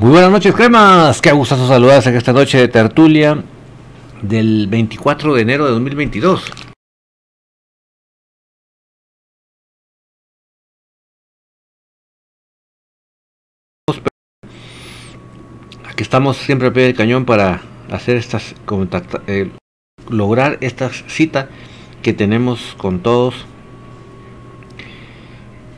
Muy 0.00 0.12
buenas 0.12 0.30
noches, 0.30 0.54
cremas. 0.54 1.20
Qué 1.20 1.30
gustazo 1.30 1.68
saludarse 1.68 2.08
en 2.08 2.16
esta 2.16 2.32
noche 2.32 2.56
de 2.56 2.68
tertulia 2.68 3.44
del 4.22 4.66
24 4.66 5.34
de 5.34 5.42
enero 5.42 5.66
de 5.66 5.72
2022. 5.72 6.50
Aquí 15.86 16.02
estamos 16.02 16.38
siempre 16.38 16.68
a 16.68 16.72
pie 16.72 16.84
del 16.84 16.96
cañón 16.96 17.26
para 17.26 17.60
hacer 17.90 18.16
estas 18.16 18.54
eh, 19.26 19.50
lograr 20.08 20.56
esta 20.62 20.88
cita 20.88 21.50
que 22.02 22.14
tenemos 22.14 22.74
con 22.78 23.00
todos 23.00 23.44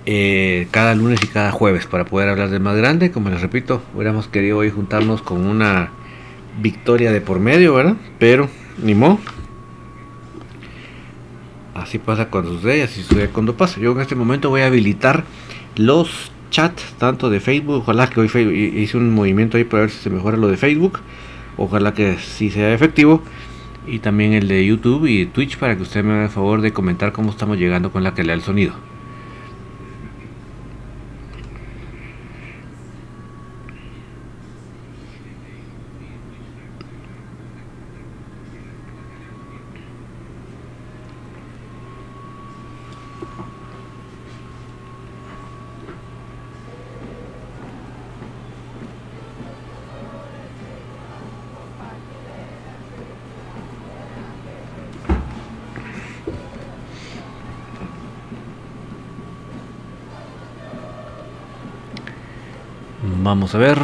eh, 0.05 0.67
cada 0.71 0.95
lunes 0.95 1.21
y 1.23 1.27
cada 1.29 1.53
jueves 1.53 1.87
para 1.87 2.05
poder 2.05 2.29
hablar 2.29 2.51
de 2.51 2.59
más 2.59 2.77
grande. 2.77 3.11
Como 3.11 3.31
les 3.31 3.41
repito, 3.41 3.83
hubiéramos 3.95 4.29
querido 4.29 4.59
hoy 4.59 4.71
juntarnos 4.71 5.23
con 5.23 5.47
una 5.47 5.91
victoria 6.61 7.13
de 7.13 7.21
por 7.21 7.41
medio, 7.41 7.75
¿verdad? 7.75 7.97
Pero 8.19 8.49
ni 8.83 8.95
modo. 8.95 9.19
Así 11.75 11.99
pasa 11.99 12.29
cuando 12.29 12.53
sucede, 12.53 12.83
así 12.83 13.03
sucede 13.03 13.29
cuando 13.29 13.57
pasa. 13.57 13.81
Yo 13.81 13.93
en 13.93 14.01
este 14.01 14.15
momento 14.15 14.51
voy 14.51 14.63
a 14.63 14.67
habilitar 14.67 15.25
los 15.77 16.31
chats 16.51 16.95
tanto 16.99 17.31
de 17.31 17.41
Facebook. 17.41 17.83
Ojalá 17.83 18.09
que 18.09 18.21
hoy 18.21 18.27
hice 18.77 18.97
un 18.97 19.11
movimiento 19.11 19.57
ahí 19.57 19.65
para 19.65 19.83
ver 19.83 19.91
si 19.91 19.99
se 19.99 20.11
mejora 20.11 20.37
lo 20.37 20.49
de 20.49 20.57
Facebook. 20.57 21.01
Ojalá 21.57 21.95
que 21.95 22.19
sí 22.19 22.51
sea 22.51 22.75
efectivo. 22.75 23.23
Y 23.87 23.99
también 23.99 24.33
el 24.33 24.49
de 24.49 24.65
YouTube 24.65 25.07
y 25.07 25.27
Twitch 25.27 25.59
para 25.59 25.77
que 25.77 25.83
usted 25.83 26.05
me 26.05 26.13
haga 26.13 26.25
el 26.25 26.31
favor 26.31 26.61
de 26.61 26.73
comentar 26.73 27.13
cómo 27.13 27.31
estamos 27.31 27.59
llegando 27.59 27.91
con 27.91 28.05
la 28.05 28.15
calidad 28.15 28.35
del 28.35 28.43
sonido. 28.43 28.92
Vamos 63.33 63.55
a 63.55 63.59
ver. 63.59 63.79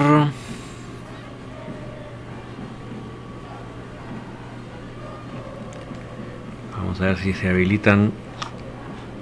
Vamos 6.76 7.00
a 7.00 7.04
ver 7.06 7.16
si 7.16 7.32
se 7.32 7.48
habilitan 7.48 8.12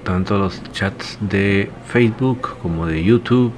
tanto 0.02 0.37
los 0.37 0.61
chats 0.73 1.19
de 1.20 1.70
Facebook 1.87 2.58
como 2.61 2.87
de 2.87 3.05
YouTube 3.05 3.52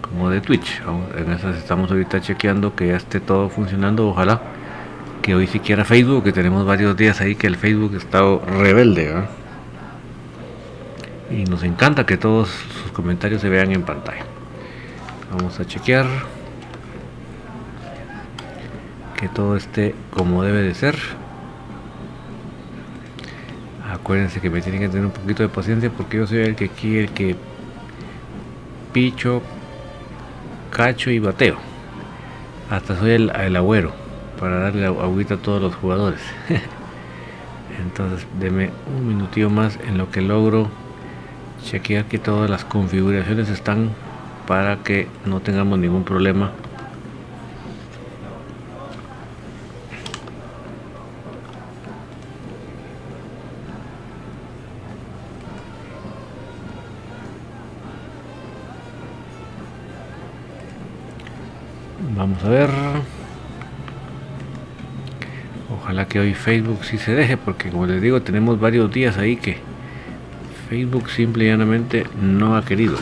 como 0.00 0.30
de 0.30 0.40
Twitch. 0.40 0.80
en 1.16 1.32
esas 1.32 1.56
estamos 1.56 1.90
ahorita 1.90 2.20
chequeando 2.20 2.76
que 2.76 2.86
ya 2.86 2.96
esté 2.96 3.18
todo 3.18 3.48
funcionando. 3.48 4.08
Ojalá 4.08 4.40
que 5.22 5.34
hoy 5.34 5.48
siquiera 5.48 5.84
Facebook, 5.84 6.22
que 6.22 6.32
tenemos 6.32 6.64
varios 6.64 6.96
días 6.96 7.20
ahí 7.20 7.34
que 7.34 7.48
el 7.48 7.56
Facebook 7.56 7.96
está 7.96 8.20
rebelde. 8.46 9.24
Y 11.32 11.42
nos 11.46 11.64
encanta 11.64 12.06
que 12.06 12.16
todos 12.16 12.48
sus 12.48 12.92
comentarios 12.92 13.40
se 13.40 13.48
vean 13.48 13.72
en 13.72 13.82
pantalla. 13.82 14.31
Vamos 15.34 15.58
a 15.60 15.64
chequear 15.64 16.04
que 19.18 19.28
todo 19.28 19.56
esté 19.56 19.94
como 20.10 20.42
debe 20.42 20.60
de 20.60 20.74
ser. 20.74 20.94
Acuérdense 23.90 24.42
que 24.42 24.50
me 24.50 24.60
tienen 24.60 24.82
que 24.82 24.88
tener 24.88 25.06
un 25.06 25.12
poquito 25.12 25.42
de 25.42 25.48
paciencia 25.48 25.88
porque 25.88 26.18
yo 26.18 26.26
soy 26.26 26.40
el 26.40 26.54
que 26.54 26.66
aquí 26.66 26.98
el 26.98 27.10
que 27.12 27.34
picho, 28.92 29.40
cacho 30.70 31.10
y 31.10 31.18
bateo. 31.18 31.56
Hasta 32.68 32.98
soy 32.98 33.12
el, 33.12 33.56
agüero 33.56 33.92
para 34.38 34.58
darle 34.58 34.84
agüita 34.84 35.34
a 35.34 35.38
todos 35.38 35.62
los 35.62 35.74
jugadores. 35.74 36.20
Entonces, 37.82 38.26
deme 38.38 38.68
un 38.94 39.08
minutillo 39.08 39.48
más 39.48 39.78
en 39.88 39.96
lo 39.96 40.10
que 40.10 40.20
logro 40.20 40.68
chequear 41.64 42.04
que 42.04 42.18
todas 42.18 42.50
las 42.50 42.66
configuraciones 42.66 43.48
están 43.48 43.92
para 44.52 44.76
que 44.82 45.08
no 45.24 45.40
tengamos 45.40 45.78
ningún 45.78 46.04
problema. 46.04 46.52
Vamos 62.14 62.44
a 62.44 62.48
ver. 62.50 62.68
Ojalá 65.70 66.04
que 66.04 66.20
hoy 66.20 66.34
Facebook 66.34 66.84
sí 66.84 66.98
se 66.98 67.14
deje 67.14 67.38
porque 67.38 67.70
como 67.70 67.86
les 67.86 68.02
digo 68.02 68.20
tenemos 68.20 68.60
varios 68.60 68.92
días 68.92 69.16
ahí 69.16 69.36
que 69.36 69.56
Facebook 70.68 71.08
simple 71.08 71.44
y 71.44 71.48
llanamente 71.48 72.06
no 72.20 72.54
ha 72.54 72.66
querido 72.66 72.98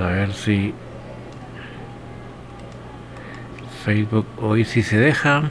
A 0.00 0.06
ver 0.06 0.32
si 0.32 0.72
Facebook 3.84 4.26
hoy 4.40 4.64
sí 4.64 4.82
se 4.82 4.96
deja. 4.96 5.50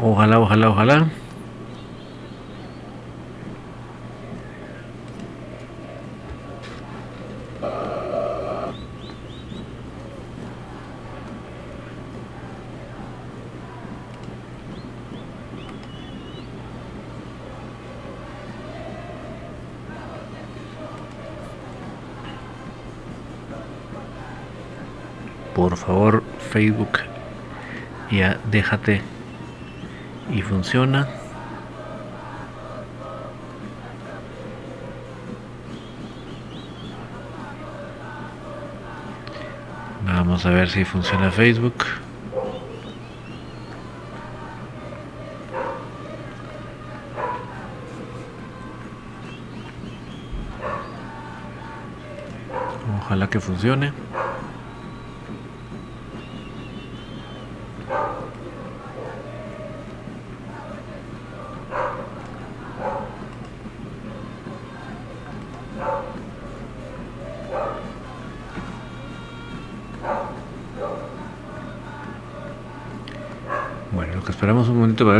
Ojalá, 0.00 0.38
ojalá, 0.38 0.68
ojalá. 0.68 1.08
Por 25.74 25.86
favor 25.86 26.22
Facebook. 26.52 27.00
Ya 28.08 28.38
déjate. 28.48 29.02
Y 30.30 30.40
funciona. 30.40 31.08
Vamos 40.06 40.46
a 40.46 40.50
ver 40.50 40.68
si 40.68 40.84
funciona 40.84 41.32
Facebook. 41.32 41.74
Ojalá 53.00 53.28
que 53.28 53.40
funcione 53.40 53.92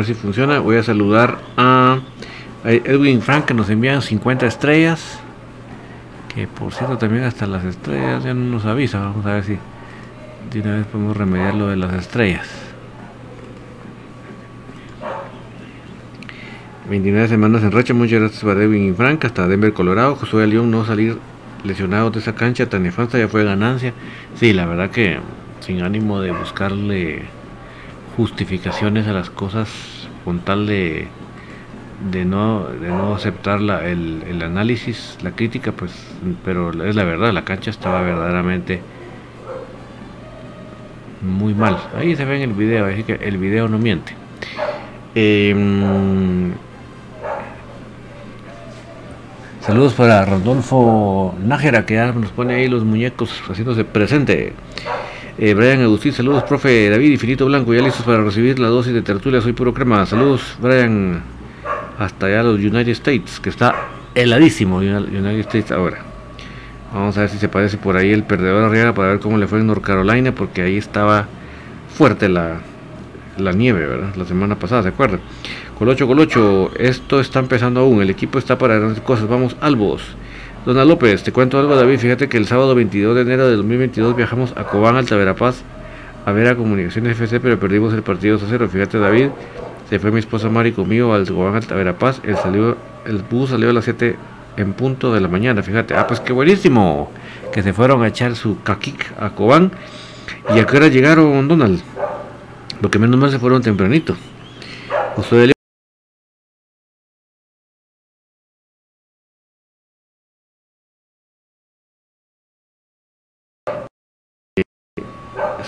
si 0.04 0.14
funciona. 0.14 0.58
Voy 0.58 0.76
a 0.76 0.82
saludar 0.82 1.38
a 1.56 2.00
Edwin 2.64 3.20
Frank 3.20 3.46
que 3.46 3.54
nos 3.54 3.68
envían 3.70 4.02
50 4.02 4.46
estrellas. 4.46 5.20
Que 6.34 6.46
por 6.46 6.72
cierto 6.72 6.98
también 6.98 7.24
hasta 7.24 7.46
las 7.46 7.64
estrellas 7.64 8.24
ya 8.24 8.34
no 8.34 8.44
nos 8.52 8.64
avisa. 8.64 9.00
Vamos 9.00 9.24
a 9.26 9.34
ver 9.34 9.44
si 9.44 9.58
de 10.52 10.60
una 10.60 10.76
vez 10.76 10.86
podemos 10.86 11.16
remediar 11.16 11.54
lo 11.54 11.68
de 11.68 11.76
las 11.76 11.92
estrellas. 11.94 12.48
29 16.88 17.28
semanas 17.28 17.62
en 17.62 17.72
racha, 17.72 17.94
muchas 17.94 18.20
gracias 18.20 18.44
para 18.44 18.62
Edwin 18.62 18.94
Frank, 18.94 19.24
hasta 19.24 19.48
Denver, 19.48 19.72
Colorado. 19.72 20.16
Josué 20.16 20.46
León 20.46 20.70
no 20.70 20.84
salir 20.84 21.18
lesionado 21.64 22.10
de 22.10 22.18
esa 22.18 22.34
cancha 22.34 22.68
tan 22.68 22.82
nefasta 22.82 23.18
ya 23.18 23.26
fue 23.26 23.42
ganancia. 23.42 23.94
Sí, 24.34 24.52
la 24.52 24.66
verdad 24.66 24.90
que 24.90 25.18
sin 25.60 25.82
ánimo 25.82 26.20
de 26.20 26.32
buscarle 26.32 27.22
justificaciones 28.16 29.06
a 29.06 29.12
las 29.12 29.30
cosas 29.30 29.68
con 30.24 30.40
tal 30.40 30.66
de, 30.66 31.08
de, 32.10 32.24
no, 32.24 32.64
de 32.64 32.88
no 32.88 33.14
aceptar 33.14 33.60
la, 33.60 33.84
el, 33.84 34.24
el, 34.26 34.42
análisis, 34.42 35.18
la 35.22 35.32
crítica, 35.32 35.72
pues, 35.72 35.92
pero 36.44 36.70
es 36.84 36.96
la 36.96 37.04
verdad, 37.04 37.32
la 37.32 37.44
cancha 37.44 37.70
estaba 37.70 38.02
verdaderamente 38.02 38.80
muy 41.22 41.54
mal. 41.54 41.78
Ahí 41.96 42.14
se 42.16 42.24
ve 42.24 42.36
en 42.36 42.50
el 42.50 42.52
video, 42.52 42.86
así 42.86 43.02
que 43.02 43.14
el 43.14 43.38
video 43.38 43.68
no 43.68 43.78
miente. 43.78 44.14
Em, 45.14 46.52
saludos 49.60 49.94
para 49.94 50.24
Rodolfo 50.24 51.34
Nájera, 51.42 51.86
que 51.86 51.94
ya 51.94 52.12
nos 52.12 52.30
pone 52.30 52.54
ahí 52.54 52.68
los 52.68 52.84
muñecos 52.84 53.42
haciéndose 53.48 53.84
presente. 53.84 54.52
Eh, 55.36 55.52
Brian 55.52 55.80
Agustín, 55.80 56.12
saludos, 56.12 56.44
profe 56.44 56.88
David 56.88 57.10
Infinito 57.10 57.44
Blanco, 57.46 57.74
ya 57.74 57.82
listos 57.82 58.06
para 58.06 58.22
recibir 58.22 58.60
la 58.60 58.68
dosis 58.68 58.94
de 58.94 59.02
tertulia, 59.02 59.40
soy 59.40 59.52
puro 59.52 59.74
crema. 59.74 60.06
Saludos, 60.06 60.56
Brian, 60.60 61.22
hasta 61.98 62.26
allá 62.26 62.44
los 62.44 62.60
United 62.60 62.92
States, 62.92 63.40
que 63.40 63.48
está 63.48 63.74
heladísimo 64.14 64.76
United 64.76 65.40
States 65.40 65.72
ahora. 65.72 66.04
Vamos 66.92 67.18
a 67.18 67.22
ver 67.22 67.30
si 67.30 67.38
se 67.38 67.48
parece 67.48 67.78
por 67.78 67.96
ahí 67.96 68.12
el 68.12 68.22
perdedor 68.22 68.62
arriba 68.62 68.94
para 68.94 69.08
ver 69.08 69.18
cómo 69.18 69.36
le 69.36 69.48
fue 69.48 69.58
en 69.58 69.66
North 69.66 69.82
Carolina, 69.82 70.32
porque 70.32 70.62
ahí 70.62 70.76
estaba 70.76 71.26
fuerte 71.92 72.28
la, 72.28 72.60
la 73.36 73.50
nieve, 73.50 73.86
¿verdad? 73.86 74.14
La 74.14 74.26
semana 74.26 74.56
pasada, 74.56 74.84
¿se 74.84 74.90
acuerdan? 74.90 75.18
Colocho, 75.76 76.06
Colocho, 76.06 76.70
esto 76.78 77.18
está 77.18 77.40
empezando 77.40 77.80
aún, 77.80 78.00
el 78.00 78.10
equipo 78.10 78.38
está 78.38 78.56
para 78.56 78.78
grandes 78.78 79.00
cosas, 79.00 79.26
vamos, 79.26 79.56
Albos. 79.60 80.14
Dona 80.64 80.82
López, 80.86 81.22
te 81.22 81.30
cuento 81.30 81.58
algo 81.58 81.76
David, 81.76 81.98
fíjate 81.98 82.26
que 82.26 82.38
el 82.38 82.46
sábado 82.46 82.74
22 82.74 83.14
de 83.14 83.20
enero 83.20 83.46
de 83.46 83.56
2022 83.56 84.16
viajamos 84.16 84.54
a 84.56 84.64
Cobán, 84.64 84.96
Alta 84.96 85.14
Verapaz, 85.14 85.62
a 86.24 86.32
ver 86.32 86.48
a 86.48 86.56
Comunicaciones 86.56 87.20
FC, 87.20 87.38
pero 87.38 87.60
perdimos 87.60 87.92
el 87.92 88.02
partido 88.02 88.38
2 88.38 88.44
a 88.44 88.46
0. 88.48 88.68
Fíjate 88.72 88.98
David, 88.98 89.28
se 89.90 89.98
fue 89.98 90.10
mi 90.10 90.20
esposa 90.20 90.48
Mari 90.48 90.72
conmigo 90.72 91.12
al 91.12 91.28
Cobán, 91.28 91.56
Alta 91.56 91.74
Verapaz, 91.74 92.22
el, 92.24 92.36
salió, 92.38 92.78
el 93.04 93.18
bus 93.18 93.50
salió 93.50 93.68
a 93.68 93.72
las 93.74 93.84
7 93.84 94.16
en 94.56 94.72
punto 94.72 95.12
de 95.12 95.20
la 95.20 95.28
mañana, 95.28 95.62
fíjate, 95.62 95.94
ah 95.94 96.06
pues 96.06 96.20
qué 96.20 96.32
buenísimo, 96.32 97.10
que 97.52 97.62
se 97.62 97.74
fueron 97.74 98.02
a 98.02 98.08
echar 98.08 98.34
su 98.34 98.62
caquic 98.62 99.12
a 99.20 99.30
Cobán, 99.34 99.70
y 100.54 100.60
a 100.60 100.64
qué 100.64 100.78
hora 100.78 100.88
llegaron 100.88 101.46
Donald, 101.46 101.82
porque 102.80 102.98
menos 102.98 103.20
mal 103.20 103.30
se 103.30 103.38
fueron 103.38 103.60
tempranito. 103.60 104.16
José 105.14 105.53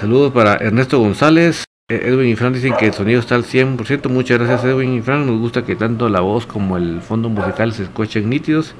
Saludos 0.06 0.32
para 0.32 0.54
Ernesto 0.54 1.00
González. 1.00 1.64
Eh, 1.88 2.00
Edwin 2.04 2.28
y 2.28 2.36
Fran 2.36 2.52
dicen 2.52 2.74
que 2.78 2.86
el 2.86 2.94
sonido 2.94 3.18
está 3.18 3.34
al 3.34 3.42
100%. 3.42 4.08
Muchas 4.08 4.38
gracias 4.38 4.62
Edwin 4.62 4.94
y 4.94 5.02
Fran. 5.02 5.26
Nos 5.26 5.40
gusta 5.40 5.64
que 5.64 5.74
tanto 5.74 6.08
la 6.08 6.20
voz 6.20 6.46
como 6.46 6.76
el 6.76 7.00
fondo 7.00 7.28
musical 7.28 7.72
se 7.72 7.82
escuchen 7.82 8.30
nítidos. 8.30 8.76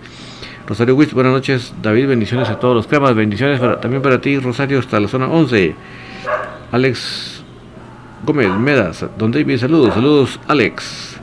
Rosario 0.68 0.95
Witz, 0.95 1.14
buenas 1.14 1.33
noches. 1.33 1.75
David, 1.83 2.06
bendiciones 2.06 2.49
a 2.49 2.61
todos 2.61 2.76
los 2.76 2.87
cremas. 2.87 3.16
Bendiciones 3.16 3.61
también 3.80 4.02
para 4.02 4.21
ti, 4.21 4.38
Rosario, 4.38 4.78
hasta 4.78 5.00
la 5.00 5.09
zona 5.09 5.26
11. 5.26 5.75
Alex 6.71 7.42
Gómez 8.25 8.50
Medas, 8.50 9.04
Don 9.18 9.33
David, 9.33 9.59
saludos. 9.59 9.95
Saludos, 9.95 10.38
Alex. 10.47 11.18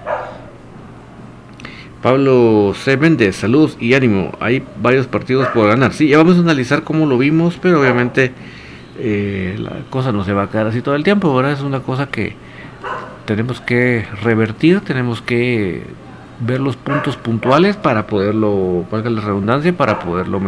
Pablo 2.02 2.74
C. 2.76 2.98
Méndez, 2.98 3.38
saludos 3.38 3.78
y 3.80 3.94
ánimo. 3.94 4.34
Hay 4.42 4.66
varios 4.82 5.08
partidos 5.08 5.48
por 5.48 5.70
ganar. 5.70 5.94
Sí, 5.94 6.10
ya 6.10 6.18
vamos 6.18 6.36
a 6.36 6.42
analizar 6.42 6.84
cómo 6.84 7.06
lo 7.06 7.18
vimos, 7.18 7.58
pero 7.62 7.80
obviamente 7.80 8.34
eh, 8.98 9.56
la 9.60 9.72
cosa 9.90 10.12
no 10.12 10.24
se 10.24 10.34
va 10.34 10.44
a 10.44 10.50
quedar 10.50 10.68
así 10.68 10.82
todo 10.82 10.96
el 10.96 11.04
tiempo, 11.04 11.34
¿verdad? 11.36 11.54
Es 11.54 11.62
una 11.62 11.80
cosa 11.82 12.08
que 12.08 12.36
tenemos 13.26 13.62
que 13.62 14.06
revertir, 14.22 14.82
tenemos 14.82 15.22
que 15.22 15.86
ver 16.40 16.60
los 16.60 16.76
puntos 16.76 17.16
puntuales 17.16 17.78
para 17.78 18.06
poderlo, 18.08 18.86
valga 18.92 19.10
la 19.10 19.22
redundancia, 19.22 19.76
para 19.76 20.00
poderlo 20.00 20.42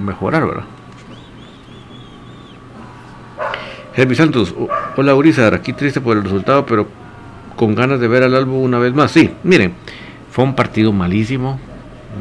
mejorar, 0.00 0.46
¿verdad? 0.46 0.64
Herbie 3.94 4.16
Santos, 4.16 4.54
hola 4.96 5.14
Urizar, 5.14 5.52
aquí 5.52 5.74
triste 5.74 6.00
por 6.00 6.16
el 6.16 6.24
resultado, 6.24 6.64
pero 6.64 6.88
con 7.56 7.74
ganas 7.74 8.00
de 8.00 8.08
ver 8.08 8.22
al 8.22 8.34
álbum 8.34 8.62
una 8.62 8.78
vez 8.78 8.94
más. 8.94 9.10
Sí, 9.10 9.30
miren, 9.42 9.74
fue 10.30 10.44
un 10.44 10.54
partido 10.54 10.92
malísimo, 10.92 11.60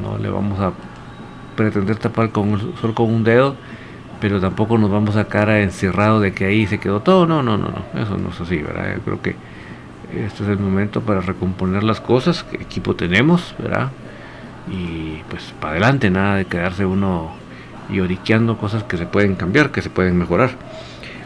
no 0.02 0.18
le 0.18 0.30
vamos 0.30 0.60
a 0.60 0.74
pretender 1.56 1.96
tapar 1.96 2.32
con, 2.32 2.76
solo 2.82 2.94
con 2.94 3.14
un 3.14 3.24
dedo 3.24 3.56
pero 4.22 4.40
tampoco 4.40 4.78
nos 4.78 4.92
vamos 4.92 5.18
a 5.18 5.26
cara 5.26 5.62
encerrado 5.62 6.22
de 6.22 6.32
que 6.32 6.46
ahí 6.46 6.68
se 6.68 6.78
quedó 6.78 7.02
todo. 7.02 7.26
No, 7.26 7.44
no, 7.44 7.58
no, 7.58 7.70
no, 7.70 8.02
eso 8.02 8.18
no 8.18 8.30
es 8.30 8.40
así, 8.40 8.58
¿verdad? 8.58 8.94
Yo 8.96 9.02
creo 9.02 9.22
que 9.22 9.36
este 10.16 10.44
es 10.44 10.50
el 10.50 10.60
momento 10.60 11.02
para 11.02 11.22
recomponer 11.22 11.84
las 11.84 12.00
cosas, 12.00 12.44
qué 12.44 12.58
equipo 12.58 12.96
tenemos, 12.96 13.56
¿verdad? 13.58 13.90
Y 14.70 15.22
pues 15.30 15.54
para 15.60 15.74
adelante, 15.74 16.10
nada 16.10 16.36
de 16.36 16.46
quedarse 16.46 16.86
uno 16.86 17.32
lloriqueando 17.90 18.58
cosas 18.58 18.84
que 18.84 18.98
se 18.98 19.06
pueden 19.06 19.36
cambiar, 19.36 19.72
que 19.72 19.82
se 19.82 19.90
pueden 19.90 20.18
mejorar. 20.18 20.52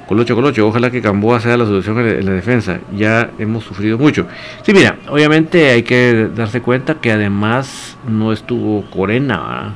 Colocho, 0.07 0.35
Colocho, 0.35 0.67
ojalá 0.67 0.91
que 0.91 1.01
Camboa 1.01 1.39
sea 1.39 1.57
la 1.57 1.65
solución 1.65 1.99
en 1.99 2.25
la 2.25 2.31
defensa. 2.31 2.79
Ya 2.95 3.31
hemos 3.39 3.63
sufrido 3.63 3.97
mucho. 3.97 4.27
Sí, 4.61 4.71
mira, 4.71 4.97
obviamente 5.09 5.71
hay 5.71 5.81
que 5.81 6.29
darse 6.35 6.61
cuenta 6.61 6.95
que 6.95 7.11
además 7.11 7.97
no 8.07 8.31
estuvo 8.31 8.85
Corena 8.91 9.73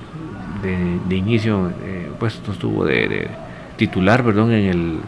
de, 0.61 1.15
inicio. 1.15 1.71
Eh, 1.83 1.98
pues 2.19 2.39
no 2.45 2.53
estuvo 2.53 2.85
de, 2.85 3.27
titular, 3.77 4.23
perdón, 4.23 4.51
en 4.51 4.65
el 4.65 4.99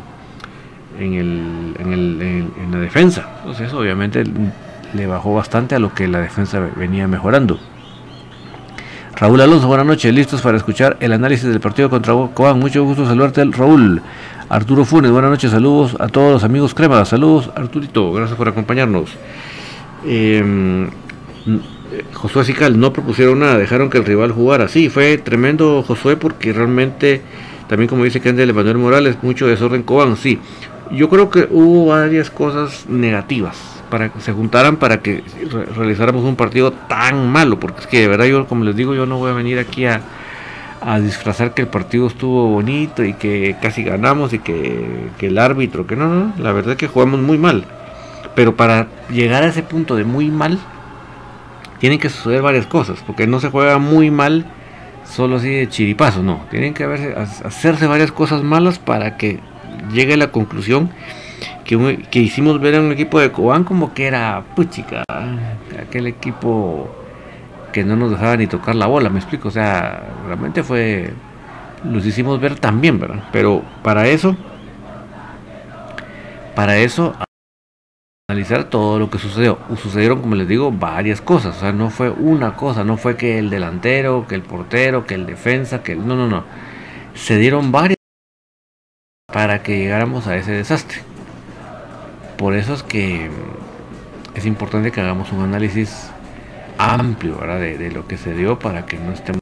en 0.99 1.13
el, 1.13 1.75
en, 1.79 1.93
el 1.93 2.21
en, 2.21 2.71
la 2.71 2.79
defensa. 2.79 3.29
Entonces 3.39 3.67
eso 3.67 3.79
obviamente 3.79 4.23
le 4.93 5.07
bajó 5.07 5.33
bastante 5.33 5.75
a 5.75 5.79
lo 5.79 5.93
que 5.93 6.07
la 6.07 6.19
defensa 6.19 6.59
venía 6.75 7.07
mejorando. 7.07 7.59
Raúl 9.15 9.41
Alonso, 9.41 9.67
buenas 9.67 9.85
noches, 9.85 10.13
listos 10.13 10.41
para 10.41 10.57
escuchar 10.57 10.97
el 10.99 11.13
análisis 11.13 11.47
del 11.47 11.59
partido 11.59 11.89
contra 11.89 12.13
Cobán. 12.33 12.59
Mucho 12.59 12.83
gusto 12.83 13.05
saludarte, 13.05 13.43
Raúl. 13.45 14.01
Arturo 14.51 14.83
Funes, 14.83 15.11
buenas 15.11 15.31
noches, 15.31 15.51
saludos 15.51 15.95
a 15.97 16.09
todos 16.09 16.33
los 16.33 16.43
amigos 16.43 16.73
Crema, 16.73 17.05
saludos 17.05 17.49
Arturito, 17.55 18.11
gracias 18.11 18.37
por 18.37 18.49
acompañarnos. 18.49 19.11
Em, 20.05 20.89
Josué 22.13 22.45
Sical 22.45 22.79
no 22.79 22.93
propusieron 22.93 23.39
nada, 23.39 23.57
dejaron 23.57 23.89
que 23.89 23.97
el 23.97 24.05
rival 24.05 24.31
jugara. 24.31 24.67
Sí, 24.67 24.89
fue 24.89 25.17
tremendo 25.17 25.83
Josué 25.83 26.17
porque 26.17 26.53
realmente, 26.53 27.21
también 27.67 27.89
como 27.89 28.03
dice 28.03 28.21
Kendall 28.21 28.53
Manuel 28.53 28.77
Morales, 28.77 29.17
mucho 29.21 29.47
desorden 29.47 29.83
Cobán. 29.83 30.15
Sí, 30.17 30.39
yo 30.91 31.09
creo 31.09 31.29
que 31.29 31.47
hubo 31.49 31.87
varias 31.87 32.29
cosas 32.29 32.85
negativas 32.87 33.57
para 33.89 34.09
que 34.09 34.21
se 34.21 34.31
juntaran 34.31 34.77
para 34.77 35.01
que 35.01 35.23
realizáramos 35.75 36.23
un 36.23 36.37
partido 36.37 36.71
tan 36.71 37.29
malo, 37.29 37.59
porque 37.59 37.81
es 37.81 37.87
que 37.87 37.99
de 37.99 38.07
verdad 38.07 38.25
yo, 38.25 38.47
como 38.47 38.63
les 38.63 38.75
digo, 38.75 38.95
yo 38.95 39.05
no 39.05 39.17
voy 39.17 39.31
a 39.31 39.33
venir 39.33 39.59
aquí 39.59 39.85
a, 39.85 40.01
a 40.79 40.99
disfrazar 40.99 41.53
que 41.53 41.61
el 41.61 41.67
partido 41.67 42.07
estuvo 42.07 42.47
bonito 42.47 43.03
y 43.03 43.13
que 43.13 43.57
casi 43.61 43.83
ganamos 43.83 44.33
y 44.33 44.39
que, 44.39 45.09
que 45.17 45.27
el 45.27 45.37
árbitro, 45.37 45.85
que 45.85 45.95
no, 45.97 46.07
no, 46.07 46.33
la 46.39 46.53
verdad 46.53 46.71
es 46.71 46.77
que 46.77 46.87
jugamos 46.87 47.19
muy 47.19 47.37
mal. 47.37 47.65
Pero 48.33 48.55
para 48.55 48.87
llegar 49.09 49.43
a 49.43 49.47
ese 49.47 49.61
punto 49.61 49.97
de 49.97 50.05
muy 50.05 50.31
mal, 50.31 50.57
tienen 51.81 51.97
que 51.97 52.09
suceder 52.09 52.43
varias 52.43 52.67
cosas, 52.67 53.03
porque 53.07 53.25
no 53.25 53.39
se 53.39 53.49
juega 53.49 53.79
muy 53.79 54.11
mal 54.11 54.45
solo 55.03 55.37
así 55.37 55.49
de 55.49 55.67
chiripazo, 55.67 56.21
no. 56.21 56.41
Tienen 56.51 56.75
que 56.75 56.83
hacerse 56.83 57.87
varias 57.87 58.11
cosas 58.11 58.43
malas 58.43 58.77
para 58.77 59.17
que 59.17 59.39
llegue 59.91 60.13
a 60.13 60.17
la 60.17 60.27
conclusión 60.31 60.91
que, 61.65 62.05
que 62.11 62.19
hicimos 62.19 62.61
ver 62.61 62.75
a 62.75 62.81
un 62.81 62.91
equipo 62.91 63.19
de 63.19 63.31
Cobán 63.31 63.63
como 63.63 63.95
que 63.95 64.05
era 64.05 64.43
puchica, 64.55 65.03
aquel 65.81 66.05
equipo 66.05 66.87
que 67.73 67.83
no 67.83 67.95
nos 67.95 68.11
dejaba 68.11 68.37
ni 68.37 68.45
tocar 68.45 68.75
la 68.75 68.85
bola, 68.85 69.09
me 69.09 69.17
explico, 69.17 69.47
o 69.47 69.51
sea, 69.51 70.03
realmente 70.27 70.61
fue, 70.61 71.11
los 71.83 72.05
hicimos 72.05 72.39
ver 72.39 72.59
también, 72.59 72.99
¿verdad? 72.99 73.23
Pero 73.31 73.63
para 73.81 74.07
eso, 74.07 74.37
para 76.53 76.77
eso 76.77 77.15
analizar 78.31 78.65
todo 78.65 78.97
lo 78.97 79.09
que 79.09 79.19
sucedió. 79.19 79.59
Sucedieron, 79.81 80.21
como 80.21 80.35
les 80.35 80.47
digo, 80.47 80.71
varias 80.71 81.21
cosas. 81.21 81.57
O 81.57 81.59
sea, 81.59 81.71
no 81.73 81.89
fue 81.89 82.09
una 82.09 82.55
cosa, 82.55 82.83
no 82.83 82.97
fue 82.97 83.17
que 83.17 83.37
el 83.37 83.49
delantero, 83.49 84.25
que 84.27 84.35
el 84.35 84.41
portero, 84.41 85.05
que 85.05 85.15
el 85.15 85.25
defensa, 85.25 85.83
que 85.83 85.91
el... 85.93 86.07
No, 86.07 86.15
no, 86.15 86.27
no. 86.27 86.45
Se 87.13 87.37
dieron 87.37 87.71
varias 87.71 87.97
para 89.31 89.63
que 89.63 89.77
llegáramos 89.77 90.27
a 90.27 90.37
ese 90.37 90.51
desastre. 90.53 90.99
Por 92.37 92.55
eso 92.55 92.73
es 92.73 92.83
que 92.83 93.29
es 94.33 94.45
importante 94.45 94.91
que 94.91 95.01
hagamos 95.01 95.31
un 95.31 95.43
análisis 95.43 96.09
amplio 96.77 97.37
¿verdad? 97.37 97.59
De, 97.59 97.91
lo 97.91 98.07
que 98.07 98.17
se 98.17 98.33
dio 98.33 98.57
para 98.59 98.85
que 98.85 98.97
no 98.97 99.11
estemos... 99.11 99.41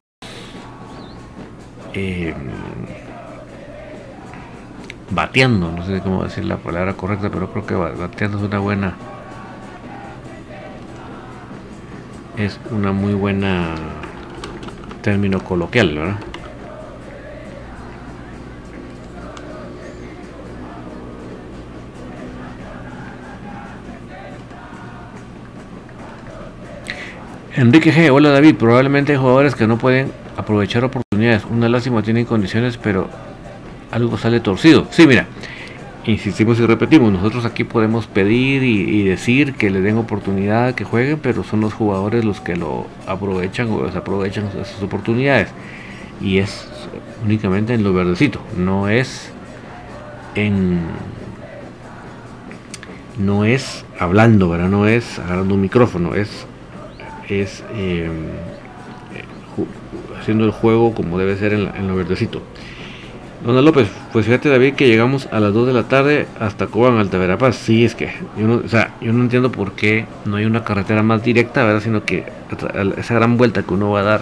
Eh, 1.93 2.34
bateando, 5.12 5.72
no 5.72 5.86
sé 5.86 6.00
cómo 6.01 6.24
decir 6.24 6.46
la 6.46 6.58
palabra 6.58 6.94
correcta, 6.94 7.30
pero 7.30 7.51
creo 7.51 7.66
que 7.66 7.75
bateando 7.75 8.38
es 8.38 8.44
una 8.44 8.60
buena 8.60 8.96
es 12.38 12.60
una 12.72 12.92
muy 12.92 13.13
buena 13.13 13.75
término 15.01 15.44
coloquial, 15.44 15.98
¿verdad? 15.98 16.20
Enrique 27.56 27.92
G, 27.92 28.10
hola 28.10 28.30
David, 28.30 28.56
probablemente 28.56 29.12
hay 29.12 29.18
jugadores 29.18 29.54
que 29.54 29.68
no 29.68 29.78
pueden 29.78 30.13
aprovechar 30.38 30.86
oportunidades. 30.86 31.44
Una 31.44 31.68
lástima 31.68 32.01
tienen 32.01 32.24
condiciones, 32.24 32.78
pero 32.78 33.10
algo 33.91 34.17
sale 34.17 34.39
torcido. 34.39 34.88
Sí, 34.91 35.08
mira, 35.08 35.27
insistimos 36.05 36.60
y 36.60 36.65
repetimos, 36.65 37.12
nosotros 37.12 37.46
aquí 37.46 37.63
podemos 37.63 38.08
pedir 38.08 38.63
y, 38.63 39.03
decir 39.03 39.53
que 39.53 39.69
le 39.69 39.81
den 39.81 39.98
oportunidad, 39.98 40.75
que 40.75 40.84
jueguen, 40.84 41.19
pero 41.19 41.43
son 41.43 41.62
los 41.62 41.74
jugadores 41.74 42.25
los 42.25 42.41
que 42.41 42.55
lo 42.55 42.88
aprovechan 43.08 43.69
o 43.72 43.84
desaprovechan 43.86 44.48
esas 44.48 44.81
oportunidades. 44.81 45.50
Y 46.22 46.39
es 46.39 46.67
únicamente 47.24 47.74
en 47.74 47.84
lo 47.84 47.93
verdecito, 47.93 48.39
no 48.58 48.89
es 48.89 49.31
en 50.36 50.79
no 53.17 53.43
es 53.43 53.86
hablando, 54.00 54.50
¿verdad? 54.50 54.69
No 54.69 54.88
es 54.88 55.19
agarrando 55.19 55.55
un 55.55 55.62
micrófono, 55.62 56.15
es 56.15 56.46
es 57.27 57.63
em, 57.75 58.29
haciendo 60.19 60.46
el 60.46 60.51
juego 60.51 60.96
como 60.96 61.17
debe 61.19 61.38
ser 61.38 61.53
en 61.53 61.88
lo 61.88 61.96
verdecito. 61.96 62.41
Dona 63.43 63.62
López, 63.62 63.88
pues 64.12 64.25
fíjate 64.25 64.50
David 64.50 64.74
que 64.74 64.88
llegamos 64.88 65.29
a 65.31 65.39
las 65.39 65.53
2 65.53 65.67
de 65.67 65.74
la 65.74 65.84
tarde 65.84 66.27
hasta 66.41 66.67
Cobán, 66.67 66.98
Alta 66.98 67.17
Verapaz. 67.17 67.55
Sí, 67.55 67.86
es 67.86 67.96
que 67.96 68.12
yo 68.38 68.48
no, 68.48 68.55
o 68.55 68.67
sea, 68.67 68.96
yo 69.00 69.13
no 69.13 69.24
entiendo 69.24 69.50
por 69.50 69.74
qué 69.74 70.05
no 70.25 70.36
hay 70.36 70.46
una 70.46 70.65
carretera 70.65 71.03
más 71.03 71.24
directa, 71.24 71.63
¿verdad? 71.63 71.81
Sino 71.81 72.03
que 72.03 72.25
esa 72.98 73.13
gran 73.13 73.38
vuelta 73.38 73.63
que 73.63 73.74
uno 73.74 73.91
va 73.91 74.01
a 74.01 74.03
dar 74.03 74.22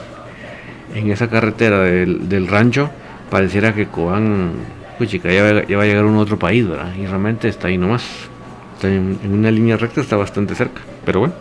en 0.93 1.12
esa 1.12 1.29
carretera 1.29 1.79
del, 1.79 2.47
rancho, 2.47 2.91
pareciera 3.31 3.74
que 3.74 3.88
Cobán, 3.88 4.51
pues 5.00 5.09
chica, 5.09 5.31
ya, 5.31 5.41
va, 5.41 5.53
va 5.53 5.83
a 5.83 5.86
llegar 5.86 6.03
a 6.03 6.07
un 6.07 6.17
otro 6.17 6.38
país, 6.38 6.67
¿verdad? 6.67 6.93
Y 6.95 7.07
realmente 7.07 7.47
está 7.47 7.69
ahí 7.69 7.77
nomás. 7.79 8.05
Está 8.75 8.88
en, 8.88 9.19
una 9.24 9.50
línea 9.50 9.77
recta, 9.77 9.99
está 9.99 10.15
bastante 10.15 10.53
cerca. 10.53 10.82
Pero 11.06 11.21
bueno, 11.21 11.34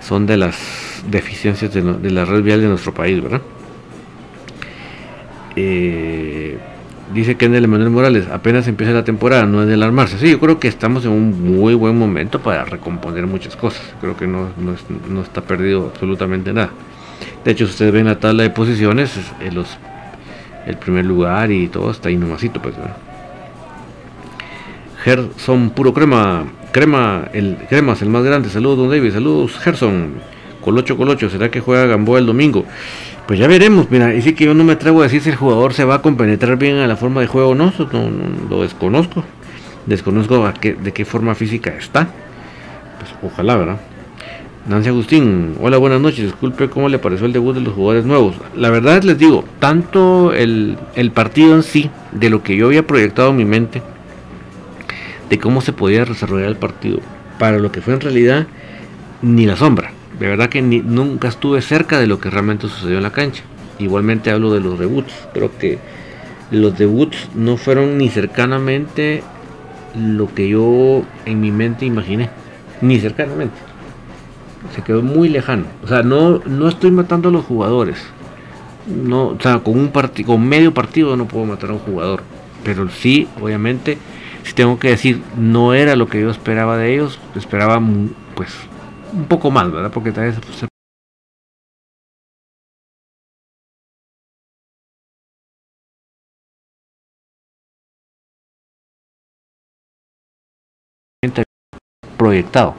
son 0.00 0.26
de 0.26 0.36
las 0.36 1.02
deficiencias 1.08 1.72
de, 1.72 1.80
de 1.80 2.10
la 2.10 2.26
red 2.26 2.42
vial 2.42 2.60
de 2.60 2.68
nuestro 2.68 2.92
país, 2.92 3.22
¿verdad? 3.22 3.40
Eh, 5.56 6.58
dice 7.12 7.36
Kendall 7.36 7.64
Emanuel 7.64 7.90
Morales, 7.90 8.28
apenas 8.28 8.66
empieza 8.68 8.92
la 8.92 9.04
temporada, 9.04 9.44
no 9.44 9.62
es 9.62 9.68
de 9.68 9.74
alarmarse. 9.74 10.18
Sí, 10.18 10.30
yo 10.30 10.40
creo 10.40 10.58
que 10.58 10.68
estamos 10.68 11.04
en 11.04 11.12
un 11.12 11.56
muy 11.56 11.74
buen 11.74 11.98
momento 11.98 12.40
para 12.40 12.64
recomponer 12.64 13.26
muchas 13.26 13.56
cosas. 13.56 13.82
Creo 14.00 14.16
que 14.16 14.26
no, 14.26 14.48
no, 15.08 15.22
está 15.22 15.40
perdido 15.40 15.90
absolutamente 15.92 16.52
nada. 16.52 16.70
De 17.44 17.50
hecho, 17.50 17.66
si 17.66 17.72
ustedes 17.72 17.92
ven 17.92 18.06
la 18.06 18.18
tabla 18.18 18.42
de 18.42 18.50
posiciones, 18.50 19.18
el, 19.40 19.54
los, 19.54 19.76
el 20.66 20.76
primer 20.76 21.04
lugar 21.04 21.50
y 21.50 21.68
todo 21.68 21.90
está 21.90 22.08
ahí 22.08 22.16
nomasito, 22.16 22.60
pues. 22.60 22.74
Gerson 25.02 25.70
Puro 25.70 25.94
Crema, 25.94 26.44
Crema, 26.72 27.28
el 27.32 27.56
Cremas, 27.68 28.02
el 28.02 28.10
más 28.10 28.22
grande. 28.22 28.50
Saludos, 28.50 28.78
don 28.78 28.90
David. 28.90 29.12
Saludos, 29.12 29.58
Gerson. 29.58 30.14
Colocho, 30.60 30.96
Colocho. 30.96 31.30
¿Será 31.30 31.50
que 31.50 31.60
juega 31.60 31.86
Gamboa 31.86 32.18
el 32.18 32.26
domingo? 32.26 32.66
Pues 33.30 33.38
ya 33.38 33.46
veremos, 33.46 33.88
mira, 33.92 34.12
y 34.12 34.22
sí 34.22 34.32
que 34.32 34.46
yo 34.46 34.54
no 34.54 34.64
me 34.64 34.72
atrevo 34.72 35.02
a 35.02 35.04
decir 35.04 35.22
si 35.22 35.30
el 35.30 35.36
jugador 35.36 35.72
se 35.72 35.84
va 35.84 35.94
a 35.94 36.02
compenetrar 36.02 36.58
bien 36.58 36.78
a 36.78 36.88
la 36.88 36.96
forma 36.96 37.20
de 37.20 37.28
juego 37.28 37.50
o 37.50 37.54
no, 37.54 37.72
no, 37.92 38.10
lo 38.50 38.62
desconozco. 38.62 39.22
Desconozco 39.86 40.52
de 40.60 40.92
qué 40.92 41.04
forma 41.04 41.36
física 41.36 41.70
está. 41.78 42.08
Pues 42.98 43.32
ojalá, 43.32 43.54
¿verdad? 43.54 43.76
Nancy 44.66 44.88
Agustín, 44.88 45.54
hola, 45.60 45.76
buenas 45.76 46.00
noches. 46.00 46.24
Disculpe 46.24 46.68
cómo 46.68 46.88
le 46.88 46.98
pareció 46.98 47.24
el 47.24 47.32
debut 47.32 47.54
de 47.54 47.60
los 47.60 47.72
jugadores 47.72 48.04
nuevos. 48.04 48.34
La 48.56 48.68
verdad 48.68 49.04
les 49.04 49.16
digo, 49.16 49.44
tanto 49.60 50.32
el, 50.32 50.76
el 50.96 51.12
partido 51.12 51.54
en 51.54 51.62
sí, 51.62 51.88
de 52.10 52.30
lo 52.30 52.42
que 52.42 52.56
yo 52.56 52.66
había 52.66 52.84
proyectado 52.84 53.30
en 53.30 53.36
mi 53.36 53.44
mente, 53.44 53.80
de 55.28 55.38
cómo 55.38 55.60
se 55.60 55.72
podía 55.72 56.04
desarrollar 56.04 56.48
el 56.48 56.56
partido, 56.56 56.98
para 57.38 57.60
lo 57.60 57.70
que 57.70 57.80
fue 57.80 57.94
en 57.94 58.00
realidad, 58.00 58.48
ni 59.22 59.46
la 59.46 59.54
sombra 59.54 59.92
de 60.20 60.28
verdad 60.28 60.50
que 60.50 60.60
nunca 60.60 61.28
estuve 61.28 61.62
cerca 61.62 61.98
de 61.98 62.06
lo 62.06 62.20
que 62.20 62.28
realmente 62.28 62.68
sucedió 62.68 62.98
en 62.98 63.02
la 63.02 63.10
cancha. 63.10 63.42
Igualmente 63.78 64.30
hablo 64.30 64.52
de 64.52 64.60
los 64.60 64.78
debuts. 64.78 65.14
Creo 65.32 65.56
que 65.56 65.78
los 66.50 66.76
debuts 66.76 67.30
no 67.34 67.56
fueron 67.56 67.96
ni 67.96 68.10
cercanamente 68.10 69.22
lo 69.96 70.32
que 70.34 70.50
yo 70.50 71.04
en 71.24 71.40
mi 71.40 71.50
mente 71.50 71.86
imaginé. 71.86 72.28
Ni 72.82 73.00
cercanamente. 73.00 73.56
Se 74.74 74.82
quedó 74.82 75.00
muy 75.00 75.30
lejano. 75.30 75.64
O 75.82 75.86
sea, 75.86 76.02
no, 76.02 76.40
no 76.44 76.68
estoy 76.68 76.90
matando 76.90 77.30
a 77.30 77.32
los 77.32 77.46
jugadores. 77.46 77.96
No, 78.86 79.28
o 79.28 79.38
sea, 79.40 79.60
con 79.60 79.78
un 79.78 79.88
con 79.88 80.46
medio 80.46 80.74
partido 80.74 81.16
no 81.16 81.26
puedo 81.26 81.46
matar 81.46 81.70
a 81.70 81.74
un 81.74 81.78
jugador. 81.78 82.22
Pero 82.62 82.90
sí, 82.90 83.26
obviamente, 83.40 83.96
si 84.42 84.52
tengo 84.52 84.78
que 84.78 84.90
decir, 84.90 85.22
no 85.38 85.72
era 85.72 85.96
lo 85.96 86.08
que 86.08 86.20
yo 86.20 86.30
esperaba 86.30 86.76
de 86.76 86.92
ellos. 86.92 87.18
Esperaba, 87.34 87.80
pues, 88.34 88.50
un 89.12 89.26
poco 89.26 89.50
mal, 89.50 89.70
¿verdad? 89.70 89.90
Porque 89.92 90.12
tal 90.12 90.24
vez 90.24 90.36
se 90.56 90.66
proyectado. 102.20 102.74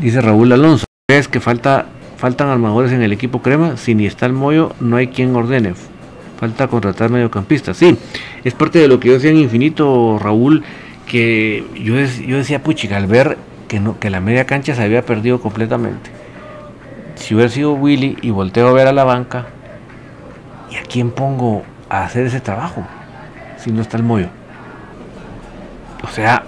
Dice 0.00 0.20
Raúl 0.20 0.52
Alonso, 0.52 0.84
¿crees 1.08 1.26
que 1.26 1.40
falta, 1.40 1.86
faltan 2.16 2.48
armadores 2.48 2.92
en 2.92 3.02
el 3.02 3.12
equipo 3.12 3.42
crema? 3.42 3.76
Si 3.76 3.94
ni 3.94 4.06
está 4.06 4.26
el 4.26 4.32
Moyo, 4.32 4.72
no 4.78 4.96
hay 4.96 5.08
quien 5.08 5.34
ordene. 5.34 5.74
Falta 6.38 6.68
contratar 6.68 7.10
mediocampistas. 7.10 7.76
Sí, 7.76 7.96
es 8.44 8.54
parte 8.54 8.78
de 8.78 8.86
lo 8.86 9.00
que 9.00 9.08
yo 9.08 9.14
decía 9.14 9.30
en 9.30 9.38
Infinito, 9.38 10.18
Raúl, 10.20 10.62
que 11.06 11.64
yo, 11.74 11.96
yo 11.96 12.36
decía, 12.36 12.62
puchica, 12.62 12.96
al 12.96 13.06
ver 13.06 13.36
que, 13.68 13.80
no, 13.80 13.98
que 13.98 14.10
la 14.10 14.20
media 14.20 14.46
cancha 14.46 14.74
se 14.74 14.82
había 14.82 15.04
perdido 15.04 15.40
completamente. 15.40 16.10
Si 17.16 17.34
hubiera 17.34 17.50
sido 17.50 17.72
Willy 17.72 18.18
y 18.22 18.30
volteo 18.30 18.68
a 18.68 18.72
ver 18.72 18.86
a 18.86 18.92
la 18.92 19.04
banca, 19.04 19.46
¿y 20.70 20.76
a 20.76 20.82
quién 20.82 21.10
pongo 21.10 21.62
a 21.88 22.04
hacer 22.04 22.26
ese 22.26 22.40
trabajo? 22.40 22.84
Si 23.58 23.72
no 23.72 23.82
está 23.82 23.96
el 23.96 24.02
mollo. 24.02 24.28
O 26.02 26.08
sea, 26.08 26.44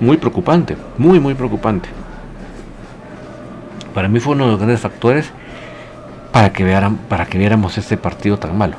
muy 0.00 0.16
preocupante, 0.16 0.76
muy, 0.96 1.20
muy 1.20 1.34
preocupante. 1.34 1.88
Para 3.94 4.08
mí 4.08 4.20
fue 4.20 4.34
uno 4.34 4.44
de 4.44 4.50
los 4.50 4.60
grandes 4.60 4.80
factores 4.80 5.30
para 6.32 6.52
que, 6.52 6.64
vieran, 6.64 6.96
para 6.96 7.26
que 7.26 7.38
viéramos 7.38 7.78
este 7.78 7.96
partido 7.96 8.38
tan 8.38 8.56
malo. 8.56 8.76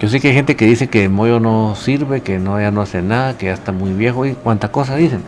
Yo 0.00 0.08
sé 0.08 0.20
que 0.20 0.28
hay 0.28 0.34
gente 0.34 0.54
que 0.54 0.64
dice 0.64 0.88
que 0.88 1.08
Moyo 1.08 1.40
no 1.40 1.74
sirve, 1.74 2.20
que 2.20 2.38
no, 2.38 2.60
ya 2.60 2.70
no 2.70 2.80
hace 2.80 3.02
nada, 3.02 3.36
que 3.36 3.46
ya 3.46 3.54
está 3.54 3.72
muy 3.72 3.92
viejo 3.92 4.26
y 4.26 4.34
cuánta 4.34 4.70
cosa 4.70 4.94
dicen. 4.94 5.22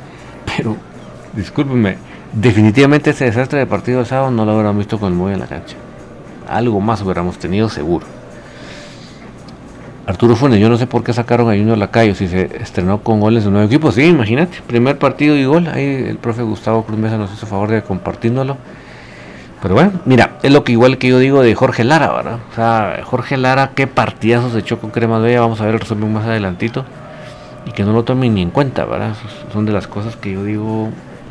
Pero, 0.57 0.77
discúlpenme, 1.35 1.97
definitivamente 2.33 3.11
ese 3.11 3.25
desastre 3.25 3.59
de 3.59 3.67
partido 3.67 3.99
de 3.99 4.05
sábado 4.05 4.31
no 4.31 4.45
lo 4.45 4.53
hubiéramos 4.53 4.79
visto 4.79 4.99
con 5.01 5.13
el 5.13 5.19
Moyo 5.19 5.35
en 5.35 5.41
la 5.41 5.47
cancha. 5.47 5.77
Algo 6.49 6.81
más 6.81 7.03
hubiéramos 7.03 7.39
tenido 7.39 7.69
seguro. 7.69 8.07
Arturo 10.07 10.35
Funes, 10.35 10.59
yo 10.59 10.69
no 10.69 10.77
sé 10.77 10.87
por 10.87 11.05
qué 11.05 11.13
sacaron 11.13 11.49
a 11.49 11.57
Junior 11.57 11.79
Lacayo 11.79 12.15
si 12.15 12.27
se 12.27 12.51
estrenó 12.61 13.01
con 13.03 13.21
goles 13.21 13.45
de 13.45 13.51
nuevo 13.51 13.67
equipo. 13.67 13.93
Sí, 13.93 14.03
imagínate, 14.03 14.59
primer 14.67 14.99
partido 14.99 15.37
y 15.37 15.45
gol. 15.45 15.69
Ahí 15.69 16.05
el 16.09 16.17
profe 16.17 16.43
Gustavo 16.43 16.85
Cruz 16.85 16.99
Mesa 16.99 17.17
nos 17.17 17.33
hizo 17.33 17.47
favor 17.47 17.71
de 17.71 17.83
compartiéndolo. 17.83 18.57
Pero 19.63 19.75
bueno, 19.75 19.93
mira, 20.07 20.39
es 20.43 20.51
lo 20.53 20.65
que 20.65 20.73
igual 20.73 20.97
que 20.97 21.09
yo 21.09 21.19
digo 21.19 21.43
de 21.43 21.55
Jorge 21.55 21.85
Lara, 21.85 22.13
¿verdad? 22.13 22.39
O 22.51 22.55
sea, 22.55 23.01
Jorge 23.05 23.37
Lara, 23.37 23.73
qué 23.75 23.87
partidazos 23.87 24.57
echó 24.57 24.79
con 24.79 24.91
Crema 24.91 25.19
Bella, 25.19 25.41
vamos 25.41 25.61
a 25.61 25.67
ver 25.67 25.75
el 25.75 25.81
resumen 25.81 26.13
más 26.13 26.27
adelantito. 26.27 26.85
Y 27.67 27.73
que 27.73 27.85
no 27.85 27.93
lo 27.93 28.05
tomen 28.05 28.35
ni 28.35 28.43
en 28.43 28.51
cuenta, 28.51 28.87
¿verdad? 28.87 29.15
son 29.53 29.67
de 29.67 29.73
las 29.73 29.87
cosas 29.87 30.17
que 30.17 30.33
yo 30.33 30.45
digo, 30.45 30.89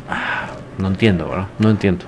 ah, 0.08 0.46
no 0.78 0.88
entiendo, 0.88 1.28
¿verdad? 1.28 1.46
No 1.58 1.70
entiendo. 1.70 2.04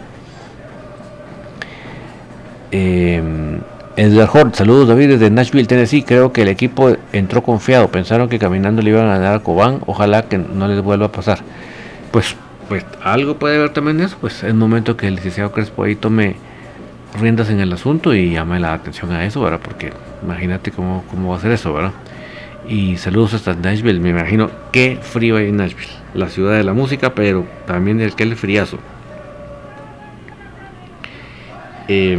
Eh, 2.70 3.61
Edward 3.96 4.30
Hort, 4.32 4.54
saludos 4.54 4.88
David 4.88 5.11
desde 5.11 5.30
Nashville, 5.30 5.66
Tennessee. 5.66 6.02
Creo 6.02 6.32
que 6.32 6.42
el 6.42 6.48
equipo 6.48 6.96
entró 7.12 7.42
confiado, 7.42 7.88
pensaron 7.88 8.28
que 8.28 8.38
caminando 8.38 8.80
le 8.80 8.90
iban 8.90 9.06
a 9.06 9.18
ganar 9.18 9.35
a 9.35 9.38
Cobán, 9.40 9.80
ojalá 9.87 10.22
que 10.22 10.38
no 10.38 10.66
les 10.66 10.80
vuelva 10.80 11.06
a 11.06 11.12
pasar. 11.12 11.40
Pues 12.11 12.35
pues 12.68 12.85
algo 13.03 13.37
puede 13.37 13.57
haber 13.57 13.70
también 13.70 14.01
eso, 14.01 14.16
pues 14.20 14.42
es 14.42 14.55
momento 14.55 14.96
que 14.96 15.09
el 15.09 15.16
licenciado 15.16 15.53
Crespo 15.53 15.85
ahí 15.85 15.94
tome 15.94 16.37
riendas 17.20 17.51
en 17.51 17.61
el 17.61 17.72
asunto 17.72 18.14
y 18.14 18.33
llame 18.33 18.59
la 18.61 18.72
atención 18.75 19.12
a 19.12 19.25
eso, 19.25 19.40
¿verdad? 19.42 19.61
Porque 19.62 19.92
imagínate 20.22 20.70
cómo, 20.70 21.05
cómo 21.11 21.31
va 21.31 21.37
a 21.37 21.40
ser 21.40 21.53
eso, 21.53 21.72
¿verdad? 21.72 21.92
Y 22.68 22.96
saludos 22.96 23.35
hasta 23.35 23.55
Nashville, 23.55 24.01
me 24.01 24.11
imagino 24.11 24.51
qué 24.70 24.98
frío 25.01 25.37
hay 25.37 25.48
en 25.48 25.57
Nashville, 25.57 25.92
la 26.14 26.29
ciudad 26.29 26.57
de 26.57 26.64
la 26.64 26.72
música, 26.72 27.14
pero 27.14 27.44
también 27.66 28.01
el 28.01 28.14
que 28.14 28.22
el 28.22 28.37
friazo. 28.37 28.79
Eh, 31.88 32.16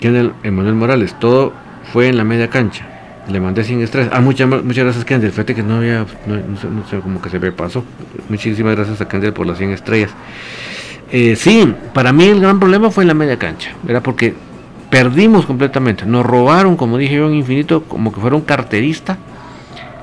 Emanuel 0.00 0.74
Morales, 0.74 1.18
todo 1.18 1.54
fue 1.92 2.08
en 2.08 2.18
la 2.18 2.24
media 2.24 2.50
cancha. 2.50 2.93
Le 3.28 3.40
mandé 3.40 3.64
sin 3.64 3.80
estrés. 3.80 4.08
Ah, 4.12 4.20
muchas, 4.20 4.48
muchas 4.48 4.84
gracias, 4.84 5.04
Kendall. 5.04 5.30
Fíjate 5.30 5.54
que 5.54 5.62
no 5.62 5.76
había, 5.76 6.06
no, 6.26 6.86
sé, 6.88 6.98
cómo 7.00 7.20
que 7.22 7.30
se 7.30 7.38
me 7.38 7.52
pasó. 7.52 7.84
Muchísimas 8.28 8.76
gracias 8.76 9.00
a 9.00 9.08
Kendall 9.08 9.32
por 9.32 9.46
las 9.46 9.58
100 9.58 9.70
estrellas. 9.70 10.10
Eh, 11.10 11.36
sí, 11.36 11.74
para 11.92 12.12
mí 12.12 12.24
el 12.24 12.40
gran 12.40 12.58
problema 12.58 12.90
fue 12.90 13.04
en 13.04 13.08
la 13.08 13.14
media 13.14 13.38
cancha. 13.38 13.70
Era 13.88 14.02
porque 14.02 14.34
perdimos 14.90 15.46
completamente. 15.46 16.04
Nos 16.04 16.26
robaron, 16.26 16.76
como 16.76 16.98
dije 16.98 17.16
yo, 17.16 17.28
en 17.28 17.34
infinito, 17.34 17.84
como 17.84 18.12
que 18.12 18.20
fuera 18.20 18.36
un 18.36 18.42
carterista. 18.42 19.16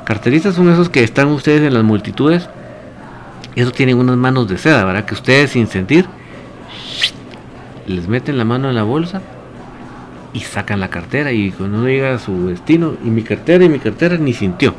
Carteristas 0.05 0.55
son 0.55 0.71
esos 0.71 0.89
que 0.89 1.03
están 1.03 1.27
ustedes 1.27 1.61
en 1.61 1.73
las 1.73 1.83
multitudes. 1.83 2.49
Y 3.55 3.61
eso 3.61 3.71
tienen 3.71 3.97
unas 3.97 4.17
manos 4.17 4.47
de 4.47 4.57
seda, 4.57 4.83
¿verdad? 4.83 5.05
Que 5.05 5.13
ustedes 5.13 5.51
sin 5.51 5.67
sentir 5.67 6.07
les 7.87 8.07
meten 8.07 8.37
la 8.37 8.45
mano 8.45 8.69
en 8.69 8.75
la 8.75 8.83
bolsa 8.83 9.21
y 10.33 10.39
sacan 10.41 10.79
la 10.79 10.89
cartera 10.89 11.31
y 11.31 11.51
cuando 11.51 11.85
llega 11.85 12.15
a 12.15 12.19
su 12.19 12.47
destino 12.47 12.93
y 13.03 13.09
mi 13.09 13.23
cartera 13.23 13.65
y 13.65 13.69
mi 13.69 13.79
cartera 13.79 14.17
ni 14.17 14.33
sintió. 14.33 14.73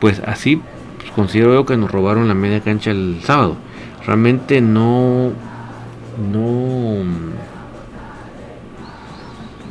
Pues 0.00 0.20
así 0.26 0.60
pues, 0.98 1.10
considero 1.12 1.54
yo 1.54 1.66
que 1.66 1.76
nos 1.76 1.90
robaron 1.90 2.28
la 2.28 2.34
media 2.34 2.60
cancha 2.60 2.90
el 2.90 3.20
sábado. 3.22 3.56
Realmente 4.06 4.60
no 4.60 5.32
no 6.30 7.04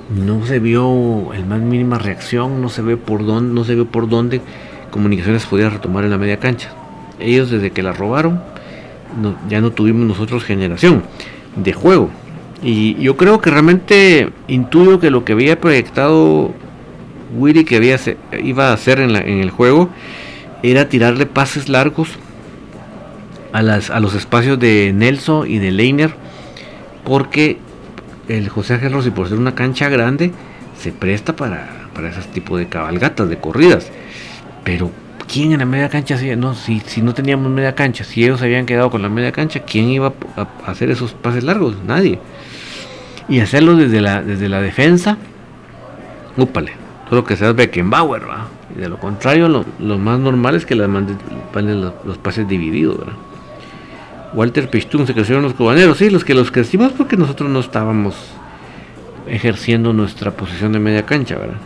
no 0.09 0.45
se 0.45 0.59
vio 0.59 1.33
el 1.33 1.45
más 1.45 1.61
mínima 1.61 1.97
reacción, 1.97 2.61
no 2.61 2.69
se 2.69 2.81
ve 2.81 2.97
por 2.97 3.25
dónde, 3.25 3.53
no 3.53 3.63
se 3.63 3.75
ve 3.75 3.85
por 3.85 4.07
dónde 4.07 4.41
comunicaciones 4.91 5.45
pudiera 5.45 5.69
retomar 5.69 6.03
en 6.03 6.11
la 6.11 6.17
media 6.17 6.39
cancha. 6.39 6.69
Ellos 7.19 7.49
desde 7.49 7.71
que 7.71 7.83
la 7.83 7.93
robaron 7.93 8.41
ya 9.49 9.61
no 9.61 9.71
tuvimos 9.71 10.05
nosotros 10.05 10.43
generación 10.43 11.03
de 11.55 11.73
juego. 11.73 12.09
Y 12.61 12.95
yo 12.95 13.17
creo 13.17 13.41
que 13.41 13.49
realmente 13.49 14.29
intuyo 14.47 14.99
que 14.99 15.11
lo 15.11 15.25
que 15.25 15.33
había 15.33 15.59
proyectado 15.59 16.53
Willy 17.37 17.65
que 17.65 17.77
había, 17.77 17.97
iba 18.41 18.69
a 18.69 18.73
hacer 18.73 18.99
en, 18.99 19.15
el 19.15 19.49
juego 19.49 19.89
era 20.63 20.89
tirarle 20.89 21.25
pases 21.25 21.69
largos 21.69 22.09
a, 23.51 23.61
las, 23.61 23.89
a 23.89 23.99
los 23.99 24.15
espacios 24.15 24.59
de 24.59 24.91
Nelson 24.93 25.49
y 25.49 25.59
de 25.59 25.71
Leiner. 25.71 26.15
Porque 27.03 27.57
el 28.27 28.49
José 28.49 28.75
Ángel 28.75 28.93
Rossi, 28.93 29.11
por 29.11 29.29
ser 29.29 29.37
una 29.37 29.53
cancha 29.53 29.89
grande, 29.89 30.31
se 30.79 30.91
presta 30.91 31.35
para, 31.35 31.89
para 31.93 32.09
ese 32.09 32.21
tipo 32.33 32.57
de 32.57 32.67
cabalgatas, 32.67 33.29
de 33.29 33.37
corridas. 33.37 33.91
Pero 34.63 34.89
¿quién 35.31 35.51
en 35.51 35.59
la 35.59 35.65
media 35.65 35.89
cancha? 35.89 36.17
No, 36.35 36.55
si, 36.55 36.79
si 36.81 37.01
no 37.01 37.13
teníamos 37.13 37.51
media 37.51 37.75
cancha, 37.75 38.03
si 38.03 38.23
ellos 38.23 38.41
habían 38.41 38.65
quedado 38.65 38.89
con 38.89 39.01
la 39.01 39.09
media 39.09 39.31
cancha, 39.31 39.61
¿quién 39.61 39.89
iba 39.89 40.13
a 40.35 40.47
hacer 40.69 40.89
esos 40.91 41.13
pases 41.13 41.43
largos? 41.43 41.75
Nadie 41.85 42.19
y 43.27 43.39
hacerlo 43.39 43.75
desde 43.75 44.01
la, 44.01 44.21
desde 44.21 44.49
la 44.49 44.61
defensa, 44.61 45.17
úpale, 46.37 46.73
todo 47.05 47.21
lo 47.21 47.25
que 47.25 47.35
sea 47.35 47.53
Beckenbauer, 47.53 48.27
¿va? 48.27 48.47
Y 48.75 48.79
de 48.79 48.89
lo 48.89 48.97
contrario, 48.97 49.47
lo, 49.47 49.97
más 49.97 50.19
normal 50.19 50.55
es 50.55 50.65
que 50.65 50.75
las 50.75 50.89
manden 50.89 51.17
los, 51.81 52.17
pases 52.17 52.47
divididos, 52.47 52.99
¿verdad? 52.99 53.13
Walter 54.33 54.69
Pichtung 54.69 55.07
se 55.07 55.13
crecieron 55.13 55.43
los 55.43 55.53
cobaneros, 55.53 55.97
sí, 55.97 56.09
los 56.09 56.25
que 56.25 56.33
los 56.33 56.51
crecimos 56.51 56.91
porque 56.91 57.15
nosotros 57.15 57.49
no 57.49 57.59
estábamos 57.59 58.15
ejerciendo 59.27 59.93
nuestra 59.93 60.31
posición 60.31 60.73
de 60.73 60.79
media 60.79 61.05
cancha, 61.05 61.35
¿verdad? 61.37 61.57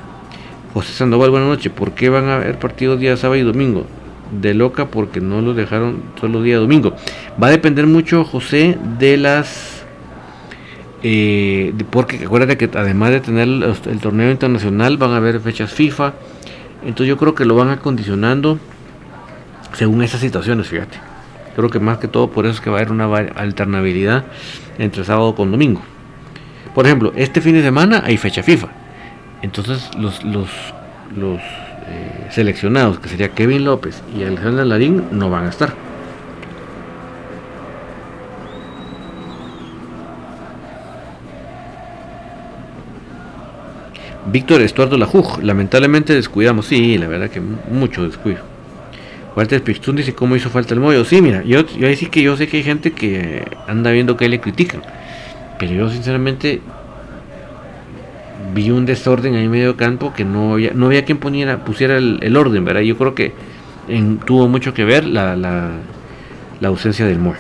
José 0.74 0.94
Sandoval, 0.94 1.32
buenas 1.32 1.50
noches. 1.50 1.72
¿Por 1.72 1.94
qué 1.94 2.10
van 2.10 2.26
a 2.26 2.36
haber 2.36 2.60
partidos 2.60 3.00
día 3.00 3.18
sábado 3.18 3.40
y 3.40 3.44
domingo? 3.44 3.88
De 4.32 4.54
loca 4.54 4.86
porque 4.86 5.20
no 5.20 5.42
los 5.42 5.56
dejaron 5.56 6.04
solo 6.20 6.44
día 6.44 6.58
domingo. 6.58 6.94
Va 7.42 7.48
a 7.48 7.50
depender 7.50 7.88
mucho, 7.88 8.24
José, 8.24 8.78
de 9.00 9.18
las 9.18 9.84
eh, 11.02 11.74
porque 11.90 12.26
acuérdate 12.26 12.58
que 12.58 12.78
además 12.78 13.12
de 13.12 13.22
tener 13.22 13.48
el, 13.48 14.00
torneo 14.00 14.30
internacional 14.30 14.98
van 14.98 15.12
a 15.12 15.18
haber 15.18 15.40
fechas 15.40 15.74
FIFA. 15.74 16.14
Entonces 16.84 17.08
yo 17.08 17.18
creo 17.18 17.34
que 17.34 17.46
lo 17.46 17.56
van 17.56 17.70
acondicionando 17.70 18.60
según 19.74 20.04
esas 20.04 20.22
situaciones, 20.22 20.68
fíjate. 20.68 21.00
Creo 21.56 21.70
que 21.72 21.80
más 21.80 21.98
que 21.98 22.08
todo 22.08 22.30
por 22.30 22.46
eso 22.46 22.56
es 22.56 22.62
que 22.62 22.70
va 22.70 22.78
a 22.78 22.82
haber 22.82 22.92
una 22.92 23.06
alternabilidad 23.36 24.26
entre 24.78 25.04
sábado 25.04 25.34
con 25.34 25.50
domingo. 25.50 25.82
Por 26.76 26.86
ejemplo, 26.86 27.12
este 27.16 27.42
fin 27.42 27.56
de 27.56 27.64
semana 27.64 28.04
hay 28.06 28.18
fecha 28.18 28.44
FIFA. 28.44 28.68
Entonces 29.42 29.90
los, 29.98 30.24
los, 30.24 30.50
los 31.16 31.40
eh, 31.88 32.28
seleccionados, 32.30 33.00
que 33.00 33.10
sería 33.10 33.30
Kevin 33.30 33.66
López 33.66 34.02
y 34.18 34.24
Alexander 34.24 34.66
Larín, 34.66 35.04
no 35.12 35.30
van 35.30 35.46
a 35.46 35.50
estar. 35.50 35.74
Víctor 44.32 44.62
Estuardo 44.62 44.98
Lajuj, 44.98 45.40
lamentablemente 45.42 46.14
descuidamos, 46.14 46.68
sí, 46.68 46.98
la 46.98 47.08
verdad 47.08 47.30
que 47.30 47.42
mucho 47.42 48.04
descuido. 48.04 48.40
Walter 49.36 49.64
Pixtun 49.64 49.96
dice 49.96 50.14
cómo 50.14 50.36
hizo 50.36 50.50
falta 50.50 50.74
el 50.74 50.80
mollo. 50.80 51.06
Sí, 51.06 51.22
mira, 51.22 51.44
yo, 51.44 51.66
yo 51.66 51.88
ahí 51.88 51.96
sí 51.96 52.08
que 52.08 52.22
yo 52.22 52.36
sé 52.36 52.48
que 52.48 52.58
hay 52.58 52.64
gente 52.64 52.92
que 52.92 53.46
anda 53.68 53.92
viendo 53.92 54.18
que 54.18 54.28
le 54.28 54.40
critican. 54.40 54.82
Pero 55.58 55.74
yo 55.74 55.90
sinceramente 55.90 56.62
vi 58.54 58.72
un 58.72 58.86
desorden 58.86 59.36
ahí 59.36 59.46
en 59.46 59.52
medio 59.52 59.78
campo 59.78 60.14
que 60.14 60.26
no 60.26 60.54
había, 60.54 60.74
no 60.74 60.88
había 60.88 61.06
quien 61.06 61.18
poniera, 61.18 61.64
pusiera 61.64 61.98
el, 61.98 62.38
orden, 62.38 62.66
¿verdad? 62.66 62.82
Yo 62.82 62.98
creo 62.98 63.16
que 63.16 63.34
tuvo 64.26 64.48
mucho 64.48 64.74
que 64.74 64.86
ver 64.86 65.06
la, 65.06 65.36
la, 65.36 65.72
la 66.60 66.68
ausencia 66.68 67.06
del 67.06 67.20
Moy. 67.20 67.36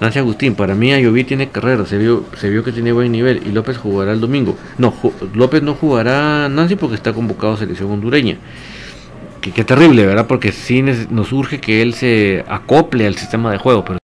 Nancy 0.00 0.18
Agustín, 0.18 0.54
para 0.54 0.74
mí 0.74 0.92
Ayoví 0.92 1.24
tiene 1.24 1.50
carrera, 1.50 1.84
se 1.84 1.98
vio, 1.98 2.24
se 2.36 2.48
vio 2.48 2.64
que 2.64 2.72
tiene 2.72 2.90
buen 2.90 3.12
nivel 3.12 3.42
y 3.46 3.52
López 3.52 3.76
jugará 3.76 4.12
el 4.12 4.20
domingo. 4.20 4.56
No, 4.78 4.94
López 5.34 5.62
no 5.62 5.74
jugará 5.74 6.48
Nancy 6.48 6.76
porque 6.76 6.94
está 6.96 7.12
convocado 7.12 7.52
a 7.52 7.56
selección 7.58 7.90
hondureña. 7.90 8.38
Que, 9.42 9.52
qué 9.52 9.62
terrible, 9.62 10.06
¿verdad? 10.06 10.26
Porque 10.26 10.52
sí 10.52 10.82
nos 10.82 11.32
urge 11.32 11.60
que 11.60 11.82
él 11.82 11.92
se 11.94 12.44
acople 12.48 13.06
al 13.06 13.16
sistema 13.16 13.52
de 13.52 13.58
juego, 13.58 13.84
pero 13.84 13.96
es 13.96 14.00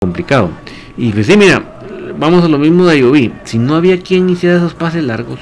complicado. 0.00 0.50
Y 0.96 1.12
pues 1.12 1.26
sí, 1.26 1.36
mira, 1.36 1.73
vamos 2.18 2.44
a 2.44 2.48
lo 2.48 2.58
mismo 2.58 2.86
de 2.86 2.92
Ayoví. 2.92 3.32
Si 3.44 3.58
no 3.58 3.74
había 3.74 4.00
quien 4.00 4.28
hiciera 4.28 4.56
esos 4.56 4.74
pases 4.74 5.04
largos, 5.04 5.40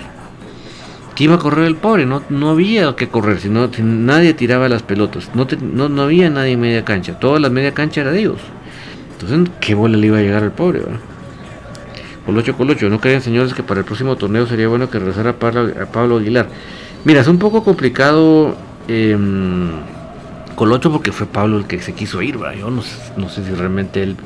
que 1.14 1.24
iba 1.24 1.34
a 1.34 1.38
correr 1.38 1.66
el 1.66 1.76
pobre, 1.76 2.06
no, 2.06 2.22
no 2.30 2.50
había 2.50 2.94
que 2.96 3.08
correr, 3.08 3.40
sino 3.40 3.68
nadie 3.78 4.34
tiraba 4.34 4.68
las 4.68 4.82
pelotas, 4.82 5.30
no, 5.34 5.46
no, 5.60 5.88
no 5.88 6.02
había 6.02 6.30
nadie 6.30 6.52
en 6.52 6.60
media 6.60 6.84
cancha, 6.84 7.18
toda 7.18 7.38
la 7.38 7.50
media 7.50 7.74
cancha 7.74 8.00
era 8.00 8.12
de 8.12 8.20
ellos. 8.20 8.40
Entonces, 9.12 9.54
¿qué 9.60 9.74
bola 9.74 9.96
le 9.96 10.06
iba 10.06 10.18
a 10.18 10.22
llegar 10.22 10.42
al 10.42 10.52
pobre? 10.52 10.80
¿verdad? 10.80 11.00
Colocho, 12.24 12.56
Colocho, 12.56 12.88
¿no 12.88 13.00
creen 13.00 13.20
señores 13.20 13.52
que 13.52 13.62
para 13.62 13.80
el 13.80 13.86
próximo 13.86 14.16
torneo 14.16 14.46
sería 14.46 14.68
bueno 14.68 14.88
que 14.88 14.98
regresara 14.98 15.30
a 15.30 15.86
Pablo, 15.86 16.18
Aguilar? 16.18 16.48
Mira, 17.04 17.20
es 17.20 17.26
un 17.26 17.38
poco 17.38 17.64
complicado 17.64 18.56
em, 18.88 19.70
Colocho 20.54 20.90
porque 20.90 21.12
fue 21.12 21.26
Pablo 21.26 21.58
el 21.58 21.66
que 21.66 21.80
se 21.80 21.92
quiso 21.94 22.22
ir, 22.22 22.38
yo 22.58 22.70
no, 22.70 22.82
no 23.16 23.28
sé 23.28 23.44
si 23.44 23.52
realmente 23.52 24.02
él 24.02 24.16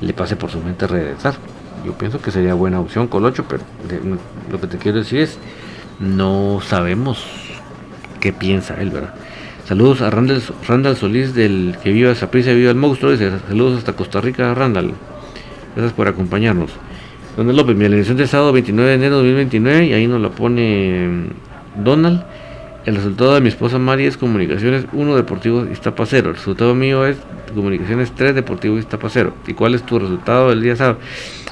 le 0.00 0.12
pase 0.12 0.36
por 0.36 0.50
su 0.50 0.58
mente 0.60 0.86
regresar. 0.86 1.34
Yo 1.84 1.92
pienso 1.92 2.20
que 2.20 2.30
sería 2.30 2.54
buena 2.54 2.80
opción 2.80 3.08
Colocho, 3.08 3.44
pero 3.48 3.62
lo 4.50 4.60
que 4.60 4.66
te 4.66 4.78
quiero 4.78 4.98
decir 4.98 5.20
es, 5.20 5.38
no 6.00 6.60
sabemos 6.62 7.24
qué 8.20 8.32
piensa 8.32 8.80
él, 8.80 8.90
¿verdad? 8.90 9.14
Saludos 9.66 10.02
a 10.02 10.10
Randall, 10.10 10.42
Randall 10.68 10.96
Solís 10.96 11.34
del 11.34 11.76
que 11.82 11.90
viva 11.90 12.12
prisa 12.30 12.52
viva 12.52 12.70
el 12.70 12.76
monstruo. 12.76 13.12
Dice, 13.12 13.30
saludos 13.48 13.78
hasta 13.78 13.94
Costa 13.94 14.20
Rica, 14.20 14.52
Randall. 14.54 14.92
Gracias 15.74 15.94
por 15.94 16.06
acompañarnos. 16.06 16.70
Donald 17.36 17.56
López, 17.56 17.74
mi 17.74 17.86
elección 17.86 18.16
de 18.16 18.26
sábado 18.26 18.52
29 18.52 18.90
de 18.90 18.96
enero 18.96 19.16
de 19.16 19.22
2029 19.22 19.86
y 19.86 19.92
ahí 19.94 20.06
nos 20.06 20.20
la 20.20 20.28
pone 20.28 21.08
mm, 21.08 21.82
Donald. 21.82 22.24
El 22.84 22.96
resultado 22.96 23.34
de 23.34 23.40
mi 23.40 23.48
esposa 23.48 23.78
Mari 23.78 24.04
es 24.04 24.16
Comunicaciones 24.18 24.86
1, 24.92 25.16
Deportivo 25.16 25.64
Iztapacero. 25.64 26.30
El 26.30 26.36
resultado 26.36 26.74
mío 26.74 27.06
es 27.06 27.16
Comunicaciones 27.54 28.12
3, 28.14 28.34
Deportivo 28.34 28.76
Iztapacero. 28.78 29.34
¿Y 29.46 29.54
cuál 29.54 29.74
es 29.74 29.82
tu 29.84 29.98
resultado 29.98 30.50
del 30.50 30.60
día 30.60 30.76
sábado? 30.76 30.98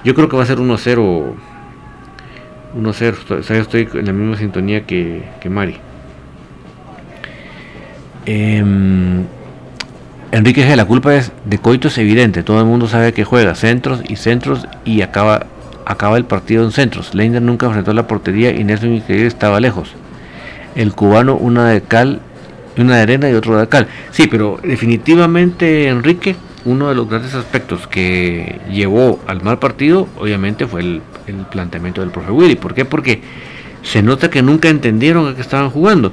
Yo 0.04 0.14
creo 0.14 0.28
que 0.28 0.36
va 0.36 0.42
a 0.42 0.46
ser 0.46 0.58
1-0. 0.58 1.34
1-0. 2.76 3.38
O 3.38 3.42
sea, 3.42 3.56
yo 3.56 3.62
estoy 3.62 3.88
en 3.94 4.06
la 4.06 4.12
misma 4.12 4.36
sintonía 4.36 4.84
que, 4.84 5.22
que 5.40 5.48
Mari. 5.48 5.76
Eh, 8.26 8.62
Enrique 10.32 10.66
G, 10.66 10.76
la 10.76 10.86
culpa 10.86 11.14
es 11.14 11.30
de 11.44 11.58
Coito 11.58 11.88
es 11.88 11.98
evidente, 11.98 12.42
todo 12.42 12.58
el 12.58 12.64
mundo 12.64 12.88
sabe 12.88 13.12
que 13.12 13.22
juega 13.22 13.54
centros 13.54 14.00
y 14.08 14.16
centros 14.16 14.66
y 14.82 15.02
acaba, 15.02 15.46
acaba 15.84 16.16
el 16.16 16.24
partido 16.24 16.64
en 16.64 16.72
centros. 16.72 17.14
Leiner 17.14 17.42
nunca 17.42 17.66
enfrentó 17.66 17.92
la 17.92 18.06
portería 18.06 18.50
y 18.50 18.64
Nelson 18.64 18.94
Increíble 18.94 19.26
estaba 19.26 19.60
lejos. 19.60 19.94
El 20.74 20.94
cubano 20.94 21.36
una 21.36 21.68
de 21.68 21.82
cal, 21.82 22.20
una 22.76 22.96
de 22.96 23.02
arena 23.02 23.30
y 23.30 23.34
otro 23.34 23.58
de 23.58 23.68
cal. 23.68 23.88
Sí, 24.10 24.26
pero 24.30 24.58
definitivamente 24.62 25.88
Enrique, 25.88 26.36
uno 26.64 26.88
de 26.88 26.94
los 26.94 27.08
grandes 27.08 27.34
aspectos 27.34 27.86
que 27.86 28.60
llevó 28.70 29.20
al 29.26 29.42
mal 29.42 29.58
partido, 29.58 30.08
obviamente 30.18 30.66
fue 30.66 30.80
el, 30.80 31.02
planteamiento 31.50 32.00
del 32.00 32.10
profe 32.10 32.30
Willy. 32.30 32.56
¿Por 32.56 32.74
qué? 32.74 32.84
Porque 32.84 33.20
se 33.82 34.02
nota 34.02 34.30
que 34.30 34.42
nunca 34.42 34.68
entendieron 34.68 35.28
a 35.28 35.34
qué 35.34 35.40
estaban 35.40 35.70
jugando. 35.70 36.12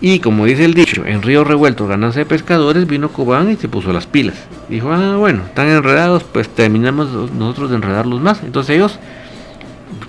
Y 0.00 0.18
como 0.18 0.44
dice 0.44 0.64
el 0.64 0.74
dicho, 0.74 1.06
en 1.06 1.22
río 1.22 1.42
revuelto 1.42 1.86
ganarse 1.86 2.20
de 2.20 2.26
pescadores, 2.26 2.86
vino 2.86 3.08
Cobán 3.08 3.50
y 3.50 3.56
se 3.56 3.68
puso 3.68 3.92
las 3.92 4.06
pilas. 4.06 4.36
Dijo, 4.68 4.92
ah, 4.92 5.16
bueno, 5.16 5.42
están 5.46 5.68
enredados, 5.68 6.22
pues 6.24 6.48
terminamos 6.48 7.32
nosotros 7.32 7.70
de 7.70 7.76
enredarlos 7.76 8.20
más. 8.20 8.42
Entonces 8.44 8.76
ellos, 8.76 8.98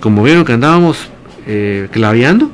como 0.02 0.24
vieron 0.24 0.44
que 0.44 0.54
andábamos 0.54 1.10
eh, 1.46 1.88
claveando, 1.92 2.52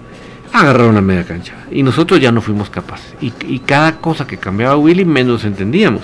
agarraron 0.53 0.95
la 0.95 1.01
media 1.01 1.23
cancha. 1.25 1.53
Y 1.71 1.83
nosotros 1.83 2.21
ya 2.21 2.31
no 2.31 2.41
fuimos 2.41 2.69
capaces. 2.69 3.15
Y, 3.19 3.59
cada 3.59 3.97
cosa 3.97 4.25
que 4.25 4.37
cambiaba 4.37 4.77
Willy, 4.77 5.03
menos 5.03 5.43
entendíamos. 5.43 6.03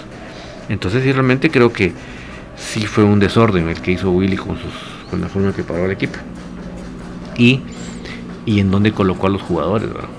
Entonces 0.68 1.04
sí, 1.04 1.12
realmente 1.12 1.50
creo 1.50 1.72
que 1.72 1.94
sí 2.58 2.86
fue 2.86 3.04
un 3.04 3.20
desorden 3.20 3.70
el 3.70 3.80
que 3.82 3.92
hizo 3.92 4.12
Willy 4.12 4.38
con, 4.38 4.58
sus, 4.58 4.74
con 5.10 5.22
la 5.22 5.30
forma 5.30 5.54
que 5.54 5.64
paró 5.64 5.86
el 5.86 5.92
equipo. 5.92 6.18
Y, 7.38 7.62
y 8.46 8.60
en 8.60 8.72
donde 8.72 8.92
colocó 8.92 9.28
a 9.28 9.30
los 9.30 9.42
jugadores, 9.42 9.88
¿verdad? 9.94 10.10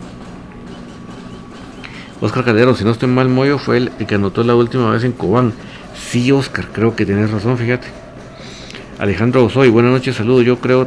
Oscar 2.20 2.44
Calderón, 2.44 2.76
si 2.76 2.84
no 2.84 2.90
estoy 2.90 3.08
mal, 3.08 3.28
Moyo 3.28 3.58
fue 3.58 3.78
el, 3.78 3.90
que 3.90 4.14
anotó 4.14 4.44
la 4.44 4.54
última 4.54 4.90
vez 4.90 5.04
en 5.04 5.12
Cobán. 5.12 5.52
Sí, 5.94 6.30
Oscar, 6.32 6.68
creo 6.72 6.94
que 6.94 7.06
tienes 7.06 7.30
razón, 7.30 7.56
fíjate. 7.56 7.88
Alejandro 8.98 9.44
Osoy, 9.44 9.70
buenas 9.70 9.92
noches, 9.92 10.16
saludos. 10.16 10.44
Yo 10.44 10.58
creo, 10.58 10.86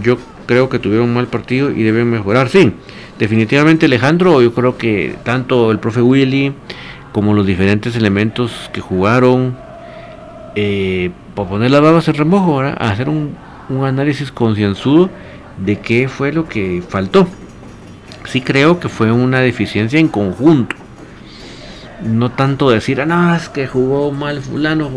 yo 0.00 0.16
creo 0.46 0.68
que 0.68 0.78
tuvieron 0.78 1.08
un 1.08 1.14
mal 1.14 1.26
partido 1.26 1.70
y 1.70 1.82
deben 1.82 2.10
mejorar. 2.10 2.48
Sí, 2.48 2.72
definitivamente 3.18 3.86
Alejandro, 3.86 4.42
yo 4.42 4.52
creo 4.54 4.76
que 4.76 5.16
tanto 5.24 5.70
el 5.70 5.78
profe 5.78 6.02
Willy 6.02 6.52
como 7.12 7.34
los 7.34 7.46
diferentes 7.46 7.96
elementos 7.96 8.70
que 8.72 8.80
jugaron, 8.80 9.56
eh, 10.54 11.10
para 11.34 11.48
poner 11.48 11.70
las 11.70 11.80
babas 11.80 12.06
en 12.08 12.14
remojo, 12.14 12.60
a 12.60 12.72
hacer 12.72 13.08
un, 13.08 13.36
un 13.68 13.84
análisis 13.84 14.30
concienzudo 14.30 15.10
de 15.58 15.78
qué 15.80 16.08
fue 16.08 16.32
lo 16.32 16.48
que 16.48 16.82
faltó 16.88 17.26
sí 18.30 18.40
creo 18.40 18.80
que 18.80 18.88
fue 18.88 19.10
una 19.12 19.40
deficiencia 19.40 19.98
en 19.98 20.08
conjunto. 20.08 20.76
No 22.02 22.30
tanto 22.30 22.70
decir, 22.70 23.00
ah, 23.00 23.06
no, 23.06 23.34
es 23.34 23.48
que 23.48 23.66
jugó 23.66 24.12
mal 24.12 24.40
fulano. 24.40 24.90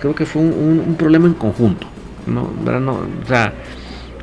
Creo 0.00 0.14
que 0.14 0.26
fue 0.26 0.42
un, 0.42 0.96
problema 0.98 1.26
en 1.26 1.34
conjunto. 1.34 1.86
No, 2.26 2.50
no, 2.80 2.92
o 2.92 3.26
sea, 3.26 3.52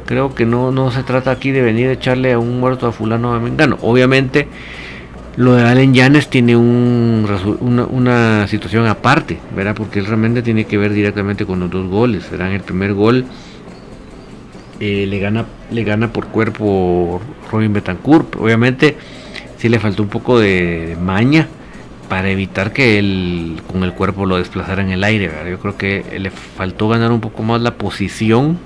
creo 0.10 0.34
que 0.34 0.44
no, 0.44 0.72
no 0.72 0.90
se 0.90 1.04
trata 1.04 1.30
aquí 1.30 1.52
de 1.52 1.62
venir 1.62 1.88
a 1.88 1.92
echarle 1.92 2.34
a 2.34 2.40
un 2.40 2.60
muerto 2.60 2.88
a 2.88 2.92
fulano 2.92 3.32
a 3.36 3.40
Mengano. 3.40 3.78
Obviamente, 3.84 4.48
lo 5.38 5.54
de 5.54 5.62
Allen 5.62 5.94
Yanes 5.94 6.32
tiene 6.32 6.56
un, 6.56 7.28
una, 7.92 8.48
situación 8.48 8.88
aparte, 8.88 9.38
¿verdad? 9.56 9.76
Porque 9.76 10.00
él 10.00 10.08
realmente 10.08 10.42
tiene 10.42 10.66
que 10.66 10.80
ver 10.80 10.94
directamente 10.94 11.46
con 11.46 11.60
los 11.60 11.70
dos 11.70 11.88
goles. 11.88 12.24
Serán 12.24 12.54
el 12.54 12.62
primer 12.62 12.96
gol 12.96 13.26
eh, 14.80 15.06
le 15.08 15.20
gana 15.20 15.46
le 15.70 15.84
gana 15.84 16.12
por 16.12 16.30
cuerpo 16.30 17.22
Robin 17.52 17.72
Betancourt. 17.72 18.36
Obviamente 18.38 18.98
sí 19.60 19.70
le 19.70 19.78
faltó 19.78 20.02
un 20.02 20.10
poco 20.10 20.40
de 20.40 20.98
maña 21.00 21.48
para 22.10 22.32
evitar 22.32 22.74
que 22.74 22.98
él 22.98 23.62
con 23.72 23.84
el 23.84 23.94
cuerpo 23.94 24.26
lo 24.26 24.38
desplazara 24.38 24.82
en 24.82 24.90
el 24.90 25.04
aire. 25.04 25.30
Yo 25.48 25.60
creo 25.60 25.78
que 25.78 26.04
le 26.20 26.32
faltó 26.32 26.90
ganar 26.90 27.12
un 27.12 27.22
poco 27.22 27.44
más 27.44 27.62
la 27.62 27.76
posición 27.76 28.58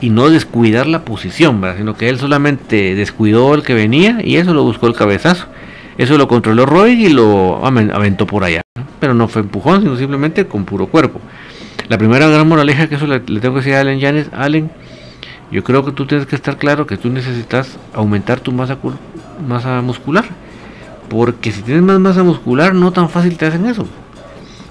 y 0.00 0.10
no 0.10 0.30
descuidar 0.30 0.86
la 0.86 1.04
posición, 1.04 1.62
sino 1.76 1.96
que 1.96 2.08
él 2.08 2.18
solamente 2.18 2.94
descuidó 2.94 3.54
el 3.54 3.62
que 3.62 3.74
venía 3.74 4.18
y 4.22 4.36
eso 4.36 4.54
lo 4.54 4.62
buscó 4.62 4.86
el 4.86 4.94
cabezazo. 4.94 5.46
Eso 5.96 6.16
lo 6.16 6.28
controló 6.28 6.64
Roy 6.64 7.06
y 7.06 7.08
lo 7.08 7.64
aventó 7.66 8.26
por 8.26 8.44
allá. 8.44 8.62
Pero 9.00 9.14
no 9.14 9.26
fue 9.26 9.42
empujón, 9.42 9.82
sino 9.82 9.96
simplemente 9.96 10.46
con 10.46 10.64
puro 10.64 10.86
cuerpo. 10.86 11.20
La 11.88 11.98
primera 11.98 12.28
gran 12.28 12.46
moraleja 12.46 12.88
que 12.88 12.94
eso 12.94 13.06
le, 13.06 13.20
tengo 13.20 13.54
que 13.54 13.60
decir 13.60 13.74
a 13.74 13.80
Allen 13.80 13.98
Yanes, 13.98 14.30
Allen, 14.32 14.70
yo 15.50 15.64
creo 15.64 15.84
que 15.84 15.92
tú 15.92 16.06
tienes 16.06 16.26
que 16.26 16.36
estar 16.36 16.56
claro 16.56 16.86
que 16.86 16.96
tú 16.96 17.08
necesitas 17.08 17.78
aumentar 17.94 18.38
tu 18.38 18.52
masa, 18.52 18.78
masa 19.46 19.82
muscular. 19.82 20.24
Porque 21.08 21.50
si 21.50 21.62
tienes 21.62 21.82
más 21.82 21.98
masa 21.98 22.22
muscular, 22.22 22.74
no 22.74 22.92
tan 22.92 23.08
fácil 23.08 23.36
te 23.36 23.46
hacen 23.46 23.66
eso. 23.66 23.86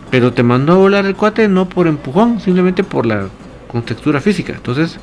Pero 0.10 0.32
te 0.32 0.44
mandó 0.44 0.74
a 0.74 0.78
volar 0.78 1.06
el 1.06 1.16
cuate 1.16 1.50
no 1.50 1.68
por 1.68 1.88
empujón, 1.88 2.40
simplemente 2.40 2.84
por 2.86 3.06
la 3.06 3.28
contextura 3.68 4.22
física. 4.22 4.54
Entonces, 4.54 5.00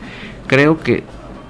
creo 0.46 0.81
que 0.81 1.03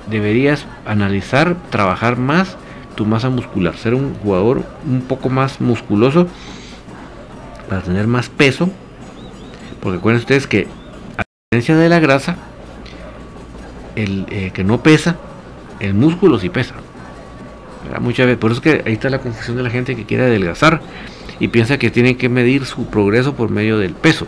deberías 0.08 0.66
analizar, 0.84 1.56
trabajar 1.70 2.18
más 2.18 2.56
tu 2.94 3.06
masa 3.06 3.30
muscular, 3.30 3.76
ser 3.76 3.94
un 3.94 4.14
jugador 4.14 4.64
un 4.86 5.02
poco 5.02 5.28
más 5.28 5.60
musculoso 5.60 6.28
para 7.68 7.82
tener 7.82 8.06
más 8.06 8.28
peso. 8.28 8.70
Porque 9.80 9.98
acuérdense 9.98 10.24
ustedes 10.24 10.46
que 10.46 10.66
a 11.18 11.24
diferencia 11.50 11.76
de 11.76 11.88
la 11.88 12.00
grasa, 12.00 12.36
el 13.96 14.26
eh, 14.30 14.50
que 14.52 14.64
no 14.64 14.82
pesa, 14.82 15.16
el 15.80 15.94
músculo 15.94 16.38
sí 16.38 16.48
pesa. 16.48 16.74
Muchas 18.00 18.26
veces, 18.26 18.38
por 18.38 18.50
eso 18.50 18.60
es 18.60 18.62
que 18.62 18.88
ahí 18.88 18.94
está 18.94 19.10
la 19.10 19.20
confusión 19.20 19.56
de 19.56 19.62
la 19.62 19.70
gente 19.70 19.94
que 19.94 20.04
quiere 20.04 20.24
adelgazar 20.24 20.80
y 21.38 21.48
piensa 21.48 21.78
que 21.78 21.90
tiene 21.90 22.16
que 22.16 22.28
medir 22.28 22.64
su 22.64 22.86
progreso 22.86 23.34
por 23.34 23.50
medio 23.50 23.78
del 23.78 23.92
peso. 23.92 24.26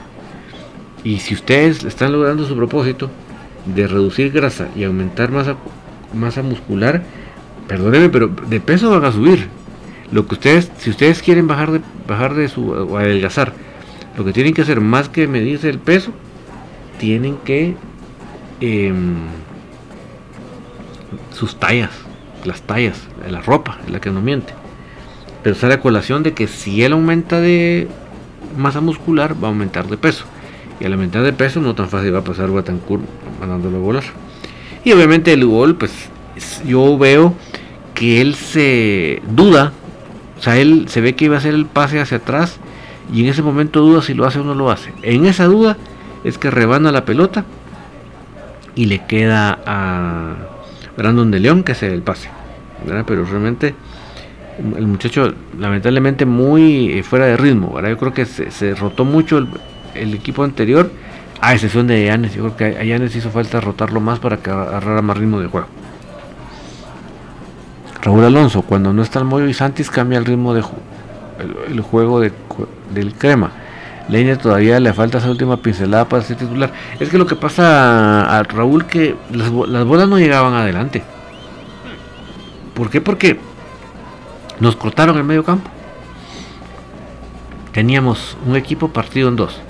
Y 1.06 1.20
si 1.20 1.34
ustedes 1.34 1.84
están 1.84 2.10
logrando 2.10 2.44
su 2.48 2.56
propósito 2.56 3.08
de 3.64 3.86
reducir 3.86 4.32
grasa 4.32 4.66
y 4.74 4.82
aumentar 4.82 5.30
masa, 5.30 5.54
masa 6.12 6.42
muscular, 6.42 7.04
perdónenme, 7.68 8.08
pero 8.08 8.26
de 8.26 8.58
peso 8.58 8.90
van 8.90 9.04
a 9.04 9.12
subir. 9.12 9.46
Lo 10.10 10.26
que 10.26 10.34
ustedes, 10.34 10.72
si 10.78 10.90
ustedes 10.90 11.22
quieren 11.22 11.46
bajar 11.46 11.70
de, 11.70 11.80
bajar 12.08 12.34
de 12.34 12.48
su 12.48 12.72
o 12.72 12.96
adelgazar, 12.98 13.52
lo 14.18 14.24
que 14.24 14.32
tienen 14.32 14.52
que 14.52 14.62
hacer 14.62 14.80
más 14.80 15.08
que 15.08 15.28
medirse 15.28 15.68
el 15.68 15.78
peso, 15.78 16.10
tienen 16.98 17.36
que 17.44 17.76
em, 18.60 19.14
sus 21.30 21.54
tallas, 21.54 21.92
las 22.44 22.62
tallas, 22.62 23.00
la 23.30 23.42
ropa, 23.42 23.78
es 23.86 23.92
la 23.92 24.00
que 24.00 24.10
no 24.10 24.22
miente. 24.22 24.54
Pero 25.44 25.54
sale 25.54 25.74
a 25.74 25.80
colación 25.80 26.24
de 26.24 26.34
que 26.34 26.48
si 26.48 26.82
él 26.82 26.94
aumenta 26.94 27.40
de 27.40 27.86
masa 28.58 28.80
muscular, 28.80 29.36
va 29.40 29.46
a 29.46 29.50
aumentar 29.52 29.86
de 29.86 29.98
peso. 29.98 30.24
Y 30.80 30.84
al 30.84 30.92
aumentar 30.92 31.22
de 31.22 31.32
peso, 31.32 31.60
no 31.60 31.74
tan 31.74 31.88
fácil 31.88 32.14
va 32.14 32.18
a 32.18 32.24
pasar 32.24 32.50
Batancourt 32.50 33.02
mandándolo 33.40 33.78
a 33.78 33.80
volar. 33.80 34.04
Y 34.84 34.92
obviamente 34.92 35.32
el 35.32 35.46
gol, 35.46 35.76
pues 35.76 36.10
yo 36.66 36.98
veo 36.98 37.34
que 37.94 38.20
él 38.20 38.34
se 38.34 39.22
duda, 39.30 39.72
o 40.38 40.42
sea, 40.42 40.58
él 40.58 40.86
se 40.88 41.00
ve 41.00 41.14
que 41.14 41.24
iba 41.24 41.36
a 41.36 41.38
hacer 41.38 41.54
el 41.54 41.66
pase 41.66 41.98
hacia 41.98 42.18
atrás 42.18 42.58
y 43.12 43.22
en 43.22 43.28
ese 43.28 43.42
momento 43.42 43.80
duda 43.80 44.02
si 44.02 44.14
lo 44.14 44.26
hace 44.26 44.38
o 44.38 44.44
no 44.44 44.54
lo 44.54 44.70
hace. 44.70 44.92
En 45.02 45.26
esa 45.26 45.46
duda 45.46 45.76
es 46.24 46.38
que 46.38 46.50
rebana 46.50 46.92
la 46.92 47.04
pelota 47.04 47.44
y 48.74 48.86
le 48.86 49.04
queda 49.06 49.58
a 49.64 50.34
Brandon 50.96 51.30
de 51.30 51.40
León 51.40 51.62
que 51.62 51.72
hace 51.72 51.92
el 51.92 52.02
pase. 52.02 52.28
Pero 53.06 53.24
realmente 53.24 53.74
el 54.76 54.86
muchacho 54.86 55.34
lamentablemente 55.58 56.26
muy 56.26 56.92
eh, 56.92 57.02
fuera 57.02 57.26
de 57.26 57.36
ritmo. 57.36 57.80
Yo 57.80 57.96
creo 57.98 58.12
que 58.12 58.24
se, 58.26 58.74
rotó 58.74 59.04
mucho 59.04 59.38
el, 59.38 59.48
equipo 60.14 60.44
anterior, 60.44 60.90
a 61.40 61.54
excepción 61.54 61.86
de 61.86 62.04
Yanes. 62.04 62.34
Yo 62.34 62.42
creo 62.42 62.56
que 62.56 62.78
a 62.78 62.84
Yanes 62.84 63.14
hizo 63.16 63.30
falta 63.30 63.60
rotarlo 63.60 64.00
más 64.00 64.18
para 64.18 64.38
que 64.38 64.50
agarrara 64.50 65.02
más 65.02 65.16
ritmo 65.16 65.40
de 65.40 65.48
juego. 65.48 65.66
Raúl 68.02 68.24
Alonso, 68.24 68.62
cuando 68.62 68.92
no 68.92 69.02
está 69.02 69.18
el 69.18 69.24
Moyo 69.24 69.48
y 69.48 69.54
Santis 69.54 69.90
cambia 69.90 70.18
el 70.18 70.24
ritmo 70.24 70.54
de 70.54 70.62
el, 71.68 71.80
juego 71.80 72.20
de, 72.20 72.32
del 72.94 73.14
crema. 73.14 73.50
Leña 74.08 74.38
todavía 74.38 74.78
le 74.78 74.92
falta 74.92 75.18
esa 75.18 75.28
última 75.28 75.56
pincelada 75.56 76.08
para 76.08 76.22
ser 76.22 76.36
titular. 76.36 76.72
Es 77.00 77.08
que 77.08 77.18
lo 77.18 77.26
que 77.26 77.34
pasa 77.34 78.38
a 78.38 78.42
Raúl 78.44 78.86
que 78.86 79.16
las, 79.32 79.50
las 79.50 79.84
bolas 79.84 80.08
no 80.08 80.18
llegaban 80.18 80.54
adelante. 80.54 81.02
¿Por 82.74 82.90
qué? 82.90 83.00
Porque 83.00 83.40
nos 84.60 84.76
cortaron 84.76 85.16
el 85.16 85.24
medio 85.24 85.44
campo. 85.44 85.68
Teníamos 87.72 88.36
un 88.46 88.54
equipo 88.54 88.88
partido 88.88 89.28
en 89.28 89.36
dos. 89.36 89.60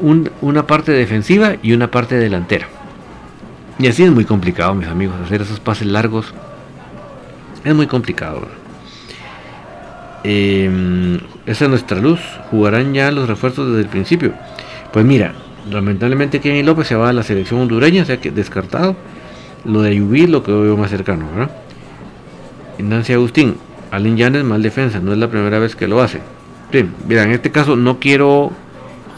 Una 0.00 0.66
parte 0.66 0.92
defensiva 0.92 1.56
y 1.62 1.72
una 1.72 1.90
parte 1.90 2.16
delantera. 2.16 2.68
Y 3.78 3.86
así 3.86 4.02
es 4.02 4.10
muy 4.10 4.24
complicado, 4.24 4.74
mis 4.74 4.88
amigos, 4.88 5.16
hacer 5.24 5.42
esos 5.42 5.60
pases 5.60 5.86
largos. 5.86 6.34
Es 7.64 7.74
muy 7.74 7.86
complicado. 7.86 8.48
Eh, 10.24 11.20
esa 11.46 11.64
es 11.64 11.70
nuestra 11.70 11.98
luz. 12.00 12.20
Jugarán 12.50 12.92
ya 12.92 13.12
los 13.12 13.28
refuerzos 13.28 13.68
desde 13.68 13.82
el 13.82 13.88
principio. 13.88 14.32
Pues 14.92 15.04
mira, 15.04 15.34
lamentablemente 15.70 16.40
Kenny 16.40 16.62
López 16.62 16.88
se 16.88 16.96
va 16.96 17.10
a 17.10 17.12
la 17.12 17.22
selección 17.22 17.60
hondureña, 17.60 18.02
o 18.02 18.06
sea 18.06 18.20
que 18.20 18.30
descartado. 18.30 18.96
Lo 19.64 19.82
de 19.82 19.90
Ayubí 19.90 20.26
lo 20.26 20.42
que 20.42 20.52
veo 20.52 20.76
más 20.76 20.90
cercano, 20.90 21.26
¿verdad? 21.34 21.50
Nancy 22.78 23.12
Agustín, 23.12 23.56
Allen 23.90 24.16
Llanes 24.16 24.44
mal 24.44 24.62
defensa, 24.62 25.00
no 25.00 25.12
es 25.12 25.18
la 25.18 25.28
primera 25.28 25.58
vez 25.58 25.74
que 25.74 25.88
lo 25.88 26.00
hace. 26.00 26.20
Mira, 27.06 27.24
en 27.24 27.32
este 27.32 27.50
caso 27.50 27.76
no 27.76 27.98
quiero 27.98 28.52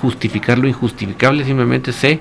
justificar 0.01 0.59
lo 0.59 0.69
injustificable, 0.69 1.45
simplemente 1.45 1.93
sé 1.93 2.21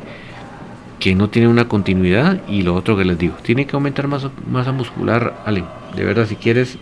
que 1.00 1.16
no 1.16 1.30
tiene 1.30 1.48
una 1.48 1.68
continuidad 1.68 2.42
y 2.48 2.62
lo 2.62 2.76
otro 2.76 2.98
que 2.98 3.06
les 3.06 3.18
digo, 3.18 3.36
tiene 3.42 3.66
que 3.66 3.76
aumentar 3.76 4.08
masa, 4.08 4.32
masa 4.50 4.72
muscular, 4.72 5.42
Allen. 5.46 5.66
De 5.96 6.04
verdad, 6.04 6.28
si 6.28 6.36
quieres 6.36 6.78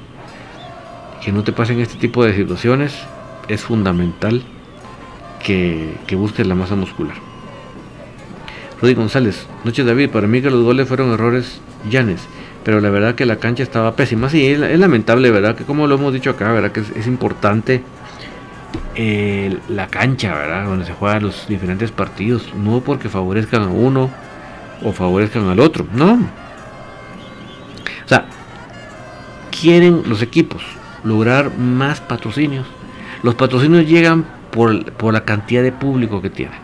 que 1.23 1.31
no 1.31 1.43
te 1.43 1.51
pasen 1.51 1.79
este 1.79 1.97
tipo 1.97 2.25
de 2.25 2.35
situaciones, 2.35 2.95
es 3.47 3.61
fundamental 3.61 4.43
que, 5.43 5.93
que 6.07 6.15
busques 6.15 6.45
la 6.47 6.55
masa 6.55 6.75
muscular. 6.75 7.15
Rudy 8.81 8.93
González, 8.93 9.47
noches 9.63 9.85
David, 9.85 10.09
para 10.09 10.27
mí 10.27 10.41
que 10.41 10.51
los 10.51 10.63
goles 10.63 10.87
fueron 10.87 11.11
errores 11.11 11.61
Llanes, 11.89 12.21
pero 12.63 12.81
la 12.81 12.89
verdad 12.89 13.15
que 13.15 13.25
la 13.25 13.37
cancha 13.37 13.63
estaba 13.63 13.95
pésima. 13.95 14.29
Sí, 14.29 14.45
es, 14.45 14.59
lamentable, 14.79 15.31
¿verdad? 15.31 15.55
Que 15.55 15.63
como 15.63 15.87
lo 15.87 15.95
hemos 15.95 16.13
dicho 16.13 16.31
acá, 16.31 16.51
¿verdad? 16.51 16.71
Que 16.71 16.81
es, 16.81 17.07
importante 17.07 17.81
eh, 18.95 19.57
la 19.69 19.87
cancha, 19.87 20.33
¿verdad? 20.33 20.65
Donde 20.65 20.85
se 20.85 20.93
juegan 20.93 21.23
los 21.23 21.47
diferentes 21.47 21.91
partidos, 21.91 22.53
no 22.55 22.81
porque 22.81 23.09
favorezcan 23.09 23.63
a 23.63 23.67
uno 23.67 24.09
o 24.83 24.91
favorezcan 24.91 25.47
al 25.49 25.59
otro, 25.59 25.85
no. 25.93 26.13
O 26.13 28.07
sea, 28.07 28.25
quieren 29.51 30.03
los 30.07 30.21
equipos 30.21 30.63
lograr 31.03 31.57
más 31.57 32.01
patrocinios. 32.01 32.65
Los 33.23 33.35
patrocinios 33.35 33.87
llegan 33.87 34.25
por, 34.51 34.91
por 34.93 35.13
la 35.13 35.25
cantidad 35.25 35.63
de 35.63 35.71
público 35.71 36.21
que 36.21 36.29
tienen. 36.29 36.59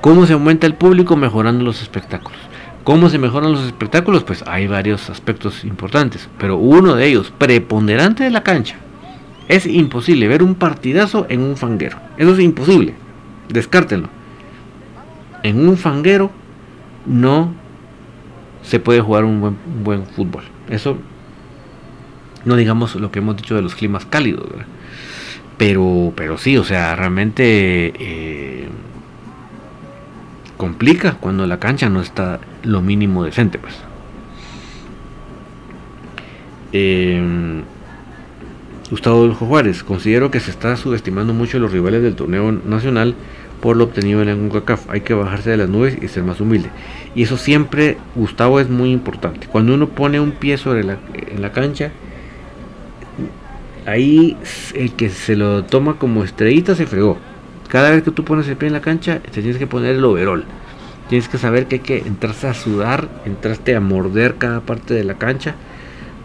¿Cómo 0.00 0.26
se 0.26 0.34
aumenta 0.34 0.66
el 0.66 0.74
público? 0.74 1.16
Mejorando 1.16 1.64
los 1.64 1.82
espectáculos. 1.82 2.38
¿Cómo 2.84 3.08
se 3.08 3.18
mejoran 3.18 3.50
los 3.50 3.64
espectáculos? 3.66 4.22
Pues 4.22 4.44
hay 4.46 4.68
varios 4.68 5.10
aspectos 5.10 5.64
importantes, 5.64 6.28
pero 6.38 6.56
uno 6.56 6.94
de 6.94 7.06
ellos, 7.06 7.32
preponderante 7.36 8.22
de 8.22 8.30
la 8.30 8.44
cancha. 8.44 8.76
Es 9.48 9.66
imposible 9.66 10.28
ver 10.28 10.42
un 10.42 10.54
partidazo 10.54 11.26
en 11.28 11.40
un 11.40 11.56
fanguero. 11.56 11.98
Eso 12.16 12.32
es 12.32 12.40
imposible. 12.40 12.94
Descártenlo. 13.48 14.08
En 15.42 15.68
un 15.68 15.76
fanguero 15.76 16.30
no 17.06 17.54
se 18.62 18.80
puede 18.80 19.00
jugar 19.00 19.24
un 19.24 19.56
buen, 19.84 20.06
fútbol. 20.06 20.42
Eso 20.68 20.98
no 22.44 22.56
digamos 22.56 22.96
lo 22.96 23.10
que 23.12 23.20
hemos 23.20 23.36
dicho 23.36 23.54
de 23.54 23.62
los 23.62 23.74
climas 23.74 24.04
cálidos, 24.04 24.46
Pero, 25.56 26.12
pero 26.16 26.36
sí, 26.38 26.56
o 26.58 26.64
sea, 26.64 26.96
realmente 26.96 27.92
eh, 27.98 28.68
complica 30.56 31.14
cuando 31.14 31.46
la 31.46 31.58
cancha 31.58 31.88
no 31.88 32.00
está 32.00 32.40
lo 32.64 32.82
mínimo 32.82 33.24
decente, 33.24 33.58
pues. 33.58 33.74
Eh, 36.72 37.62
Gustavo 38.90 39.34
Juárez, 39.34 39.82
considero 39.82 40.30
que 40.30 40.38
se 40.38 40.52
está 40.52 40.76
subestimando 40.76 41.34
mucho 41.34 41.56
a 41.56 41.60
los 41.60 41.72
rivales 41.72 42.02
del 42.02 42.14
torneo 42.14 42.52
nacional 42.52 43.16
por 43.60 43.76
lo 43.76 43.84
obtenido 43.84 44.22
en 44.22 44.28
la 44.28 44.34
UNCACAF. 44.36 44.88
Hay 44.88 45.00
que 45.00 45.14
bajarse 45.14 45.50
de 45.50 45.56
las 45.56 45.68
nubes 45.68 45.98
y 46.00 46.06
ser 46.06 46.22
más 46.22 46.40
humilde. 46.40 46.70
Y 47.14 47.24
eso 47.24 47.36
siempre, 47.36 47.98
Gustavo, 48.14 48.60
es 48.60 48.68
muy 48.68 48.92
importante. 48.92 49.48
Cuando 49.48 49.74
uno 49.74 49.88
pone 49.88 50.20
un 50.20 50.32
pie 50.32 50.56
sobre 50.56 50.84
la, 50.84 50.98
en 51.14 51.42
la 51.42 51.50
cancha, 51.50 51.90
ahí 53.86 54.36
el 54.74 54.92
que 54.92 55.08
se 55.08 55.34
lo 55.34 55.64
toma 55.64 55.98
como 55.98 56.22
estrellita 56.22 56.76
se 56.76 56.86
fregó. 56.86 57.18
Cada 57.68 57.90
vez 57.90 58.04
que 58.04 58.12
tú 58.12 58.24
pones 58.24 58.46
el 58.46 58.56
pie 58.56 58.68
en 58.68 58.74
la 58.74 58.82
cancha, 58.82 59.18
te 59.18 59.40
tienes 59.40 59.58
que 59.58 59.66
poner 59.66 59.96
el 59.96 60.04
overall. 60.04 60.44
Tienes 61.08 61.28
que 61.28 61.38
saber 61.38 61.66
que 61.66 61.76
hay 61.76 61.82
que 61.82 61.98
entrarse 61.98 62.46
a 62.46 62.54
sudar, 62.54 63.08
entraste 63.24 63.74
a 63.74 63.80
morder 63.80 64.36
cada 64.36 64.60
parte 64.60 64.94
de 64.94 65.02
la 65.02 65.14
cancha. 65.14 65.56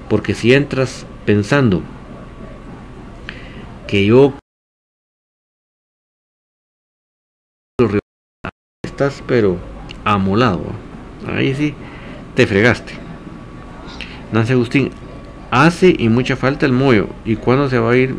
Porque 0.10 0.36
si 0.36 0.54
entras 0.54 1.08
pensando 1.26 1.82
que 3.91 4.06
yo 4.06 4.34
estás 8.84 9.21
pero 9.27 9.58
amolado. 10.06 10.63
Ahí 11.27 11.54
sí 11.54 11.75
te 12.34 12.47
fregaste. 12.47 12.93
Nancy 14.32 14.54
Agustín, 14.54 14.91
hace 15.51 15.93
y 15.99 16.08
mucha 16.08 16.38
falta 16.38 16.65
el 16.65 16.71
Moyo. 16.71 17.08
¿Y 17.25 17.36
cuándo 17.36 17.69
se 17.69 17.80
va 17.80 17.91
a 17.91 17.97
ir 17.97 18.15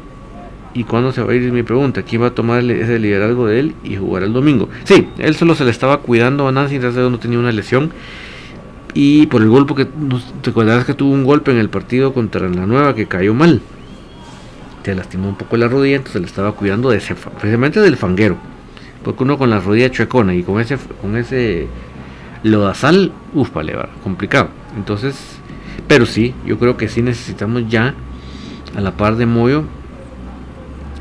¿Y 0.74 0.84
cuándo 0.84 1.12
se 1.12 1.22
va 1.22 1.32
a 1.32 1.34
ir? 1.34 1.50
Mi 1.52 1.62
pregunta. 1.62 2.02
¿Quién 2.02 2.20
va 2.20 2.26
a 2.28 2.34
tomar 2.34 2.62
ese 2.64 2.98
liderazgo 2.98 3.46
de 3.46 3.60
él 3.60 3.74
y 3.82 3.96
jugar 3.96 4.24
el 4.24 4.34
domingo? 4.34 4.68
Sí, 4.84 5.08
él 5.18 5.34
solo 5.36 5.54
se 5.54 5.64
le 5.64 5.70
estaba 5.70 6.00
cuidando 6.00 6.48
a 6.48 6.52
Nancy, 6.52 6.76
a 6.76 6.90
no 6.90 7.18
tenía 7.18 7.38
una 7.38 7.52
lesión. 7.52 7.92
Y 8.92 9.26
por 9.26 9.40
el 9.40 9.48
golpe 9.48 9.74
que. 9.74 9.86
¿Te 10.42 10.50
acuerdas 10.50 10.84
que 10.84 10.92
tuvo 10.92 11.12
un 11.12 11.24
golpe 11.24 11.50
en 11.50 11.58
el 11.58 11.70
partido 11.70 12.12
contra 12.12 12.48
la 12.48 12.66
nueva 12.66 12.94
que 12.94 13.06
cayó 13.06 13.32
mal? 13.32 13.62
Te 14.82 14.94
lastimó 14.94 15.28
un 15.28 15.36
poco 15.36 15.56
la 15.56 15.68
rodilla, 15.68 15.96
entonces 15.96 16.20
le 16.20 16.26
estaba 16.26 16.52
cuidando 16.52 16.90
de 16.90 16.98
ese, 16.98 17.14
precisamente 17.14 17.80
del 17.80 17.96
fanguero. 17.96 18.36
Porque 19.04 19.22
uno 19.22 19.38
con 19.38 19.50
la 19.50 19.60
rodilla 19.60 19.90
chuecona 19.90 20.34
y 20.34 20.42
con 20.42 20.60
ese, 20.60 20.78
con 21.00 21.16
ese 21.16 21.68
lodazal, 22.42 23.12
uff, 23.34 23.52
vale, 23.52 23.74
va, 23.74 23.88
complicado. 24.02 24.48
Entonces, 24.76 25.38
pero 25.86 26.06
sí, 26.06 26.34
yo 26.46 26.58
creo 26.58 26.76
que 26.76 26.88
sí 26.88 27.02
necesitamos 27.02 27.68
ya, 27.68 27.94
a 28.76 28.80
la 28.80 28.96
par 28.96 29.16
de 29.16 29.26
Moyo, 29.26 29.64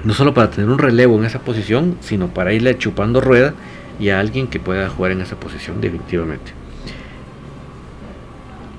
no 0.03 0.13
solo 0.13 0.33
para 0.33 0.49
tener 0.49 0.69
un 0.69 0.79
relevo 0.79 1.17
en 1.17 1.25
esa 1.25 1.39
posición, 1.39 1.97
sino 2.01 2.27
para 2.27 2.53
irle 2.53 2.77
chupando 2.77 3.21
rueda 3.21 3.53
y 3.99 4.09
a 4.09 4.19
alguien 4.19 4.47
que 4.47 4.59
pueda 4.59 4.89
jugar 4.89 5.11
en 5.11 5.21
esa 5.21 5.39
posición 5.39 5.79
definitivamente. 5.79 6.60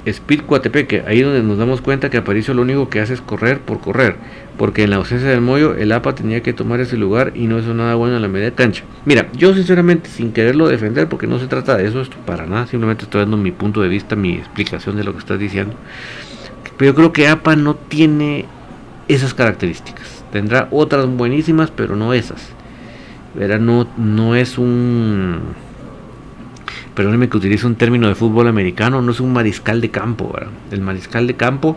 Speed 0.04 0.42
Coatepeque, 0.42 1.04
ahí 1.06 1.22
donde 1.22 1.42
nos 1.42 1.58
damos 1.58 1.80
cuenta 1.80 2.10
que 2.10 2.16
Aparicio 2.16 2.54
lo 2.54 2.62
único 2.62 2.88
que 2.88 3.00
hace 3.00 3.14
es 3.14 3.20
correr 3.20 3.60
por 3.60 3.80
correr, 3.80 4.16
porque 4.58 4.82
en 4.82 4.90
la 4.90 4.96
ausencia 4.96 5.28
del 5.28 5.40
Moyo 5.40 5.74
el 5.74 5.92
APA 5.92 6.14
tenía 6.14 6.42
que 6.42 6.52
tomar 6.52 6.80
ese 6.80 6.96
lugar 6.96 7.32
y 7.34 7.46
no 7.46 7.58
es 7.58 7.66
nada 7.66 7.94
bueno 7.94 8.16
en 8.16 8.22
la 8.22 8.28
media 8.28 8.52
cancha. 8.54 8.84
Mira, 9.04 9.28
yo 9.36 9.54
sinceramente 9.54 10.10
sin 10.10 10.32
quererlo 10.32 10.68
defender, 10.68 11.08
porque 11.08 11.26
no 11.26 11.38
se 11.38 11.46
trata 11.46 11.76
de 11.76 11.86
eso, 11.86 12.00
esto 12.00 12.16
para 12.26 12.46
nada, 12.46 12.66
simplemente 12.66 13.04
estoy 13.04 13.20
dando 13.20 13.36
mi 13.36 13.52
punto 13.52 13.80
de 13.80 13.88
vista, 13.88 14.16
mi 14.16 14.34
explicación 14.34 14.96
de 14.96 15.04
lo 15.04 15.12
que 15.12 15.18
estás 15.20 15.38
diciendo. 15.38 15.74
Pero 16.76 16.90
yo 16.90 16.94
creo 16.94 17.12
que 17.12 17.28
APA 17.28 17.54
no 17.54 17.76
tiene 17.76 18.46
esas 19.08 19.34
características. 19.34 20.24
Tendrá 20.32 20.68
otras 20.70 21.06
buenísimas, 21.06 21.70
pero 21.70 21.94
no 21.94 22.12
esas. 22.12 22.48
Verá, 23.34 23.58
no, 23.58 23.86
no 23.96 24.34
es 24.34 24.58
un. 24.58 25.40
Perdóneme 26.94 27.28
que 27.28 27.36
utilice 27.36 27.66
un 27.66 27.76
término 27.76 28.08
de 28.08 28.14
fútbol 28.14 28.48
americano, 28.48 29.00
no 29.00 29.12
es 29.12 29.20
un 29.20 29.32
mariscal 29.32 29.80
de 29.80 29.90
campo. 29.90 30.34
El 30.70 30.80
mariscal 30.82 31.26
de 31.26 31.34
campo 31.34 31.76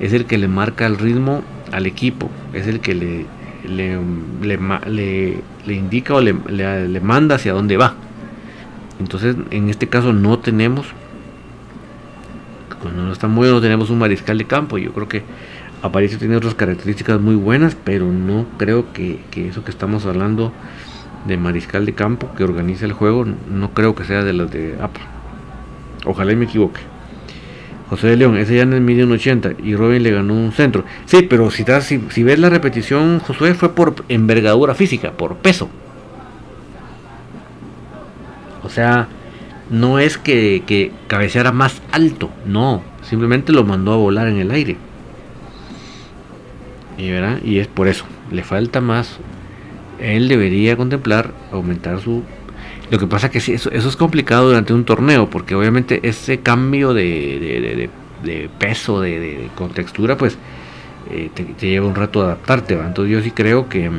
es 0.00 0.12
el 0.12 0.24
que 0.24 0.38
le 0.38 0.48
marca 0.48 0.86
el 0.86 0.98
ritmo 0.98 1.42
al 1.72 1.86
equipo, 1.86 2.30
es 2.54 2.66
el 2.66 2.80
que 2.80 2.94
le, 2.94 3.26
le, 3.68 3.98
le, 5.66 5.74
indica 5.74 6.14
o 6.14 6.20
le, 6.20 6.32
manda 7.00 7.34
hacia 7.34 7.52
dónde 7.52 7.76
va. 7.76 7.94
Entonces, 9.00 9.36
en 9.50 9.68
este 9.68 9.88
caso 9.88 10.12
no 10.12 10.38
tenemos, 10.38 10.86
cuando 12.80 13.04
no 13.04 13.12
está 13.12 13.28
muy 13.28 13.48
no 13.48 13.60
tenemos 13.60 13.90
un 13.90 13.98
mariscal 13.98 14.38
de 14.38 14.44
campo. 14.46 14.78
Yo 14.78 14.92
creo 14.92 15.08
que 15.08 15.22
Aparicio 15.82 16.18
tiene 16.18 16.36
otras 16.36 16.54
características 16.54 17.20
muy 17.20 17.36
buenas, 17.36 17.76
pero 17.76 18.06
no 18.06 18.46
creo 18.56 18.92
que, 18.92 19.20
eso 19.36 19.62
que 19.62 19.70
estamos 19.70 20.06
hablando 20.06 20.52
de 21.26 21.36
mariscal 21.36 21.86
de 21.86 21.94
campo 21.94 22.30
que 22.36 22.44
organiza 22.44 22.84
el 22.84 22.92
juego, 22.92 23.24
no 23.24 23.70
creo 23.74 23.94
que 23.94 24.04
sea 24.04 24.22
de 24.24 24.32
las 24.32 24.50
de 24.50 24.76
APA. 24.80 25.00
Ojalá 26.04 26.32
y 26.32 26.36
me 26.36 26.44
equivoque. 26.44 26.80
José 27.90 28.08
de 28.08 28.16
León, 28.16 28.36
ese 28.36 28.56
ya 28.56 28.62
en 28.62 28.74
el 28.74 28.82
medio 28.82 29.08
80 29.08 29.52
y 29.62 29.74
Robin 29.74 30.02
le 30.02 30.10
ganó 30.10 30.34
un 30.34 30.52
centro. 30.52 30.84
Sí, 31.06 31.22
pero 31.22 31.50
si, 31.50 31.64
si, 31.80 32.02
si 32.10 32.22
ves 32.22 32.38
la 32.38 32.50
repetición, 32.50 33.18
Josué 33.20 33.54
fue 33.54 33.74
por 33.74 34.04
envergadura 34.08 34.74
física, 34.74 35.12
por 35.12 35.36
peso. 35.36 35.70
O 38.62 38.68
sea, 38.68 39.08
no 39.70 39.98
es 39.98 40.18
que, 40.18 40.62
que 40.66 40.92
cabeceara 41.06 41.52
más 41.52 41.80
alto, 41.90 42.30
no, 42.44 42.82
simplemente 43.02 43.52
lo 43.52 43.64
mandó 43.64 43.92
a 43.92 43.96
volar 43.96 44.28
en 44.28 44.36
el 44.36 44.50
aire. 44.50 44.76
Y, 46.98 47.10
¿verdad? 47.10 47.38
y 47.42 47.58
es 47.58 47.68
por 47.68 47.88
eso, 47.88 48.04
le 48.30 48.42
falta 48.42 48.80
más. 48.80 49.18
Él 50.00 50.28
debería 50.28 50.76
contemplar 50.76 51.32
aumentar 51.52 52.00
su... 52.00 52.22
Lo 52.90 52.98
que 52.98 53.06
pasa 53.06 53.30
que 53.30 53.40
sí, 53.40 53.52
eso, 53.52 53.70
es 53.70 53.96
complicado 53.96 54.48
durante 54.48 54.72
un 54.72 54.84
torneo, 54.84 55.28
porque 55.28 55.54
obviamente 55.54 56.00
ese 56.04 56.40
cambio 56.40 56.94
de, 56.94 57.90
peso, 58.58 59.00
de, 59.00 59.50
contextura, 59.54 60.16
pues 60.16 60.38
eh, 61.10 61.30
te, 61.34 61.66
lleva 61.66 61.86
un 61.86 61.94
rato 61.94 62.22
adaptarte. 62.22 62.74
Entonces 62.74 63.12
yo 63.12 63.20
sí 63.22 63.30
creo 63.30 63.68
que, 63.68 63.90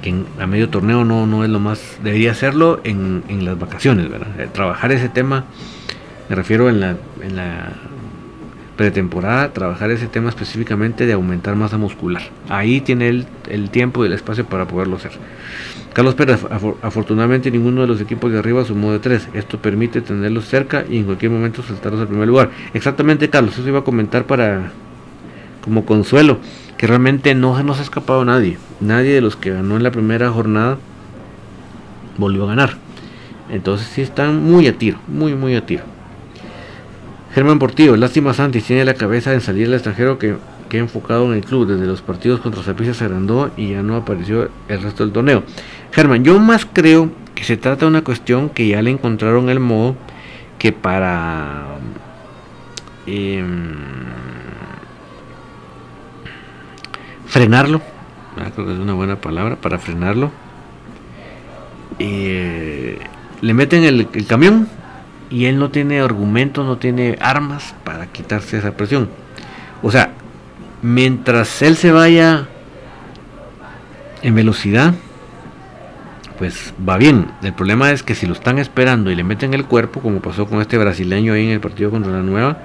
que 0.00 0.14
a 0.38 0.46
medio 0.46 0.70
torneo 0.70 1.04
no, 1.04 1.26
no 1.26 1.44
es 1.44 1.50
lo 1.50 1.60
más... 1.60 1.98
Debería 2.02 2.30
hacerlo 2.30 2.80
en, 2.84 3.24
en 3.28 3.44
las 3.44 3.58
vacaciones, 3.58 4.08
¿verdad? 4.08 4.40
Eh, 4.40 4.48
trabajar 4.50 4.92
ese 4.92 5.10
tema, 5.10 5.44
me 6.30 6.36
refiero 6.36 6.70
en 6.70 6.80
la, 6.80 6.96
en 7.20 7.36
la 7.36 7.72
pretemporada 8.80 9.52
trabajar 9.52 9.90
ese 9.90 10.06
tema 10.06 10.30
específicamente 10.30 11.04
de 11.04 11.12
aumentar 11.12 11.54
masa 11.54 11.76
muscular. 11.76 12.22
Ahí 12.48 12.80
tiene 12.80 13.10
el, 13.10 13.26
el 13.50 13.68
tiempo 13.68 14.02
y 14.02 14.06
el 14.06 14.14
espacio 14.14 14.46
para 14.46 14.66
poderlo 14.66 14.96
hacer. 14.96 15.10
Carlos 15.92 16.14
Pérez, 16.14 16.40
afortunadamente 16.80 17.50
ninguno 17.50 17.82
de 17.82 17.86
los 17.86 18.00
equipos 18.00 18.32
de 18.32 18.38
arriba 18.38 18.64
sumó 18.64 18.92
de 18.92 18.98
tres. 18.98 19.28
Esto 19.34 19.58
permite 19.58 20.00
tenerlos 20.00 20.48
cerca 20.48 20.86
y 20.88 20.96
en 20.96 21.04
cualquier 21.04 21.30
momento 21.30 21.62
saltarlos 21.62 22.00
al 22.00 22.08
primer 22.08 22.26
lugar. 22.26 22.52
Exactamente, 22.72 23.28
Carlos, 23.28 23.58
eso 23.58 23.68
iba 23.68 23.80
a 23.80 23.84
comentar 23.84 24.24
para 24.24 24.72
como 25.62 25.84
consuelo, 25.84 26.38
que 26.78 26.86
realmente 26.86 27.34
no, 27.34 27.62
no 27.62 27.74
se 27.74 27.80
ha 27.80 27.84
escapado 27.84 28.24
nadie. 28.24 28.56
Nadie 28.80 29.12
de 29.12 29.20
los 29.20 29.36
que 29.36 29.50
ganó 29.50 29.76
en 29.76 29.82
la 29.82 29.90
primera 29.90 30.30
jornada 30.30 30.78
volvió 32.16 32.44
a 32.44 32.46
ganar. 32.46 32.78
Entonces 33.50 33.88
sí 33.88 34.00
están 34.00 34.42
muy 34.42 34.68
a 34.68 34.78
tiro, 34.78 34.96
muy 35.06 35.34
muy 35.34 35.54
a 35.54 35.66
tiro. 35.66 35.99
Germán 37.32 37.60
Portillo, 37.60 37.96
lástima 37.96 38.34
Santis, 38.34 38.64
tiene 38.64 38.84
la 38.84 38.94
cabeza 38.94 39.32
en 39.32 39.40
salir 39.40 39.68
al 39.68 39.74
extranjero 39.74 40.18
que, 40.18 40.36
que 40.68 40.78
enfocado 40.78 41.26
en 41.26 41.38
el 41.38 41.44
club. 41.44 41.66
Desde 41.66 41.86
los 41.86 42.02
partidos 42.02 42.40
contra 42.40 42.62
Zapisa 42.62 42.92
se 42.92 43.04
agrandó 43.04 43.50
y 43.56 43.70
ya 43.70 43.82
no 43.82 43.94
apareció 43.94 44.50
el 44.68 44.82
resto 44.82 45.04
del 45.04 45.12
torneo. 45.12 45.44
Germán, 45.92 46.24
yo 46.24 46.38
más 46.40 46.66
creo 46.66 47.10
que 47.34 47.44
se 47.44 47.56
trata 47.56 47.86
de 47.86 47.86
una 47.86 48.02
cuestión 48.02 48.48
que 48.48 48.66
ya 48.66 48.82
le 48.82 48.90
encontraron 48.90 49.48
el 49.48 49.60
modo 49.60 49.94
que 50.58 50.72
para 50.72 51.78
em, 53.06 53.76
frenarlo, 57.26 57.80
ah, 58.36 58.50
creo 58.52 58.66
que 58.66 58.72
es 58.74 58.78
una 58.78 58.94
buena 58.94 59.16
palabra, 59.16 59.54
para 59.54 59.78
frenarlo, 59.78 60.32
eh, 62.00 62.98
le 63.40 63.54
meten 63.54 63.84
el 63.84 64.26
camión 64.26 64.68
y 65.30 65.46
él 65.46 65.58
no 65.58 65.70
tiene 65.70 66.00
argumentos, 66.00 66.66
no 66.66 66.76
tiene 66.76 67.16
armas 67.20 67.74
para 67.84 68.06
quitarse 68.06 68.58
esa 68.58 68.72
presión. 68.72 69.08
O 69.82 69.90
sea, 69.90 70.10
mientras 70.82 71.62
él 71.62 71.76
se 71.76 71.92
vaya 71.92 72.48
en 74.22 74.34
velocidad, 74.34 74.94
pues 76.38 76.74
va 76.86 76.98
bien. 76.98 77.30
El 77.42 77.52
problema 77.52 77.92
es 77.92 78.02
que 78.02 78.14
si 78.14 78.26
lo 78.26 78.32
están 78.32 78.58
esperando 78.58 79.10
y 79.10 79.14
le 79.14 79.24
meten 79.24 79.54
el 79.54 79.66
cuerpo, 79.66 80.00
como 80.00 80.20
pasó 80.20 80.46
con 80.46 80.60
este 80.60 80.76
brasileño 80.78 81.34
ahí 81.34 81.44
en 81.44 81.52
el 81.52 81.60
partido 81.60 81.90
contra 81.90 82.12
la 82.12 82.22
nueva, 82.22 82.58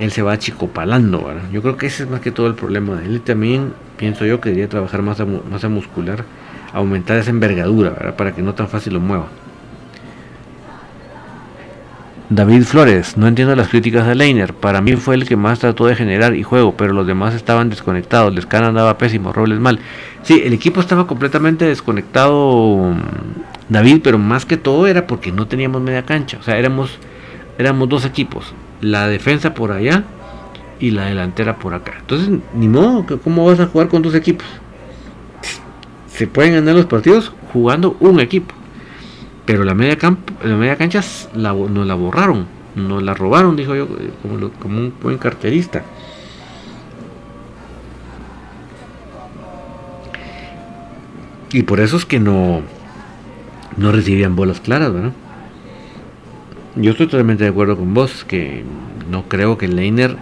él 0.00 0.10
se 0.10 0.22
va 0.22 0.32
achicopalando. 0.32 1.22
¿verdad? 1.22 1.42
Yo 1.52 1.62
creo 1.62 1.76
que 1.76 1.86
ese 1.86 2.02
es 2.02 2.10
más 2.10 2.20
que 2.20 2.32
todo 2.32 2.48
el 2.48 2.54
problema 2.54 2.96
de 2.96 3.06
él. 3.06 3.20
también 3.20 3.72
pienso 3.96 4.26
yo 4.26 4.40
que 4.40 4.48
debería 4.48 4.68
trabajar 4.68 5.02
más 5.02 5.22
masa 5.50 5.68
muscular, 5.68 6.24
aumentar 6.72 7.18
esa 7.18 7.30
envergadura, 7.30 8.16
para 8.16 8.34
que 8.34 8.42
no 8.42 8.54
tan 8.54 8.68
fácil 8.68 8.94
lo 8.94 9.00
mueva. 9.00 9.28
David 12.30 12.62
Flores, 12.62 13.18
no 13.18 13.26
entiendo 13.26 13.54
las 13.54 13.68
críticas 13.68 14.08
a 14.08 14.14
Leiner. 14.14 14.54
Para 14.54 14.80
mí 14.80 14.96
fue 14.96 15.14
el 15.14 15.28
que 15.28 15.36
más 15.36 15.58
trató 15.58 15.86
de 15.86 15.94
generar 15.94 16.34
y 16.34 16.42
juego, 16.42 16.74
pero 16.74 16.94
los 16.94 17.06
demás 17.06 17.34
estaban 17.34 17.68
desconectados. 17.68 18.34
Lescana 18.34 18.68
andaba 18.68 18.96
pésimo, 18.96 19.30
Robles 19.30 19.60
mal. 19.60 19.78
Sí, 20.22 20.40
el 20.42 20.54
equipo 20.54 20.80
estaba 20.80 21.06
completamente 21.06 21.66
desconectado, 21.66 22.76
mm, 22.78 22.98
David, 23.68 24.00
pero 24.02 24.18
más 24.18 24.46
que 24.46 24.56
todo 24.56 24.86
era 24.86 25.06
porque 25.06 25.32
no 25.32 25.46
teníamos 25.46 25.82
media 25.82 26.06
cancha. 26.06 26.38
O 26.40 26.42
sea, 26.42 26.56
éramos, 26.56 26.98
éramos 27.58 27.90
dos 27.90 28.06
equipos. 28.06 28.54
La 28.80 29.06
defensa 29.06 29.52
por 29.52 29.70
allá 29.70 30.04
y 30.80 30.92
la 30.92 31.04
delantera 31.04 31.56
por 31.58 31.74
acá. 31.74 31.92
Entonces, 32.00 32.30
ni 32.54 32.68
modo, 32.68 33.04
¿cómo 33.22 33.44
vas 33.44 33.60
a 33.60 33.66
jugar 33.66 33.88
con 33.88 34.00
dos 34.00 34.14
equipos? 34.14 34.46
Se 36.06 36.26
pueden 36.26 36.54
ganar 36.54 36.74
los 36.74 36.86
partidos 36.86 37.32
jugando 37.52 37.98
un 38.00 38.18
equipo. 38.18 38.54
Pero 39.46 39.64
la 39.64 39.74
media, 39.74 39.98
campo, 39.98 40.32
la 40.42 40.56
media 40.56 40.76
cancha 40.76 41.02
la, 41.34 41.52
nos 41.52 41.86
la 41.86 41.94
borraron, 41.94 42.46
nos 42.74 43.02
la 43.02 43.14
robaron, 43.14 43.56
dijo 43.56 43.74
yo, 43.74 43.84
eh, 43.84 44.10
como, 44.22 44.50
como 44.50 44.78
un 44.78 44.94
buen 45.02 45.18
carterista. 45.18 45.84
Y 51.52 51.62
por 51.62 51.78
eso 51.78 51.96
es 51.96 52.04
que 52.04 52.18
no, 52.18 52.62
no 53.76 53.92
recibían 53.92 54.34
bolas 54.34 54.60
claras, 54.60 54.92
¿verdad? 54.92 55.12
Yo 56.76 56.90
estoy 56.90 57.06
totalmente 57.06 57.44
de 57.44 57.50
acuerdo 57.50 57.76
con 57.76 57.94
vos, 57.94 58.24
que 58.24 58.64
no 59.08 59.28
creo 59.28 59.56
que 59.56 59.68
Leiner 59.68 60.16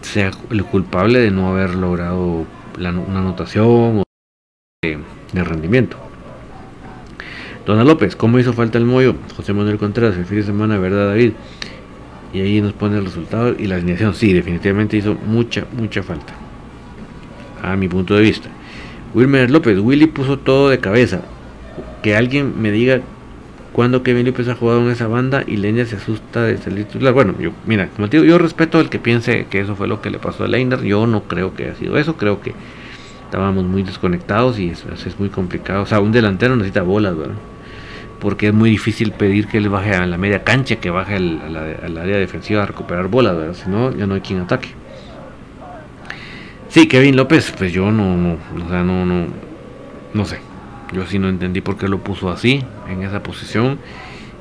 sea 0.00 0.32
el 0.50 0.64
culpable 0.64 1.20
de 1.20 1.30
no 1.30 1.48
haber 1.50 1.74
logrado 1.74 2.44
una 2.76 3.18
anotación 3.20 4.00
o 4.00 4.02
de 4.82 5.44
rendimiento. 5.44 6.09
Dona 7.70 7.84
López, 7.84 8.16
¿cómo 8.16 8.40
hizo 8.40 8.52
falta 8.52 8.78
el 8.78 8.84
mollo? 8.84 9.14
José 9.36 9.52
Manuel 9.52 9.78
Contreras, 9.78 10.16
el 10.16 10.24
fin 10.24 10.38
de 10.38 10.42
semana, 10.42 10.76
¿verdad, 10.76 11.06
David? 11.06 11.34
Y 12.32 12.40
ahí 12.40 12.60
nos 12.60 12.72
pone 12.72 12.98
el 12.98 13.04
resultado 13.04 13.54
y 13.56 13.68
la 13.68 13.76
alineación. 13.76 14.12
Sí, 14.12 14.32
definitivamente 14.32 14.96
hizo 14.96 15.14
mucha, 15.14 15.66
mucha 15.78 16.02
falta. 16.02 16.32
A 17.62 17.76
mi 17.76 17.86
punto 17.86 18.16
de 18.16 18.22
vista. 18.22 18.48
Wilmer 19.14 19.52
López, 19.52 19.78
Willy 19.78 20.06
puso 20.06 20.36
todo 20.36 20.68
de 20.68 20.80
cabeza. 20.80 21.20
Que 22.02 22.16
alguien 22.16 22.60
me 22.60 22.72
diga 22.72 23.02
cuándo 23.72 24.02
Kevin 24.02 24.26
López 24.26 24.48
ha 24.48 24.56
jugado 24.56 24.80
en 24.80 24.90
esa 24.90 25.06
banda 25.06 25.44
y 25.46 25.56
Leiner 25.56 25.86
se 25.86 25.94
asusta 25.94 26.42
de 26.42 26.58
salir 26.58 26.86
titular. 26.86 27.14
Bueno, 27.14 27.36
yo, 27.38 27.52
mira, 27.66 27.88
como 27.94 28.10
te 28.10 28.16
digo, 28.16 28.28
yo 28.28 28.38
respeto 28.38 28.80
al 28.80 28.90
que 28.90 28.98
piense 28.98 29.46
que 29.48 29.60
eso 29.60 29.76
fue 29.76 29.86
lo 29.86 30.02
que 30.02 30.10
le 30.10 30.18
pasó 30.18 30.42
a 30.42 30.48
Leiner. 30.48 30.82
Yo 30.82 31.06
no 31.06 31.22
creo 31.22 31.54
que 31.54 31.66
haya 31.66 31.76
sido 31.76 31.96
eso. 31.98 32.16
Creo 32.16 32.40
que 32.40 32.52
estábamos 33.26 33.64
muy 33.64 33.84
desconectados 33.84 34.58
y 34.58 34.70
eso, 34.70 34.88
es 34.92 35.20
muy 35.20 35.28
complicado. 35.28 35.84
O 35.84 35.86
sea, 35.86 36.00
un 36.00 36.10
delantero 36.10 36.56
necesita 36.56 36.82
bolas, 36.82 37.16
¿verdad? 37.16 37.36
Porque 38.20 38.48
es 38.48 38.54
muy 38.54 38.70
difícil 38.70 39.12
pedir 39.12 39.48
que 39.48 39.58
él 39.58 39.68
baje 39.68 39.94
a 39.94 40.06
la 40.06 40.18
media 40.18 40.44
cancha, 40.44 40.76
que 40.76 40.90
baje 40.90 41.16
al, 41.16 41.96
área 41.96 42.18
defensiva 42.18 42.62
a 42.62 42.66
recuperar 42.66 43.08
bolas, 43.08 43.36
¿verdad? 43.36 43.54
Si 43.54 43.68
no, 43.68 43.94
ya 43.96 44.06
no 44.06 44.14
hay 44.14 44.20
quien 44.20 44.40
ataque. 44.40 44.68
Sí, 46.68 46.86
Kevin 46.86 47.16
López, 47.16 47.52
pues 47.56 47.72
yo 47.72 47.90
no, 47.90 48.16
no, 48.16 48.34
o 48.64 48.68
sea, 48.68 48.84
no, 48.84 49.04
no, 50.14 50.24
sé. 50.24 50.38
Yo 50.92 51.06
sí 51.06 51.18
no 51.18 51.28
entendí 51.28 51.60
por 51.60 51.76
qué 51.76 51.88
lo 51.88 51.98
puso 51.98 52.30
así, 52.30 52.62
en 52.88 53.02
esa 53.02 53.22
posición, 53.22 53.78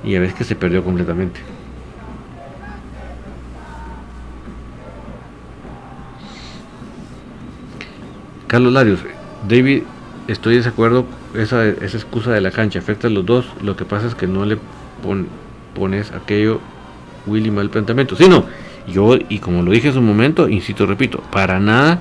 y 0.04 0.16
a 0.16 0.20
veces 0.20 0.36
que 0.36 0.44
se 0.44 0.56
perdió 0.56 0.84
completamente. 0.84 1.40
Carlos 8.48 8.74
Larios, 8.74 9.00
David, 9.48 9.84
estoy 10.28 10.60
de 10.60 10.68
acuerdo, 10.68 11.06
esa, 11.36 11.66
esa 11.68 11.98
excusa 11.98 12.32
de 12.32 12.42
la 12.42 12.52
cancha 12.52 12.80
afecta 12.80 13.08
a 13.08 13.10
los 13.10 13.26
dos, 13.26 13.46
lo 13.62 13.76
que 13.76 13.86
pasa 13.86 14.08
es 14.08 14.16
que 14.16 14.28
no 14.28 14.46
le 14.46 14.58
pones 15.76 16.12
aquello 16.12 16.60
Willy 17.26 17.52
mal 17.52 17.70
planteamiento. 17.70 18.16
Sí, 18.16 18.28
no, 18.28 18.46
yo, 18.88 19.18
y 19.30 19.40
como 19.40 19.62
lo 19.62 19.72
dije 19.72 19.90
hace 19.90 20.00
un 20.00 20.08
momento, 20.08 20.50
insisto, 20.50 20.86
repito, 20.86 21.22
para 21.32 21.60
nada, 21.60 22.00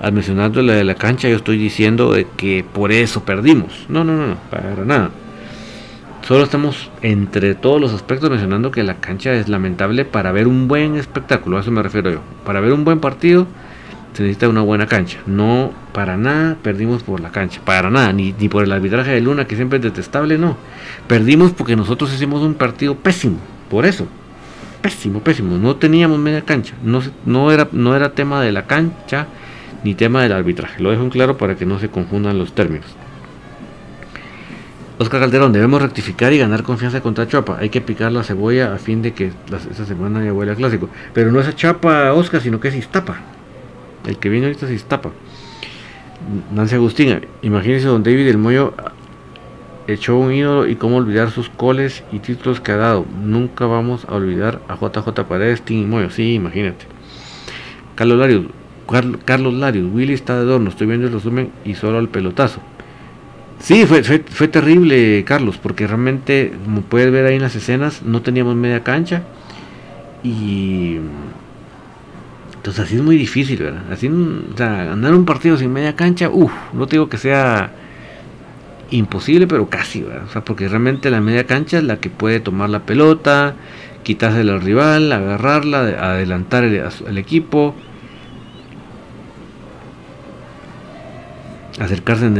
al 0.00 0.12
mencionar 0.12 0.54
la 0.56 0.74
de 0.74 0.84
la 0.84 0.94
cancha, 0.94 1.28
yo 1.28 1.36
estoy 1.36 1.58
diciendo 1.58 2.12
de 2.12 2.26
que 2.36 2.64
por 2.64 2.92
eso 2.92 3.24
perdimos. 3.24 3.86
No, 3.88 4.04
no, 4.04 4.16
no, 4.16 4.28
no, 4.28 4.36
para 4.50 4.84
nada. 4.84 5.10
Solo 6.26 6.44
estamos 6.44 6.90
entre 7.00 7.54
todos 7.54 7.80
los 7.80 7.94
aspectos 7.94 8.28
mencionando 8.28 8.70
que 8.70 8.82
la 8.82 8.96
cancha 8.96 9.32
es 9.32 9.48
lamentable 9.48 10.04
para 10.04 10.30
ver 10.30 10.46
un 10.46 10.68
buen 10.68 10.96
espectáculo, 10.96 11.56
a 11.56 11.60
eso 11.60 11.70
me 11.70 11.82
refiero 11.82 12.10
yo. 12.10 12.20
Para 12.44 12.60
ver 12.60 12.72
un 12.72 12.84
buen 12.84 13.00
partido 13.00 13.46
se 14.18 14.24
necesita 14.24 14.48
una 14.48 14.62
buena 14.62 14.88
cancha. 14.88 15.18
No, 15.26 15.72
para 15.92 16.16
nada 16.16 16.56
perdimos 16.60 17.04
por 17.04 17.20
la 17.20 17.30
cancha, 17.30 17.60
para 17.64 17.88
nada, 17.88 18.12
ni, 18.12 18.32
ni 18.32 18.48
por 18.48 18.64
el 18.64 18.72
arbitraje 18.72 19.12
de 19.12 19.20
Luna, 19.20 19.44
que 19.44 19.54
siempre 19.54 19.78
es 19.78 19.84
detestable, 19.84 20.36
no. 20.38 20.56
Perdimos 21.06 21.52
porque 21.52 21.76
nosotros 21.76 22.12
hicimos 22.12 22.42
un 22.42 22.54
partido 22.54 22.96
pésimo, 22.96 23.36
por 23.70 23.86
eso. 23.86 24.08
Pésimo, 24.82 25.20
pésimo. 25.20 25.56
No 25.56 25.76
teníamos 25.76 26.18
media 26.18 26.40
cancha. 26.40 26.74
No, 26.82 27.00
no, 27.26 27.52
era, 27.52 27.68
no 27.70 27.94
era 27.94 28.10
tema 28.10 28.42
de 28.42 28.50
la 28.50 28.66
cancha 28.66 29.28
ni 29.84 29.94
tema 29.94 30.24
del 30.24 30.32
arbitraje. 30.32 30.82
Lo 30.82 30.90
dejo 30.90 31.04
en 31.04 31.10
claro 31.10 31.38
para 31.38 31.54
que 31.54 31.64
no 31.64 31.78
se 31.78 31.88
confundan 31.88 32.38
los 32.38 32.52
términos. 32.56 32.86
Oscar 34.98 35.20
Calderón, 35.20 35.52
debemos 35.52 35.80
rectificar 35.80 36.32
y 36.32 36.38
ganar 36.38 36.64
confianza 36.64 37.00
contra 37.02 37.28
Chapa. 37.28 37.58
Hay 37.60 37.68
que 37.68 37.80
picar 37.80 38.10
la 38.10 38.24
cebolla 38.24 38.74
a 38.74 38.78
fin 38.78 39.00
de 39.00 39.12
que 39.12 39.30
esa 39.70 39.86
semana 39.86 40.24
ya 40.24 40.32
vuelva 40.32 40.56
clásico. 40.56 40.88
Pero 41.14 41.30
no 41.30 41.38
es 41.38 41.46
a 41.46 41.54
Chapa, 41.54 42.12
Oscar, 42.14 42.40
sino 42.40 42.58
que 42.58 42.66
es 42.66 42.74
Iztapa. 42.74 43.37
El 44.06 44.18
que 44.18 44.28
viene 44.28 44.46
ahorita 44.46 44.66
se 44.66 44.74
Iztapa. 44.74 45.10
Nancy 46.52 46.74
Agustín, 46.74 47.20
imagínense 47.42 47.86
don 47.86 48.02
David 48.02 48.26
del 48.26 48.38
Moyo 48.38 48.74
echó 49.86 50.18
un 50.18 50.32
ídolo 50.32 50.68
y 50.68 50.76
cómo 50.76 50.96
olvidar 50.96 51.30
sus 51.30 51.48
coles 51.48 52.04
y 52.12 52.18
títulos 52.18 52.60
que 52.60 52.72
ha 52.72 52.76
dado. 52.76 53.06
Nunca 53.22 53.66
vamos 53.66 54.04
a 54.08 54.14
olvidar 54.14 54.60
a 54.68 54.76
JJ 54.76 55.24
Paredes, 55.26 55.62
Tim 55.62 55.82
y 55.82 55.86
Moyo. 55.86 56.10
Sí, 56.10 56.34
imagínate. 56.34 56.86
Carlos 57.94 58.18
Larios, 58.18 58.44
Carlos 59.24 59.54
Larios, 59.54 59.90
Willy 59.92 60.12
está 60.12 60.36
de 60.36 60.42
adorno, 60.42 60.70
estoy 60.70 60.86
viendo 60.86 61.06
el 61.06 61.12
resumen 61.12 61.50
y 61.64 61.74
solo 61.74 61.98
al 61.98 62.08
pelotazo. 62.08 62.60
Sí, 63.58 63.86
fue, 63.86 64.02
fue, 64.02 64.46
terrible, 64.46 65.24
Carlos, 65.26 65.58
porque 65.58 65.86
realmente, 65.86 66.52
como 66.64 66.82
puedes 66.82 67.10
ver 67.10 67.26
ahí 67.26 67.34
en 67.36 67.42
las 67.42 67.56
escenas, 67.56 68.02
no 68.02 68.22
teníamos 68.22 68.54
media 68.54 68.84
cancha. 68.84 69.22
Y. 70.22 70.98
Entonces, 72.68 72.84
así 72.84 72.96
es 72.96 73.02
muy 73.02 73.16
difícil, 73.16 73.62
¿verdad? 73.62 73.80
Así, 73.90 74.08
o 74.08 74.54
sea, 74.54 74.92
andar 74.92 75.14
un 75.14 75.24
partido 75.24 75.56
sin 75.56 75.72
media 75.72 75.96
cancha, 75.96 76.28
uff, 76.28 76.52
no 76.74 76.86
te 76.86 76.96
digo 76.96 77.08
que 77.08 77.16
sea 77.16 77.70
imposible, 78.90 79.46
pero 79.46 79.70
casi, 79.70 80.02
¿verdad? 80.02 80.24
O 80.28 80.30
sea, 80.30 80.44
porque 80.44 80.68
realmente 80.68 81.10
la 81.10 81.22
media 81.22 81.44
cancha 81.44 81.78
es 81.78 81.84
la 81.84 81.96
que 81.96 82.10
puede 82.10 82.40
tomar 82.40 82.68
la 82.68 82.80
pelota, 82.80 83.54
quitársela 84.02 84.52
al 84.52 84.60
rival, 84.60 85.10
agarrarla, 85.10 85.78
adelantar 85.78 86.64
el 86.64 87.16
equipo 87.16 87.74
acercarse 91.80 92.30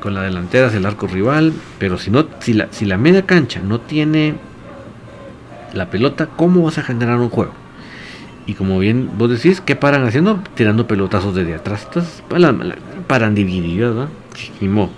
con 0.00 0.14
la 0.14 0.22
delantera 0.22 0.68
hacia 0.68 0.78
el 0.78 0.86
arco 0.86 1.06
rival, 1.06 1.52
pero 1.78 1.98
si 1.98 2.10
no, 2.10 2.24
si 2.38 2.54
la, 2.54 2.68
si 2.70 2.86
la 2.86 2.96
media 2.96 3.26
cancha 3.26 3.60
no 3.60 3.78
tiene 3.78 4.36
la 5.74 5.90
pelota, 5.90 6.28
¿cómo 6.34 6.62
vas 6.62 6.78
a 6.78 6.82
generar 6.82 7.18
un 7.18 7.28
juego? 7.28 7.67
Y 8.48 8.54
como 8.54 8.78
bien 8.78 9.10
vos 9.18 9.28
decís, 9.28 9.60
¿qué 9.60 9.76
paran 9.76 10.06
haciendo? 10.06 10.40
Tirando 10.54 10.86
pelotazos 10.86 11.34
desde 11.34 11.54
atrás. 11.54 11.84
Entonces, 11.86 12.22
paran 13.06 13.34
divididos, 13.34 13.94
¿no? 13.94 14.08
Ni 14.62 14.90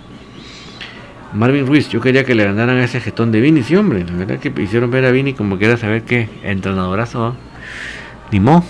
Marvin 1.33 1.67
Ruiz, 1.67 1.89
yo 1.89 1.99
quería 1.99 2.23
que 2.23 2.33
le 2.33 2.45
ganaran 2.45 2.77
ese 2.77 3.01
jetón 3.01 3.33
de 3.33 3.41
Vini, 3.41 3.61
sí, 3.61 3.75
hombre. 3.75 4.05
La 4.05 4.13
verdad 4.13 4.39
que 4.39 4.53
hicieron 4.61 4.89
ver 4.89 5.03
a 5.03 5.11
Vini 5.11 5.33
como 5.33 5.57
que 5.57 5.65
era 5.65 5.75
saber 5.75 6.03
qué 6.03 6.29
entrenadorazo. 6.43 7.35
Ni 8.31 8.39
mo. 8.39 8.63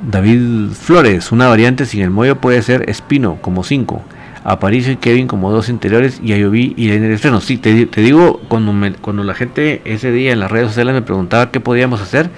David 0.00 0.70
Flores, 0.72 1.30
una 1.30 1.48
variante 1.48 1.84
sin 1.84 2.00
el 2.00 2.10
mollo 2.10 2.40
puede 2.40 2.62
ser 2.62 2.88
Espino 2.88 3.36
como 3.42 3.64
5, 3.64 4.02
Aparicio 4.46 4.92
y 4.92 4.96
Kevin 4.96 5.26
como 5.26 5.50
dos 5.50 5.68
interiores 5.68 6.20
y 6.22 6.32
Ayoví 6.32 6.72
y 6.76 6.90
el 6.90 7.02
estreno. 7.10 7.40
Sí, 7.40 7.58
te, 7.58 7.72
digo, 8.00 8.40
cuando, 8.46 8.72
cuando 9.00 9.24
la 9.24 9.34
gente 9.34 9.82
ese 9.84 10.12
día 10.12 10.32
en 10.32 10.38
las 10.38 10.52
redes 10.52 10.68
sociales 10.68 10.94
me 10.94 11.02
preguntaba 11.02 11.50
qué 11.50 11.58
podíamos 11.58 12.00
hacer, 12.00 12.30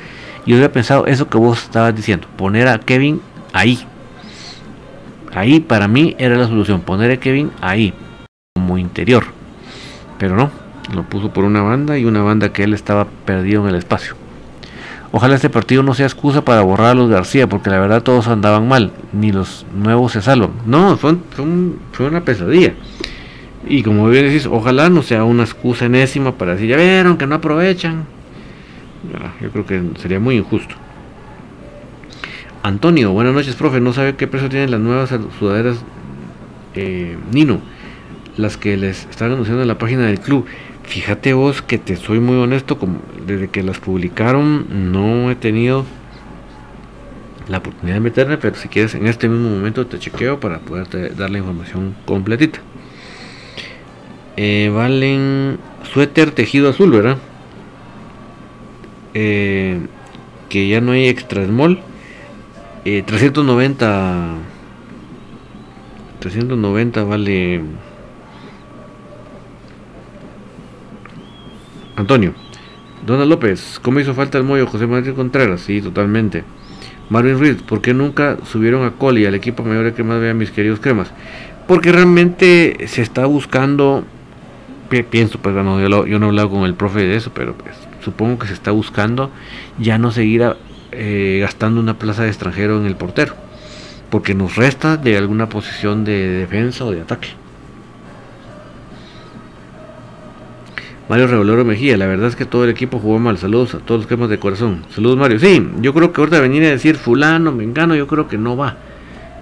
yo 0.46 0.56
había 0.56 0.72
pensado 0.72 1.06
eso 1.06 1.28
que 1.28 1.36
vos 1.36 1.64
estabas 1.64 1.94
diciendo, 1.94 2.26
poner 2.36 2.66
a 2.68 2.78
Kevin 2.78 3.20
ahí. 3.52 3.86
Ahí 5.34 5.60
para 5.60 5.86
mí 5.86 6.16
era 6.18 6.36
la 6.36 6.46
solución, 6.46 6.80
poner 6.80 7.10
a 7.10 7.18
Kevin 7.18 7.50
ahí, 7.60 7.92
como 8.54 8.78
interior. 8.78 9.26
Pero 10.18 10.34
no, 10.34 10.50
lo 10.94 11.02
puso 11.02 11.30
por 11.30 11.44
una 11.44 11.60
banda 11.60 11.98
y 11.98 12.06
una 12.06 12.22
banda 12.22 12.54
que 12.54 12.64
él 12.64 12.72
estaba 12.72 13.06
perdido 13.26 13.64
en 13.64 13.68
el 13.68 13.74
espacio. 13.74 14.16
Ojalá 15.10 15.36
este 15.36 15.48
partido 15.48 15.82
no 15.82 15.94
sea 15.94 16.06
excusa 16.06 16.44
para 16.44 16.60
borrar 16.60 16.88
a 16.88 16.94
los 16.94 17.08
García, 17.08 17.48
porque 17.48 17.70
la 17.70 17.80
verdad 17.80 18.02
todos 18.02 18.28
andaban 18.28 18.68
mal, 18.68 18.92
ni 19.12 19.32
los 19.32 19.64
nuevos 19.74 20.12
se 20.12 20.20
salvan. 20.20 20.50
No, 20.66 20.98
fue, 20.98 21.16
una 22.00 22.24
pesadilla. 22.24 22.74
Y 23.66 23.82
como 23.82 24.08
bien 24.08 24.26
decís, 24.26 24.46
ojalá 24.46 24.90
no 24.90 25.02
sea 25.02 25.24
una 25.24 25.44
excusa 25.44 25.86
enésima 25.86 26.32
para 26.32 26.52
decir, 26.52 26.68
ya 26.68 26.76
vieron 26.76 27.16
que 27.16 27.26
no 27.26 27.36
aprovechan. 27.36 28.04
yo 29.40 29.50
creo 29.50 29.66
que 29.66 29.82
sería 29.98 30.20
muy 30.20 30.36
injusto. 30.36 30.74
Antonio, 32.62 33.12
buenas 33.12 33.32
noches, 33.32 33.54
profe. 33.54 33.80
No 33.80 33.94
sabe 33.94 34.14
qué 34.16 34.26
precio 34.26 34.50
tienen 34.50 34.70
las 34.70 34.80
nuevas 34.80 35.10
sudaderas 35.38 35.78
eh, 36.74 37.16
Nino, 37.32 37.60
las 38.36 38.58
que 38.58 38.76
les 38.76 39.06
están 39.06 39.32
anunciando 39.32 39.62
en 39.62 39.68
la 39.68 39.78
página 39.78 40.06
del 40.06 40.20
club. 40.20 40.44
Fíjate 40.88 41.34
vos 41.34 41.60
que 41.60 41.76
te 41.76 41.96
soy 41.96 42.18
muy 42.18 42.36
honesto, 42.36 42.78
como 42.78 43.00
desde 43.26 43.48
que 43.48 43.62
las 43.62 43.78
publicaron 43.78 44.90
no 44.90 45.30
he 45.30 45.34
tenido 45.34 45.84
la 47.46 47.58
oportunidad 47.58 47.96
de 47.96 48.00
meterme, 48.00 48.38
pero 48.38 48.56
si 48.56 48.68
quieres 48.68 48.94
en 48.94 49.06
este 49.06 49.28
mismo 49.28 49.50
momento 49.50 49.86
te 49.86 49.98
chequeo 49.98 50.40
para 50.40 50.60
poderte 50.60 51.10
dar 51.10 51.28
la 51.28 51.36
información 51.36 51.94
completita. 52.06 52.60
Eh, 54.38 54.72
valen 54.74 55.58
suéter 55.92 56.30
tejido 56.30 56.70
azul, 56.70 56.90
¿verdad? 56.90 57.18
Eh, 59.12 59.80
que 60.48 60.68
ya 60.68 60.80
no 60.80 60.92
hay 60.92 61.06
extra 61.06 61.44
small. 61.44 61.80
390 62.84 64.36
390 66.20 67.04
vale 67.04 67.60
Antonio. 71.98 72.32
Donald 73.04 73.28
López, 73.28 73.80
¿cómo 73.82 74.00
hizo 74.00 74.14
falta 74.14 74.38
el 74.38 74.44
mollo 74.44 74.66
José 74.66 74.86
María 74.86 75.14
Contreras? 75.14 75.60
Sí, 75.60 75.80
totalmente. 75.80 76.44
Marvin 77.10 77.38
Reed, 77.38 77.56
¿por 77.62 77.80
qué 77.80 77.94
nunca 77.94 78.36
subieron 78.44 78.84
a 78.86 78.92
Coli 78.92 79.24
al 79.26 79.34
equipo 79.34 79.62
mayor 79.64 79.84
de 79.84 79.94
cremas? 79.94 80.20
Vean 80.20 80.38
mis 80.38 80.50
queridos 80.50 80.80
cremas. 80.80 81.10
Porque 81.66 81.90
realmente 81.92 82.86
se 82.86 83.02
está 83.02 83.26
buscando, 83.26 84.04
pienso, 85.10 85.38
pues 85.38 85.54
bueno, 85.54 85.80
yo, 85.80 86.18
no 86.18 86.26
he 86.26 86.28
hablado 86.28 86.50
con 86.50 86.64
el 86.64 86.74
profe 86.74 87.00
de 87.00 87.16
eso, 87.16 87.30
pero 87.34 87.54
pues, 87.54 87.74
supongo 88.04 88.38
que 88.38 88.46
se 88.46 88.54
está 88.54 88.70
buscando 88.70 89.30
ya 89.78 89.98
no 89.98 90.10
seguir 90.10 90.44
eh, 90.92 91.38
gastando 91.40 91.80
una 91.80 91.98
plaza 91.98 92.22
de 92.22 92.28
extranjero 92.28 92.78
en 92.78 92.86
el 92.86 92.96
portero. 92.96 93.34
Porque 94.10 94.34
nos 94.34 94.56
resta 94.56 94.96
de 94.96 95.16
alguna 95.16 95.48
posición 95.48 96.04
de 96.04 96.28
defensa 96.28 96.84
o 96.84 96.90
de 96.90 97.02
ataque. 97.02 97.28
Mario 101.08 101.26
Revolero 101.26 101.64
Mejía, 101.64 101.96
la 101.96 102.06
verdad 102.06 102.28
es 102.28 102.36
que 102.36 102.44
todo 102.44 102.64
el 102.64 102.70
equipo 102.70 102.98
jugó 102.98 103.18
mal. 103.18 103.38
Saludos 103.38 103.74
a 103.74 103.78
todos 103.78 104.00
los 104.00 104.06
cremas 104.06 104.28
de 104.28 104.38
corazón. 104.38 104.84
Saludos 104.90 105.16
Mario. 105.16 105.38
Sí, 105.38 105.66
yo 105.80 105.94
creo 105.94 106.12
que 106.12 106.20
ahorita 106.20 106.38
venir 106.40 106.62
a 106.64 106.68
decir 106.68 106.96
fulano, 106.96 107.50
mengano, 107.50 107.94
yo 107.94 108.06
creo 108.06 108.28
que 108.28 108.36
no 108.36 108.58
va. 108.58 108.76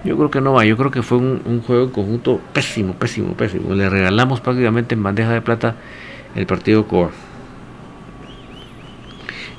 Yo 0.05 0.15
creo 0.15 0.31
que 0.31 0.39
no 0.39 0.53
va. 0.53 0.63
Yo 0.63 0.77
creo 0.77 0.91
que 0.91 1.03
fue 1.03 1.17
un, 1.17 1.61
juego 1.67 1.83
en 1.83 1.89
conjunto 1.89 2.39
pésimo, 2.53 2.93
pésimo, 2.93 3.33
pésimo. 3.33 3.75
Le 3.75 3.89
regalamos 3.89 4.39
prácticamente 4.39 4.95
en 4.95 5.03
bandeja 5.03 5.31
de 5.33 5.41
plata 5.41 5.75
el 6.35 6.45
partido 6.45 6.87
Coa. 6.87 7.11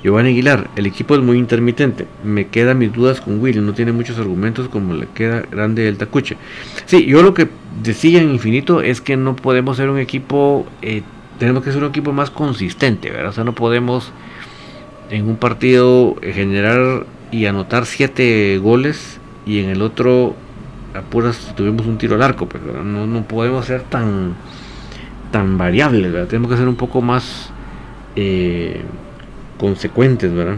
Giovanni 0.02 0.30
Aguilar, 0.30 0.70
el 0.76 0.86
equipo 0.86 1.14
es 1.14 1.20
muy 1.20 1.36
intermitente. 1.36 2.06
Me 2.24 2.46
quedan 2.46 2.78
mis 2.78 2.90
dudas 2.90 3.20
con 3.20 3.38
Willy, 3.38 3.60
no 3.60 3.74
tiene 3.74 3.92
muchos 3.92 4.18
argumentos 4.18 4.68
como 4.68 4.94
le 4.94 5.08
queda 5.08 5.42
grande 5.50 5.86
el 5.86 5.98
Tacuche. 5.98 6.38
Sí, 6.86 7.04
yo 7.04 7.22
lo 7.22 7.34
que 7.34 7.48
decía 7.82 8.22
en 8.22 8.30
infinito 8.30 8.80
es 8.80 9.02
que 9.02 9.18
no 9.18 9.36
podemos 9.36 9.76
ser 9.76 9.90
un 9.90 9.98
equipo 9.98 10.66
eh, 10.80 11.02
tenemos 11.38 11.62
que 11.62 11.72
ser 11.72 11.82
un 11.82 11.88
equipo 11.88 12.12
más 12.12 12.30
consistente, 12.30 13.10
¿verdad? 13.10 13.30
O 13.30 13.32
sea, 13.32 13.44
no 13.44 13.54
podemos 13.54 14.12
en 15.10 15.28
un 15.28 15.36
partido 15.36 16.16
generar 16.22 17.06
y 17.30 17.46
anotar 17.46 17.86
siete 17.86 18.58
goles 18.58 19.18
y 19.46 19.60
en 19.60 19.70
el 19.70 19.82
otro 19.82 20.34
apuras 20.94 21.54
tuvimos 21.56 21.86
un 21.86 21.98
tiro 21.98 22.16
al 22.16 22.22
arco, 22.22 22.48
pero 22.48 22.64
pues, 22.64 22.84
no, 22.84 23.06
no 23.06 23.22
podemos 23.22 23.66
ser 23.66 23.82
tan 23.82 24.34
tan 25.30 25.58
variables, 25.58 26.10
¿verdad? 26.12 26.28
Tenemos 26.28 26.50
que 26.50 26.56
ser 26.56 26.68
un 26.68 26.76
poco 26.76 27.02
más 27.02 27.50
eh, 28.16 28.80
consecuentes, 29.58 30.32
¿verdad? 30.32 30.56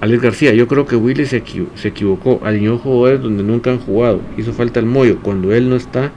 Alex 0.00 0.22
García, 0.22 0.54
yo 0.54 0.66
creo 0.66 0.86
que 0.86 0.96
Willy 0.96 1.26
se, 1.26 1.42
se 1.74 1.88
equivocó, 1.88 2.40
alineó 2.42 2.78
jugadores 2.78 3.20
donde 3.20 3.42
nunca 3.42 3.70
han 3.70 3.78
jugado, 3.78 4.22
hizo 4.38 4.54
falta 4.54 4.80
el 4.80 4.86
mollo, 4.86 5.18
cuando 5.20 5.52
él 5.52 5.68
no 5.68 5.76
está, 5.76 6.10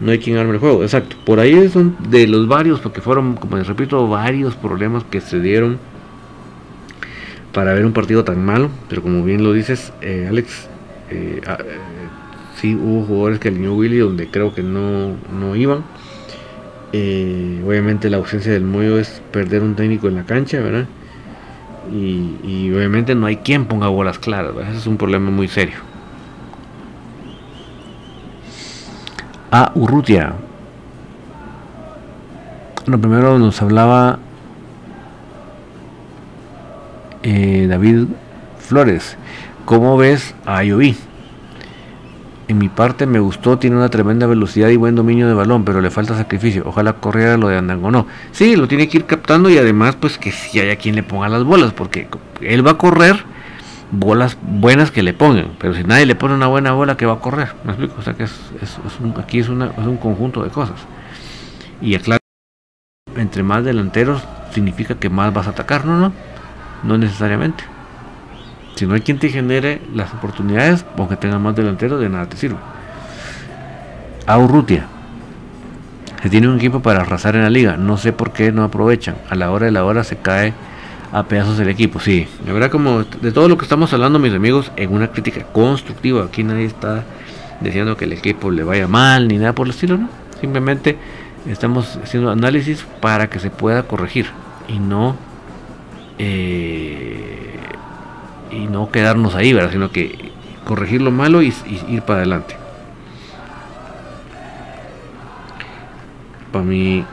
no 0.00 0.10
hay 0.10 0.18
quien 0.18 0.36
arme 0.36 0.54
el 0.54 0.58
juego. 0.58 0.82
Exacto. 0.82 1.16
Por 1.24 1.40
ahí 1.40 1.68
son 1.68 1.96
de 2.08 2.26
los 2.26 2.48
varios, 2.48 2.80
porque 2.80 3.00
fueron, 3.00 3.36
como 3.36 3.56
les 3.56 3.66
repito, 3.66 4.08
varios 4.08 4.54
problemas 4.56 5.04
que 5.04 5.20
se 5.20 5.40
dieron 5.40 5.78
para 7.52 7.72
ver 7.72 7.86
un 7.86 7.92
partido 7.92 8.24
tan 8.24 8.44
malo. 8.44 8.70
Pero 8.88 9.02
como 9.02 9.24
bien 9.24 9.42
lo 9.42 9.52
dices, 9.52 9.92
eh, 10.02 10.26
Alex, 10.28 10.68
eh, 11.10 11.40
ah, 11.46 11.58
eh, 11.60 11.78
sí 12.60 12.74
hubo 12.74 13.04
jugadores 13.04 13.38
que 13.38 13.48
alineó 13.48 13.74
Willy 13.74 13.98
donde 13.98 14.28
creo 14.28 14.54
que 14.54 14.62
no, 14.62 15.16
no 15.32 15.56
iban. 15.56 15.84
obviamente 16.92 18.10
la 18.10 18.18
ausencia 18.18 18.52
del 18.52 18.64
Moyo 18.64 18.98
es 18.98 19.22
perder 19.30 19.62
un 19.62 19.74
técnico 19.74 20.08
en 20.08 20.16
la 20.16 20.24
cancha, 20.24 20.60
¿verdad? 20.60 20.86
Y, 21.92 22.72
obviamente 22.72 23.14
no 23.14 23.26
hay 23.26 23.36
quien 23.36 23.66
ponga 23.66 23.88
bolas 23.88 24.18
claras, 24.18 24.52
Ese 24.68 24.78
es 24.78 24.86
un 24.86 24.96
problema 24.96 25.30
muy 25.30 25.48
serio. 25.48 25.93
A 29.54 29.70
Urrutia. 29.76 30.32
Bueno, 32.84 33.00
primero 33.00 33.38
nos 33.38 33.62
hablaba 33.62 34.18
eh, 37.22 37.68
David 37.68 38.06
Flores. 38.58 39.16
¿Cómo 39.64 39.96
ves 39.96 40.34
a 40.44 40.56
Ayoví? 40.56 40.96
En 42.48 42.58
mi 42.58 42.68
parte 42.68 43.06
me 43.06 43.20
gustó, 43.20 43.56
tiene 43.56 43.76
una 43.76 43.90
tremenda 43.90 44.26
velocidad 44.26 44.70
y 44.70 44.76
buen 44.76 44.96
dominio 44.96 45.28
de 45.28 45.34
balón, 45.34 45.64
pero 45.64 45.80
le 45.80 45.90
falta 45.92 46.16
sacrificio. 46.16 46.64
Ojalá 46.66 46.94
corriera 46.94 47.36
lo 47.36 47.46
de 47.46 47.56
Andango 47.56 47.92
no. 47.92 48.08
Sí, 48.32 48.56
lo 48.56 48.66
tiene 48.66 48.88
que 48.88 48.96
ir 48.98 49.04
captando 49.06 49.50
y 49.50 49.56
además 49.56 49.94
pues 49.94 50.18
que 50.18 50.32
si 50.32 50.58
haya 50.58 50.74
quien 50.74 50.96
le 50.96 51.04
ponga 51.04 51.28
las 51.28 51.44
bolas, 51.44 51.72
porque 51.72 52.08
él 52.40 52.66
va 52.66 52.72
a 52.72 52.78
correr 52.78 53.24
bolas 53.98 54.36
buenas 54.42 54.90
que 54.90 55.02
le 55.02 55.12
pongan, 55.12 55.52
pero 55.58 55.74
si 55.74 55.84
nadie 55.84 56.06
le 56.06 56.14
pone 56.14 56.34
una 56.34 56.46
buena 56.46 56.72
bola, 56.72 56.96
que 56.96 57.06
va 57.06 57.14
a 57.14 57.20
correr? 57.20 57.54
¿Me 57.64 57.70
explico? 57.72 57.96
O 57.98 58.02
sea 58.02 58.14
que 58.14 58.24
es, 58.24 58.32
aquí 59.18 59.38
es, 59.38 59.48
un 59.48 59.98
conjunto 60.00 60.42
de 60.42 60.50
cosas. 60.50 60.76
Y 61.80 61.94
aclaro, 61.94 62.20
entre 63.16 63.42
más 63.42 63.64
delanteros 63.64 64.22
significa 64.52 64.94
que 64.94 65.10
más 65.10 65.32
vas 65.32 65.46
a 65.46 65.50
atacar, 65.50 65.84
¿no? 65.84 65.98
¿no? 65.98 66.12
no 66.84 66.98
necesariamente. 66.98 67.64
Si 68.76 68.86
no 68.86 68.94
hay 68.94 69.00
quien 69.00 69.18
te 69.18 69.28
genere 69.28 69.80
las 69.94 70.12
oportunidades, 70.12 70.84
aunque 70.96 71.16
tenga 71.16 71.38
más 71.38 71.54
delantero, 71.54 71.98
de 71.98 72.08
nada 72.08 72.26
te 72.26 72.36
sirve. 72.36 72.58
A 74.26 74.38
Urrutia. 74.38 74.86
Se 76.22 76.30
tiene 76.30 76.48
un 76.48 76.56
equipo 76.56 76.80
para 76.80 77.02
arrasar 77.02 77.36
en 77.36 77.42
la 77.42 77.50
liga. 77.50 77.76
No 77.76 77.96
sé 77.96 78.12
por 78.12 78.32
qué 78.32 78.50
no 78.50 78.64
aprovechan. 78.64 79.16
A 79.28 79.34
la 79.34 79.50
hora 79.50 79.66
de 79.66 79.72
la 79.72 79.84
hora 79.84 80.04
se 80.04 80.16
cae 80.16 80.54
a 81.14 81.22
pedazos 81.22 81.60
el 81.60 81.68
equipo. 81.68 82.00
Sí, 82.00 82.26
la 82.44 82.52
verdad 82.52 82.70
como 82.70 83.04
de 83.04 83.30
todo 83.30 83.48
lo 83.48 83.56
que 83.56 83.64
estamos 83.64 83.92
hablando, 83.92 84.18
mis 84.18 84.34
amigos, 84.34 84.72
en 84.76 84.92
una 84.92 85.12
crítica 85.12 85.44
constructiva. 85.44 86.24
Aquí 86.24 86.42
nadie 86.42 86.64
está 86.64 87.04
diciendo 87.60 87.96
que 87.96 88.04
el 88.04 88.12
equipo 88.12 88.50
le 88.50 88.64
vaya 88.64 88.88
mal 88.88 89.28
ni 89.28 89.38
nada 89.38 89.52
por 89.52 89.68
el 89.68 89.70
estilo, 89.70 89.96
¿no? 89.96 90.08
Simplemente 90.40 90.98
estamos 91.46 92.00
haciendo 92.02 92.32
análisis 92.32 92.84
para 93.00 93.30
que 93.30 93.38
se 93.38 93.50
pueda 93.50 93.84
corregir 93.84 94.26
y 94.66 94.80
no 94.80 95.14
eh, 96.18 97.60
y 98.50 98.66
no 98.66 98.90
quedarnos 98.90 99.36
ahí, 99.36 99.52
¿verdad? 99.52 99.70
Sino 99.70 99.92
que 99.92 100.32
corregir 100.64 101.00
lo 101.00 101.12
malo 101.12 101.42
y, 101.42 101.54
ir 101.88 102.02
para 102.02 102.18
adelante. 102.18 102.56
Para 106.50 106.64
mí, 106.64 107.04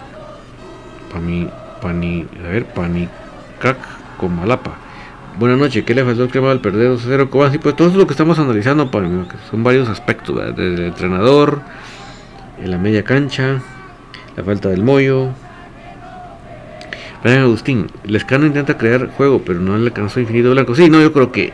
para 1.10 1.22
mí, 1.22 1.48
pani, 1.82 2.26
a 2.44 2.48
ver, 2.48 2.66
panicac 2.66 3.21
con 4.18 4.36
malapa. 4.36 4.72
Buenas 5.38 5.58
noches, 5.58 5.84
¿qué 5.86 5.94
le 5.94 6.04
faltó 6.04 6.24
el 6.24 6.30
crema 6.30 6.52
al 6.52 6.60
perder 6.60 6.92
2-0? 6.92 7.30
¿Cómo 7.30 7.44
así? 7.44 7.58
Pues 7.58 7.76
todo 7.76 7.88
eso 7.88 7.96
es 7.96 8.00
lo 8.00 8.08
que 8.08 8.14
estamos 8.14 8.38
analizando, 8.40 8.90
son 9.50 9.64
varios 9.64 9.88
aspectos, 9.88 10.36
desde 10.56 10.74
el 10.74 10.86
entrenador, 10.86 11.62
en 12.62 12.72
la 12.72 12.78
media 12.78 13.04
cancha, 13.04 13.62
la 14.36 14.44
falta 14.44 14.70
del 14.70 14.84
mollo, 14.84 15.30
Brian 17.24 17.44
Agustín, 17.44 17.88
Lescano 18.04 18.46
intenta 18.46 18.78
crear 18.78 19.10
juego, 19.12 19.44
pero 19.46 19.60
no 19.60 19.78
le 19.78 19.88
alcanzó 19.88 20.20
Infinito 20.20 20.52
Blanco. 20.52 20.74
Sí, 20.76 20.90
no, 20.90 21.00
yo 21.02 21.14
creo 21.14 21.32
que 21.32 21.54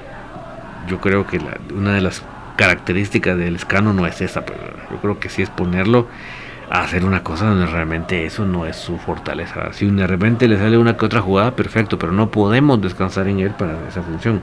yo 0.87 1.01
creo 1.01 1.27
que 1.27 1.41
una 1.75 1.93
de 1.93 2.01
las 2.01 2.23
características 2.55 3.37
del 3.37 3.53
Lescano 3.53 3.93
no 3.93 4.07
es 4.07 4.21
esa, 4.21 4.45
pero 4.45 4.59
yo 4.89 4.97
creo 5.01 5.19
que 5.19 5.29
sí 5.29 5.41
es 5.41 5.49
ponerlo 5.49 6.07
hacer 6.69 7.05
una 7.05 7.23
cosa 7.23 7.47
donde 7.47 7.65
realmente 7.65 8.25
eso 8.25 8.45
no 8.45 8.65
es 8.65 8.75
su 8.75 8.97
fortaleza. 8.97 9.71
Si 9.73 9.89
de 9.89 10.07
repente 10.07 10.47
le 10.47 10.57
sale 10.57 10.77
una 10.77 10.97
que 10.97 11.05
otra 11.05 11.21
jugada, 11.21 11.55
perfecto, 11.55 11.97
pero 11.97 12.11
no 12.11 12.29
podemos 12.29 12.81
descansar 12.81 13.27
en 13.27 13.39
él 13.39 13.51
para 13.51 13.87
esa 13.87 14.01
función. 14.01 14.41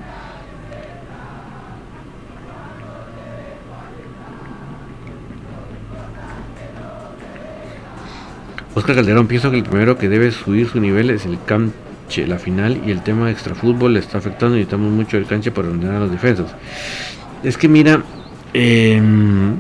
Oscar 8.75 8.97
Calderón, 8.97 9.29
pienso 9.29 9.51
que 9.51 9.59
el 9.59 9.63
primero 9.63 9.97
que 9.97 10.09
debe 10.09 10.33
subir 10.33 10.69
su 10.69 10.81
nivel 10.81 11.11
es 11.11 11.27
el 11.27 11.39
canche, 11.47 12.27
la 12.27 12.39
final 12.39 12.81
y 12.85 12.91
el 12.91 13.03
tema 13.03 13.27
de 13.27 13.33
extrafútbol 13.33 13.95
le 13.95 14.01
está 14.01 14.19
afectando 14.19 14.57
necesitamos 14.57 14.91
mucho 14.91 15.17
el 15.17 15.27
canche 15.27 15.53
para 15.53 15.69
ordenar 15.69 15.97
a 15.97 16.01
los 16.01 16.11
defensas. 16.11 16.53
Es 17.45 17.57
que 17.57 17.69
mira, 17.69 18.03
em, 18.53 19.57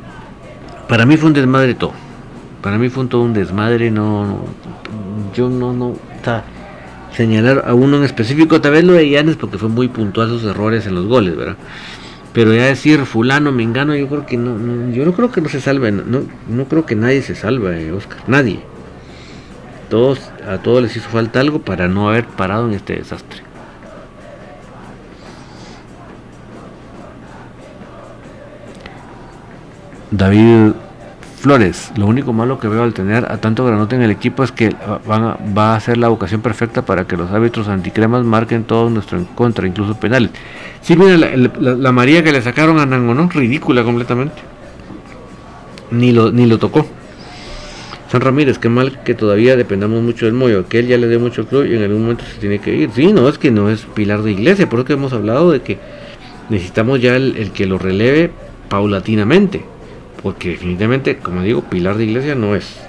para 0.89 1.07
mí 1.07 1.17
fue 1.17 1.29
un 1.29 1.35
desmadre 1.35 1.75
todo. 1.75 1.93
Para 2.65 2.79
mí 2.79 2.89
fue 2.89 3.07
todo 3.07 3.23
un 3.23 3.33
desmadre, 3.33 3.93
no, 3.93 4.45
yo 5.37 5.49
no, 5.49 5.73
no, 5.73 5.95
señalar 7.15 7.63
a 7.65 7.75
uno 7.75 7.99
en 7.99 8.03
específico, 8.05 8.61
tal 8.61 8.73
vez 8.73 8.83
lo 8.83 8.95
de 8.95 9.09
Yanes 9.09 9.37
porque 9.37 9.59
fue 9.59 9.69
muy 9.69 9.87
puntual 9.87 10.29
sus 10.31 10.43
errores 10.43 10.87
en 10.87 10.97
los 10.97 11.07
goles, 11.07 11.37
¿verdad? 11.37 11.57
Pero 12.33 12.53
ya 12.53 12.65
decir 12.65 13.05
fulano, 13.07 13.53
mengano, 13.53 13.95
yo 13.95 14.09
creo 14.09 14.27
que 14.27 14.37
no, 14.37 14.91
yo 14.93 15.05
no 15.05 15.13
creo 15.13 15.31
que 15.31 15.41
no 15.41 15.49
se 15.49 15.61
salve, 15.61 15.93
no, 15.93 16.23
no 16.49 16.65
creo 16.65 16.85
que 16.85 16.97
nadie 16.97 17.23
se 17.23 17.37
salve, 17.37 17.93
Oscar, 17.93 18.19
nadie 18.27 18.75
a 20.47 20.59
todos 20.59 20.83
les 20.83 20.97
hizo 20.97 21.09
falta 21.09 21.41
algo 21.41 21.61
para 21.61 21.89
no 21.89 22.09
haber 22.09 22.27
parado 22.27 22.67
en 22.67 22.75
este 22.75 22.97
desastre. 22.97 23.43
David 30.11 30.73
Flores, 31.45 31.93
lo 31.99 32.07
único 32.07 32.33
malo 32.33 32.59
que 32.59 32.69
veo 32.69 32.83
al 32.83 32.95
tener 32.95 33.31
a 33.31 33.37
tanto 33.37 33.67
granote 33.67 33.97
en 33.97 34.01
el 34.01 34.11
equipo 34.11 34.45
es 34.45 34.51
que 34.51 34.75
va 34.75 35.77
a 35.77 35.81
ser 35.81 35.99
la 35.99 36.09
ocasión 36.09 36.41
perfecta 36.41 36.87
para 36.87 37.07
que 37.07 37.19
los 37.19 37.31
árbitros 37.31 37.69
anticremas 37.69 38.25
marquen 38.25 38.65
todo 38.65 38.89
nuestro 38.89 39.19
en 39.19 39.27
contra, 39.27 39.67
incluso 39.67 39.95
penales. 39.95 40.31
Sí, 40.81 40.97
mira, 40.97 41.19
la, 41.19 41.93
María 41.93 42.25
que 42.25 42.33
le 42.33 42.41
sacaron 42.41 42.79
a 42.79 42.87
Nangonón, 42.87 43.29
ridícula 43.29 43.85
completamente. 43.85 44.37
Ni 45.91 46.13
lo, 46.13 46.33
ni 46.33 46.47
lo 46.47 46.57
tocó. 46.59 46.87
San 48.11 48.23
Ramírez, 48.23 48.57
qué 48.59 48.71
mal 48.71 49.03
que 49.03 49.13
todavía 49.13 49.55
dependamos 49.55 50.03
mucho 50.03 50.25
del 50.25 50.33
Moyo, 50.33 50.67
que 50.67 50.79
él 50.79 50.87
ya 50.87 50.97
le 50.97 51.09
dé 51.09 51.19
mucho 51.19 51.47
club 51.47 51.67
y 51.67 51.75
en 51.75 51.83
algún 51.83 52.01
momento 52.05 52.25
se 52.25 52.41
tiene 52.41 52.59
que 52.59 52.75
ir. 52.75 52.91
Sí, 52.95 53.13
no, 53.13 53.29
es 53.29 53.37
que 53.37 53.51
no 53.51 53.69
es 53.69 53.83
pilar 53.83 54.23
de 54.23 54.33
iglesia, 54.33 54.67
por 54.67 54.79
eso 54.79 54.87
que 54.87 54.95
hemos 54.95 55.13
hablado 55.13 55.51
de 55.51 55.61
que 55.61 55.77
necesitamos 56.49 57.03
ya 57.03 57.17
el, 57.17 57.51
que 57.53 57.67
lo 57.67 57.77
releve 57.77 58.31
paulatinamente, 58.71 59.63
porque 60.25 60.49
definitivamente, 60.49 61.19
como 61.19 61.43
digo, 61.43 61.61
pilar 61.61 61.99
de 61.99 62.05
iglesia 62.05 62.35
no 62.35 62.57
es. 62.57 62.81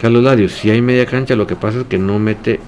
Carlos 0.00 0.24
Larios, 0.24 0.52
si 0.52 0.70
hay 0.70 0.80
media 0.80 1.04
cancha, 1.04 1.36
lo 1.36 1.46
que 1.46 1.56
pasa 1.56 1.80
es 1.80 1.84
que 1.84 1.98
no 1.98 2.18
mete 2.18 2.58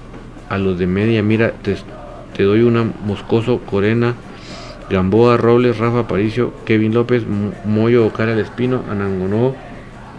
a 0.49 0.59
los 0.59 0.77
de 0.77 0.85
media. 0.85 1.23
Mira, 1.23 1.51
te, 1.63 2.43
doy 2.43 2.61
una 2.61 2.83
Moscoso, 2.83 3.59
Corena, 3.65 4.13
Gamboa, 4.91 5.35
Robles, 5.35 5.79
Rafa 5.79 6.07
Paricio, 6.07 6.53
Kevin 6.63 6.93
López, 6.93 7.23
Moyo, 7.65 8.05
Ocara, 8.05 8.33
El 8.33 8.39
Espino, 8.39 8.83
Anangonó, 8.87 9.55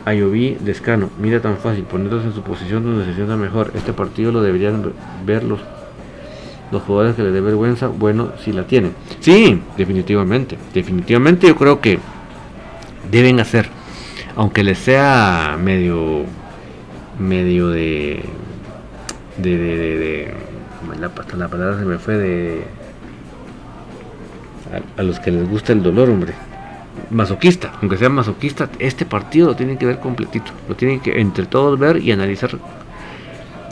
Ayoví 0.05 0.57
Descano, 0.59 1.09
mira 1.21 1.41
tan 1.41 1.59
fácil, 1.59 1.85
ponerlos 1.85 2.25
en 2.25 2.33
su 2.33 2.43
posición 2.43 2.83
donde 2.83 3.05
se 3.05 3.15
sienta 3.15 3.37
mejor. 3.37 3.71
Este 3.77 3.93
partido 3.93 4.33
lo 4.33 4.43
deberían 4.43 4.93
ver 5.25 5.45
los, 5.45 5.61
los 6.73 6.83
jugadores 6.83 7.15
que 7.15 7.23
les 7.23 7.33
dé 7.33 7.41
vergüenza, 7.41 7.87
bueno, 7.87 8.33
si 8.43 8.53
la 8.53 8.67
tienen. 8.67 8.93
Sí, 9.21 9.63
definitivamente, 9.77 10.59
definitivamente 10.75 11.47
yo 11.47 11.55
creo 11.55 11.81
que 11.81 12.01
deben 13.11 13.41
hacer, 13.41 13.69
aunque 14.37 14.63
les 14.65 14.79
sea 14.79 15.59
medio, 15.63 16.25
medio 17.19 17.69
de, 17.69 18.23
de, 19.37 19.57
de, 19.57 19.77
de, 19.77 20.35
la, 21.01 21.11
la 21.37 21.49
palabra 21.49 21.79
se 21.79 21.85
me 21.85 21.99
fue 21.99 22.15
de, 22.17 22.65
a 24.97 25.03
los 25.03 25.21
que 25.21 25.31
les 25.31 25.49
gusta 25.49 25.73
el 25.73 25.83
dolor, 25.83 26.11
hombre. 26.11 26.35
Masoquista, 27.11 27.73
aunque 27.81 27.97
sea 27.97 28.09
masoquista, 28.09 28.69
este 28.79 29.07
partido 29.07 29.49
lo 29.49 29.57
tienen 29.57 29.79
que 29.79 29.87
ver 29.87 29.99
completito, 29.99 30.53
lo 30.69 30.75
tienen 30.75 31.01
que 31.01 31.21
entre 31.21 31.47
todos 31.47 31.79
ver 31.79 31.99
y 31.99 32.13
analizar 32.13 32.51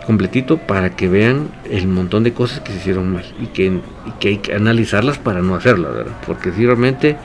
completito 0.07 0.57
para 0.57 0.91
que 0.95 1.09
vean 1.09 1.49
el 1.69 1.89
montón 1.89 2.23
de 2.23 2.33
cosas 2.33 2.61
que 2.61 2.71
se 2.71 2.79
hicieron 2.79 3.13
mal 3.13 3.25
y 3.41 3.47
que, 3.49 3.81
hay 4.23 4.39
que 4.39 4.55
analizarlas 4.55 5.19
para 5.19 5.43
no 5.43 5.57
hacerlas, 5.57 6.07
porque 6.25 6.53
si 6.53 6.65
realmente 6.65 7.17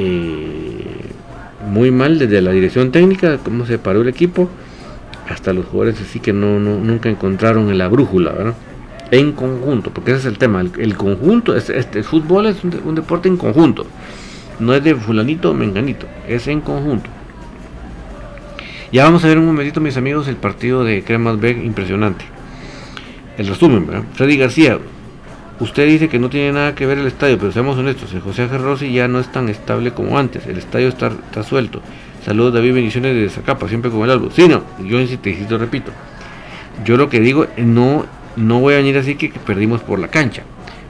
eh, 0.00 1.66
muy 1.68 1.90
mal 1.90 2.18
desde 2.18 2.40
la 2.40 2.52
dirección 2.52 2.92
técnica, 2.92 3.38
cómo 3.38 3.66
se 3.66 3.78
paró 3.78 4.02
el 4.02 4.08
equipo, 4.08 4.48
hasta 5.28 5.52
los 5.52 5.66
jugadores 5.66 6.00
así 6.00 6.20
que 6.20 6.32
no, 6.32 6.58
nunca 6.58 7.08
encontraron 7.08 7.70
en 7.70 7.78
la 7.78 7.88
brújula, 7.88 8.54
en 9.10 9.32
conjunto, 9.32 9.90
porque 9.90 10.12
ese 10.12 10.20
es 10.20 10.26
el 10.26 10.38
tema, 10.38 10.60
el, 10.60 10.96
conjunto, 10.96 11.56
este, 11.56 11.98
el 11.98 12.04
fútbol 12.04 12.46
es 12.46 12.56
un 12.62 12.94
deporte 12.94 13.28
en 13.28 13.36
conjunto 13.36 13.86
no 14.60 14.74
es 14.74 14.84
de 14.84 14.94
fulanito 14.94 15.50
o 15.50 15.54
menganito, 15.54 16.06
es 16.28 16.46
en 16.46 16.60
conjunto. 16.60 17.10
Ya 18.92 19.04
vamos 19.04 19.24
a 19.24 19.28
ver 19.28 19.38
un 19.38 19.46
momentito, 19.46 19.80
mis 19.80 19.96
amigos, 19.96 20.28
el 20.28 20.36
partido 20.36 20.84
de 20.84 21.02
Cremas 21.02 21.40
B, 21.40 21.50
impresionante. 21.50 22.24
El 23.38 23.46
resumen. 23.46 23.86
Freddy 24.14 24.36
García, 24.36 24.78
usted 25.60 25.86
dice 25.86 26.08
que 26.08 26.18
no 26.18 26.30
tiene 26.30 26.52
nada 26.52 26.74
que 26.74 26.86
ver 26.86 26.98
el 26.98 27.06
estadio, 27.06 27.38
pero 27.38 27.52
seamos 27.52 27.78
honestos, 27.78 28.12
el 28.12 28.20
José 28.20 28.48
Rossi 28.48 28.92
ya 28.92 29.08
no 29.08 29.20
es 29.20 29.30
tan 29.30 29.48
estable 29.48 29.92
como 29.92 30.18
antes, 30.18 30.46
el 30.46 30.58
estadio 30.58 30.88
está, 30.88 31.12
suelto. 31.42 31.80
Saludos 32.24 32.54
David, 32.54 32.74
bendiciones 32.74 33.14
de 33.14 33.28
Zacapa, 33.28 33.68
siempre 33.68 33.90
con 33.90 34.02
el 34.02 34.10
álbum. 34.10 34.30
Sí, 34.32 34.48
no, 34.48 34.62
yo 34.84 35.00
insisto, 35.00 35.58
repito. 35.58 35.92
Yo 36.84 36.96
lo 36.96 37.08
que 37.08 37.20
digo, 37.20 37.46
no, 37.56 38.04
no 38.36 38.60
voy 38.60 38.74
a 38.74 38.78
venir 38.78 38.98
así 38.98 39.14
que 39.14 39.30
perdimos 39.30 39.80
por 39.82 39.98
la 39.98 40.08
cancha. 40.08 40.42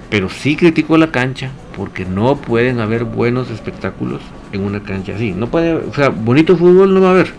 Pero 0.09 0.29
sí 0.29 0.57
critico 0.57 0.99
la 0.99 1.13
cancha 1.13 1.51
porque 1.77 2.05
no 2.05 2.37
pueden 2.37 2.81
haber 2.81 3.05
buenos 3.05 3.49
espectáculos 3.51 4.21
en 4.53 4.65
una 4.65 4.83
cancha 4.83 5.15
así. 5.15 5.31
No 5.33 5.47
puede, 5.47 5.75
o 5.75 5.95
sea, 5.95 6.09
bonito 6.09 6.57
fútbol 6.57 6.93
no 6.93 7.01
va 7.01 7.09
a 7.09 7.13
haber. 7.13 7.33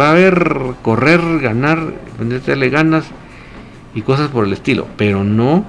Va 0.00 0.08
a 0.08 0.12
haber 0.12 0.56
correr, 0.82 1.20
ganar, 1.40 1.92
venderle 2.18 2.70
ganas 2.70 3.06
y 3.94 4.02
cosas 4.02 4.28
por 4.28 4.44
el 4.44 4.52
estilo, 4.52 4.86
pero 4.96 5.24
no 5.24 5.64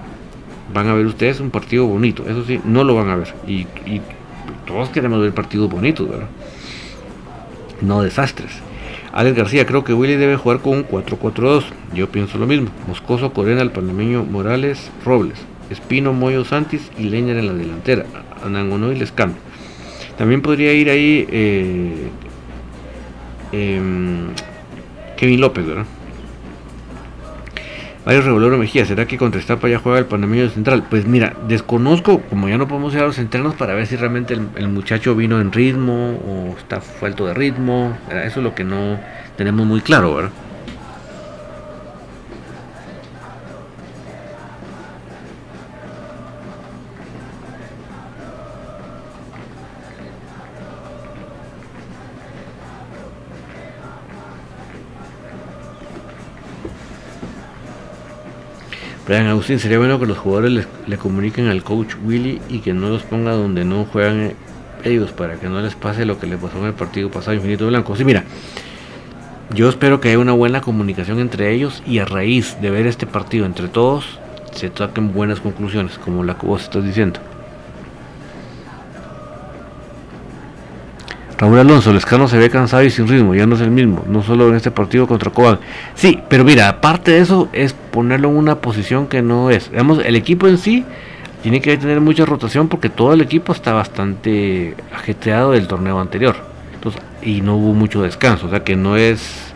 van 0.73 0.87
a 0.87 0.93
ver 0.93 1.05
ustedes 1.05 1.39
un 1.39 1.49
partido 1.49 1.85
bonito. 1.85 2.23
Eso 2.27 2.43
sí, 2.43 2.59
no 2.63 2.83
lo 2.83 2.95
van 2.95 3.09
a 3.09 3.15
ver. 3.15 3.33
Y, 3.47 3.65
todos 4.65 4.89
queremos 4.89 5.19
ver 5.19 5.33
partidos 5.33 5.69
bonitos, 5.69 6.07
¿verdad? 6.07 6.27
No 7.81 8.03
desastres. 8.03 8.51
Alex 9.11 9.35
García, 9.35 9.65
creo 9.65 9.83
que 9.83 9.95
Willy 9.95 10.15
debe 10.15 10.35
jugar 10.37 10.59
con 10.59 10.77
un 10.77 10.87
4-4-2. 10.87 11.63
Yo 11.95 12.07
pienso 12.09 12.37
lo 12.37 12.45
mismo. 12.45 12.69
Moscoso, 12.87 13.33
Corena, 13.33 13.63
el 13.63 13.71
panameño 13.71 14.23
Morales, 14.25 14.91
Robles. 15.03 15.39
Espino, 15.69 16.13
Moyo, 16.13 16.45
Santis 16.45 16.89
y 16.97 17.03
Leñar 17.03 17.37
en 17.37 17.47
la 17.47 17.53
delantera, 17.53 18.05
Anangonó 18.43 18.91
y 18.91 18.95
Lescano. 18.95 19.33
También 20.17 20.41
podría 20.41 20.73
ir 20.73 20.89
ahí 20.89 21.27
eh, 21.31 22.09
em, 23.51 24.27
Kevin 25.17 25.41
López, 25.41 25.65
¿verdad? 25.65 25.85
Mario 28.05 28.21
Revolero 28.21 28.57
Mejía, 28.57 28.85
¿será 28.85 29.05
que 29.05 29.17
contra 29.17 29.39
Estapa 29.39 29.67
ya 29.67 29.77
juega 29.77 29.99
el 29.99 30.05
panameño 30.05 30.49
central? 30.49 30.83
Pues 30.89 31.05
mira, 31.05 31.35
desconozco, 31.47 32.21
como 32.21 32.47
ya 32.47 32.57
no 32.57 32.67
podemos 32.67 32.93
ir 32.93 33.01
a 33.01 33.05
los 33.05 33.19
entrenos 33.19 33.55
para 33.55 33.75
ver 33.75 33.87
si 33.87 33.97
realmente 33.97 34.33
el, 34.33 34.67
muchacho 34.69 35.15
vino 35.15 35.39
en 35.41 35.51
ritmo 35.51 36.19
o 36.25 36.55
está 36.57 36.79
falto 36.79 37.27
de 37.27 37.33
ritmo. 37.33 37.97
Eso 38.09 38.39
es 38.39 38.43
lo 38.43 38.55
que 38.55 38.63
no 38.63 38.99
tenemos 39.35 39.67
muy 39.67 39.81
claro, 39.81 40.15
¿verdad? 40.15 40.31
Brian 59.09 59.25
Austin, 59.25 59.57
sería 59.57 59.79
bueno 59.79 59.99
que 59.99 60.05
los 60.05 60.19
jugadores 60.19 60.67
le, 60.85 60.97
comuniquen 60.99 61.47
al 61.47 61.63
coach 61.63 61.95
Willy 62.05 62.39
y 62.47 62.59
que 62.59 62.73
no 62.73 62.89
los 62.89 63.01
ponga 63.01 63.31
donde 63.31 63.65
no 63.65 63.85
juegan 63.85 64.33
ellos 64.83 65.11
para 65.11 65.37
que 65.37 65.49
no 65.49 65.59
les 65.61 65.73
pase 65.73 66.05
lo 66.05 66.19
que 66.19 66.27
le 66.27 66.37
pasó 66.37 66.59
en 66.59 66.65
el 66.65 66.73
partido 66.75 67.09
pasado 67.09 67.33
Infinito 67.33 67.65
Blanco. 67.65 67.95
Sí, 67.95 68.05
mira, 68.05 68.23
yo 69.51 69.67
espero 69.67 69.99
que 69.99 70.09
haya 70.09 70.19
una 70.19 70.33
buena 70.33 70.61
comunicación 70.61 71.17
entre 71.17 71.51
ellos 71.51 71.81
y 71.87 71.97
a 71.97 72.05
raíz 72.05 72.61
de 72.61 72.69
ver 72.69 72.85
este 72.85 73.07
partido 73.07 73.47
entre 73.47 73.67
todos 73.67 74.19
se 74.51 74.71
saquen 74.71 75.11
buenas 75.11 75.39
conclusiones, 75.39 75.97
como 75.97 76.23
la 76.23 76.37
que 76.37 76.45
vos 76.45 76.61
estás 76.61 76.83
diciendo. 76.83 77.19
Raúl 81.39 81.57
Alonso, 81.57 81.93
Lescano 81.93 82.27
se 82.27 82.37
ve 82.37 82.49
cansado 82.49 82.83
y 82.83 82.89
sin 82.89 83.07
ritmo, 83.07 83.33
ya 83.33 83.45
no 83.45 83.55
es 83.55 83.61
el 83.61 83.71
mismo, 83.71 84.03
no 84.09 84.21
solo 84.21 84.49
en 84.49 84.55
este 84.55 84.71
partido 84.71 85.07
contra 85.07 85.31
Cobán. 85.31 85.59
Sí, 85.95 86.19
pero 86.27 86.43
mira, 86.43 86.67
aparte 86.67 87.11
de 87.11 87.19
eso, 87.19 87.47
es 87.53 87.71
ponerlo 87.71 88.27
en 88.27 88.35
una 88.35 88.55
posición 88.55 89.07
que 89.07 89.21
no 89.21 89.49
es. 89.49 89.71
Digamos, 89.71 89.99
el 90.03 90.17
equipo 90.17 90.49
en 90.49 90.57
sí 90.57 90.83
tiene 91.41 91.61
que 91.61 91.77
tener 91.77 92.01
mucha 92.01 92.25
rotación 92.25 92.67
porque 92.67 92.89
todo 92.89 93.13
el 93.13 93.21
equipo 93.21 93.53
está 93.53 93.71
bastante 93.71 94.75
ajetreado 94.93 95.51
del 95.51 95.65
torneo 95.65 96.01
anterior. 96.01 96.35
Entonces, 96.73 97.01
y 97.21 97.39
no 97.39 97.55
hubo 97.55 97.73
mucho 97.73 98.01
descanso, 98.01 98.47
o 98.47 98.49
sea 98.49 98.65
que 98.65 98.75
no 98.75 98.97
es 98.97 99.53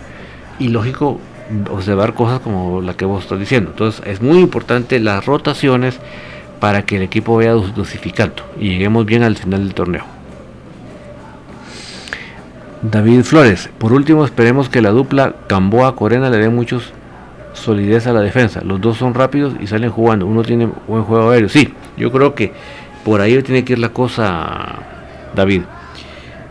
ilógico 0.60 1.20
observar 1.70 2.14
cosas 2.14 2.40
como 2.40 2.82
la 2.82 2.94
que 2.94 3.04
vos 3.04 3.24
estás 3.24 3.40
diciendo. 3.40 3.72
Entonces, 3.72 4.02
es 4.06 4.22
muy 4.22 4.40
importante 4.40 5.02
las 5.02 5.26
rotaciones 5.26 6.00
para 6.62 6.84
que 6.84 6.96
el 6.96 7.02
equipo 7.02 7.36
vaya 7.36 7.52
dosificando 7.52 8.42
y 8.58 8.70
lleguemos 8.70 9.06
bien 9.06 9.24
al 9.24 9.36
final 9.36 9.66
del 9.66 9.74
torneo. 9.74 10.23
David 12.84 13.24
Flores. 13.24 13.70
Por 13.78 13.94
último, 13.94 14.26
esperemos 14.26 14.68
que 14.68 14.82
la 14.82 14.90
dupla 14.90 15.36
Camboa-Corena 15.48 16.30
le 16.30 16.38
dé 16.38 16.50
muchos 16.50 16.92
solidez 17.54 18.08
a 18.08 18.14
la 18.14 18.22
defensa. 18.22 18.62
Los 18.64 18.82
dos 18.82 18.98
son 18.98 19.14
rápidos 19.14 19.54
y 19.60 19.68
salen 19.68 19.90
jugando. 19.90 20.26
Uno 20.26 20.44
tiene 20.44 20.68
buen 20.88 21.04
juego 21.04 21.30
aéreo. 21.30 21.50
Sí, 21.50 21.74
yo 21.98 22.12
creo 22.12 22.36
que 22.36 22.52
por 23.06 23.22
ahí 23.22 23.42
tiene 23.42 23.64
que 23.64 23.74
ir 23.74 23.80
la 23.80 23.90
cosa, 23.90 24.80
David. 25.34 25.62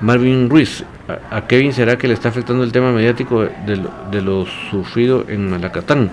Marvin 0.00 0.48
Ruiz. 0.48 0.84
A, 1.30 1.42
Kevin 1.42 1.72
será 1.72 1.98
que 1.98 2.08
le 2.08 2.14
está 2.14 2.30
afectando 2.30 2.62
el 2.64 2.72
tema 2.72 2.92
mediático 2.92 3.42
de, 3.66 4.22
lo 4.22 4.46
sufrido 4.70 5.24
en 5.28 5.50
Malacatán. 5.50 6.10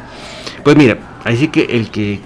Pues 0.63 0.75
mira, 0.75 0.97
ahí 1.23 1.37
sí 1.37 1.47
que 1.47 1.63
el 1.63 1.89
que 1.91 2.19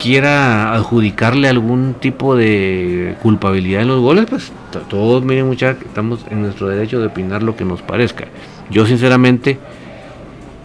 quiera 0.00 0.72
adjudicarle 0.72 1.48
algún 1.48 1.94
tipo 1.94 2.34
de 2.34 3.16
culpabilidad 3.22 3.82
en 3.82 3.88
los 3.88 4.00
goles, 4.00 4.26
pues 4.28 4.50
todos 4.88 5.22
miren 5.22 5.46
muchachos, 5.46 5.84
estamos 5.84 6.24
en 6.30 6.40
nuestro 6.40 6.68
derecho 6.68 6.98
de 7.00 7.08
opinar 7.08 7.42
lo 7.42 7.54
que 7.54 7.66
nos 7.66 7.82
parezca. 7.82 8.24
Yo 8.70 8.86
sinceramente, 8.86 9.58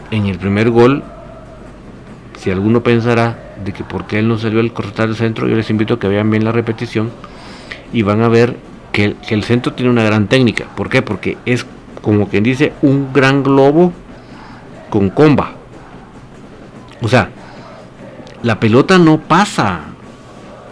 en 0.09 0.27
el 0.27 0.39
primer 0.39 0.69
gol, 0.69 1.03
si 2.39 2.49
alguno 2.49 2.81
pensará 2.81 3.37
de 3.63 3.73
que 3.73 3.83
por 3.83 4.07
qué 4.07 4.19
él 4.19 4.29
no 4.29 4.37
salió 4.37 4.61
al 4.61 4.71
cortar 4.71 5.09
el 5.09 5.15
centro, 5.17 5.49
yo 5.49 5.55
les 5.55 5.69
invito 5.69 5.95
a 5.95 5.99
que 5.99 6.07
vean 6.07 6.31
bien 6.31 6.45
la 6.45 6.53
repetición 6.53 7.11
y 7.91 8.03
van 8.03 8.21
a 8.21 8.29
ver 8.29 8.55
que 8.93 9.15
el, 9.27 9.43
centro 9.43 9.73
tiene 9.73 9.91
una 9.91 10.03
gran 10.03 10.27
técnica. 10.27 10.65
¿Por 10.77 10.89
qué? 10.89 11.01
Porque 11.01 11.37
es 11.45 11.65
como 12.01 12.29
quien 12.29 12.43
dice 12.43 12.71
un 12.81 13.11
gran 13.11 13.43
globo 13.43 13.91
con 14.89 15.09
comba. 15.09 15.51
O 17.01 17.09
sea, 17.09 17.29
la 18.45 18.59
pelota 18.59 18.99
no 18.99 19.17
pasa 19.17 19.79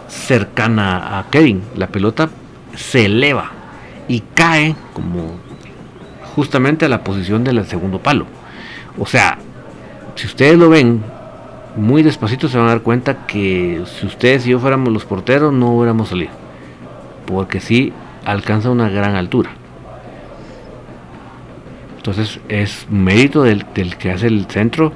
cercana 0.06 1.18
a 1.18 1.28
Kevin, 1.28 1.60
la 1.74 1.88
pelota 1.88 2.30
se 2.76 3.06
eleva 3.06 3.50
y 4.06 4.20
cae 4.20 4.76
como 4.92 5.32
justamente 6.36 6.84
a 6.84 6.88
la 6.88 7.02
posición 7.02 7.42
del 7.42 7.66
segundo 7.66 7.98
palo. 7.98 8.26
O 8.96 9.06
sea, 9.06 9.38
si 10.14 10.28
ustedes 10.28 10.56
lo 10.56 10.68
ven 10.68 11.02
muy 11.74 12.04
despacito 12.04 12.48
se 12.48 12.58
van 12.58 12.68
a 12.68 12.70
dar 12.70 12.82
cuenta 12.82 13.26
que 13.26 13.82
si 13.98 14.06
ustedes 14.06 14.46
y 14.46 14.50
yo 14.50 14.60
fuéramos 14.60 14.92
los 14.92 15.04
porteros 15.04 15.52
no 15.52 15.70
hubiéramos 15.70 16.10
salido. 16.10 16.30
Porque 17.26 17.58
sí 17.58 17.92
alcanza 18.24 18.70
una 18.70 18.88
gran 18.88 19.16
altura. 19.16 19.50
Entonces 21.96 22.38
es 22.48 22.86
mérito 22.88 23.42
del, 23.42 23.66
del 23.74 23.96
que 23.96 24.12
hace 24.12 24.28
el 24.28 24.46
centro 24.46 24.92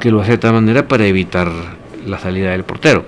que 0.00 0.10
lo 0.10 0.22
hace 0.22 0.32
de 0.32 0.38
tal 0.38 0.54
manera 0.54 0.88
para 0.88 1.04
evitar 1.04 1.81
la 2.06 2.18
salida 2.18 2.50
del 2.50 2.64
portero. 2.64 3.04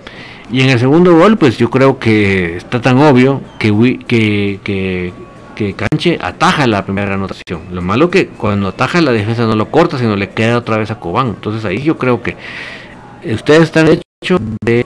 Y 0.51 0.61
en 0.61 0.71
el 0.71 0.79
segundo 0.79 1.17
gol, 1.17 1.39
pues 1.39 1.57
yo 1.57 1.71
creo 1.71 1.99
que 1.99 2.57
está 2.57 2.81
tan 2.81 2.99
obvio 2.99 3.41
que, 3.59 3.99
que, 4.07 4.61
que, 4.63 5.75
Canche 5.75 6.19
ataja 6.21 6.67
la 6.67 6.85
primera 6.85 7.15
anotación. 7.15 7.63
Lo 7.73 7.81
malo 7.81 8.11
que 8.11 8.29
cuando 8.29 8.69
ataja 8.69 9.01
la 9.01 9.13
defensa 9.13 9.47
no 9.47 9.55
lo 9.55 9.71
corta, 9.71 9.99
sino 9.99 10.17
le 10.17 10.31
queda 10.31 10.59
otra 10.59 10.77
vez 10.77 10.91
a 10.91 10.99
Cobán. 10.99 11.29
Entonces 11.29 11.65
ahí 11.65 11.81
yo 11.83 11.97
creo 11.97 12.23
que 12.23 12.37
ustedes 13.25 13.63
están 13.63 13.89
hechos 13.89 14.41
de 14.65 14.85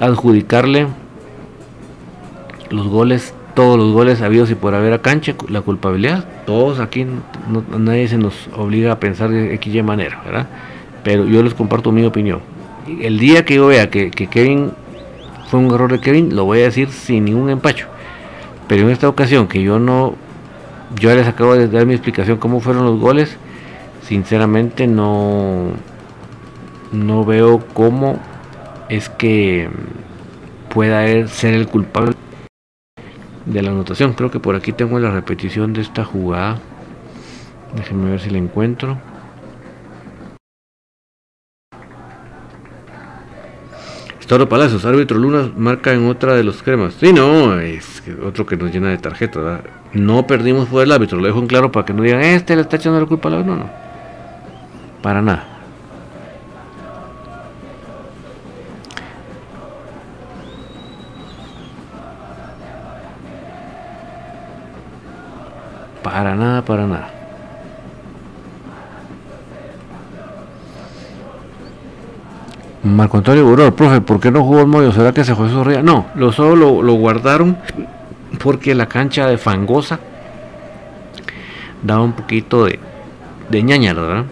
adjudicarle 0.00 0.88
los 2.70 2.88
goles, 2.88 3.34
todos 3.54 3.78
los 3.78 3.92
goles 3.92 4.20
habidos 4.22 4.50
y 4.50 4.56
por 4.56 4.74
haber 4.74 4.94
a 4.94 5.02
Canche, 5.02 5.36
la 5.48 5.60
culpabilidad. 5.60 6.26
Todos 6.46 6.80
aquí, 6.80 7.06
nadie 7.78 8.08
se 8.08 8.18
nos 8.18 8.48
obliga 8.56 8.92
a 8.92 8.98
pensar 8.98 9.30
de 9.30 9.54
X 9.54 9.84
manera, 9.84 10.22
¿verdad? 10.24 10.48
Pero 11.04 11.26
yo 11.26 11.42
les 11.42 11.54
comparto 11.54 11.92
mi 11.92 12.04
opinión 12.04 12.40
el 12.86 13.18
día 13.18 13.44
que 13.44 13.54
yo 13.54 13.66
vea 13.66 13.90
que, 13.90 14.10
Kevin 14.10 14.72
fue 15.48 15.60
un 15.60 15.72
error 15.74 15.90
de 15.90 16.00
Kevin, 16.00 16.34
lo 16.34 16.44
voy 16.44 16.60
a 16.60 16.64
decir 16.64 16.90
sin 16.90 17.24
ningún 17.24 17.50
empacho. 17.50 17.86
Pero 18.68 18.84
en 18.84 18.90
esta 18.90 19.08
ocasión 19.08 19.46
que 19.46 19.62
yo 19.62 19.78
no, 19.78 20.14
yo 20.98 21.14
les 21.14 21.26
acabo 21.26 21.54
de 21.54 21.68
dar 21.68 21.86
mi 21.86 21.94
explicación 21.94 22.38
cómo 22.38 22.60
fueron 22.60 22.84
los 22.84 22.98
goles, 22.98 23.36
sinceramente 24.02 24.86
no, 24.86 25.70
no 26.92 27.24
veo 27.24 27.64
cómo 27.74 28.18
es 28.88 29.08
que 29.08 29.68
pueda 30.68 31.26
ser 31.28 31.54
el 31.54 31.68
culpable 31.68 32.14
de 33.46 33.62
la 33.62 33.70
anotación. 33.70 34.14
Creo 34.14 34.30
que 34.30 34.40
por 34.40 34.56
aquí 34.56 34.72
tengo 34.72 34.98
la 34.98 35.10
repetición 35.10 35.72
de 35.72 35.82
esta 35.82 36.04
jugada. 36.04 36.58
Déjenme 37.76 38.10
ver 38.10 38.20
si 38.20 38.30
la 38.30 38.38
encuentro. 38.38 38.98
Toro 44.26 44.48
Palacios, 44.48 44.84
árbitro 44.84 45.18
Luna 45.18 45.50
marca 45.56 45.92
en 45.92 46.06
otra 46.08 46.34
de 46.34 46.44
los 46.44 46.62
cremas. 46.62 46.94
Sí, 46.94 47.12
no, 47.12 47.60
es 47.60 48.02
otro 48.24 48.46
que 48.46 48.56
nos 48.56 48.72
llena 48.72 48.88
de 48.88 48.98
tarjeta. 48.98 49.60
No 49.92 50.26
perdimos 50.26 50.68
por 50.68 50.82
el 50.82 50.90
árbitro, 50.92 51.18
lo 51.18 51.26
dejo 51.26 51.38
en 51.38 51.46
claro 51.46 51.70
para 51.70 51.84
que 51.84 51.92
no 51.92 52.02
digan, 52.02 52.22
este 52.22 52.56
le 52.56 52.62
está 52.62 52.76
echando 52.76 53.00
la 53.00 53.06
culpa 53.06 53.28
al 53.28 53.46
No, 53.46 53.56
no. 53.56 53.70
Para 55.02 55.20
nada. 55.20 55.44
Para 66.02 66.34
nada, 66.34 66.64
para 66.64 66.86
nada. 66.86 67.13
Marco 72.84 73.16
Antonio 73.16 73.46
Buror, 73.46 73.74
profe, 73.74 74.02
¿por 74.02 74.20
qué 74.20 74.30
no 74.30 74.44
jugó 74.44 74.60
el 74.60 74.66
Moyo? 74.66 74.92
¿Será 74.92 75.12
que 75.12 75.24
se 75.24 75.34
fue 75.34 75.48
Sorría? 75.48 75.82
No, 75.82 76.08
lo 76.16 76.32
solo 76.32 76.82
lo, 76.82 76.92
guardaron 76.92 77.56
porque 78.42 78.74
la 78.74 78.86
cancha 78.86 79.26
de 79.26 79.38
Fangosa 79.38 79.98
daba 81.82 82.02
un 82.02 82.12
poquito 82.12 82.66
de, 82.66 82.78
de 83.48 83.62
ñaña, 83.62 83.94
¿verdad? 83.94 84.26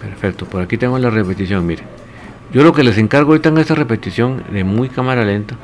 Perfecto, 0.00 0.46
por 0.46 0.62
aquí 0.62 0.76
tengo 0.76 0.98
la 0.98 1.10
repetición, 1.10 1.64
mire. 1.64 2.03
Yo 2.54 2.62
lo 2.62 2.72
que 2.72 2.84
les 2.84 2.96
encargo 2.96 3.32
ahorita 3.32 3.50
en 3.50 3.58
esta 3.58 3.74
repetición 3.74 4.44
de 4.50 4.64
muy 4.64 4.88
cámara 4.88 5.24
lenta 5.24 5.56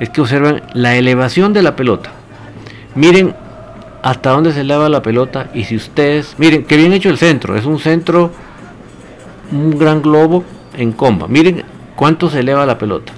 es 0.00 0.10
que 0.10 0.20
observen 0.20 0.62
la 0.74 0.96
elevación 0.96 1.52
de 1.52 1.62
la 1.62 1.76
pelota. 1.76 2.10
Miren 2.96 3.34
hasta 4.02 4.30
dónde 4.30 4.52
se 4.52 4.62
eleva 4.62 4.88
la 4.88 5.02
pelota 5.02 5.50
y 5.54 5.64
si 5.64 5.76
ustedes, 5.76 6.34
miren, 6.38 6.64
que 6.64 6.76
bien 6.76 6.92
hecho 6.92 7.10
el 7.10 7.18
centro, 7.18 7.54
es 7.54 7.66
un 7.66 7.78
centro, 7.78 8.32
un 9.52 9.78
gran 9.78 10.02
globo 10.02 10.42
en 10.76 10.90
comba. 10.92 11.28
Miren 11.28 11.62
¿Cuánto 12.00 12.30
se 12.30 12.40
eleva 12.40 12.64
la 12.64 12.78
pelota? 12.78 13.12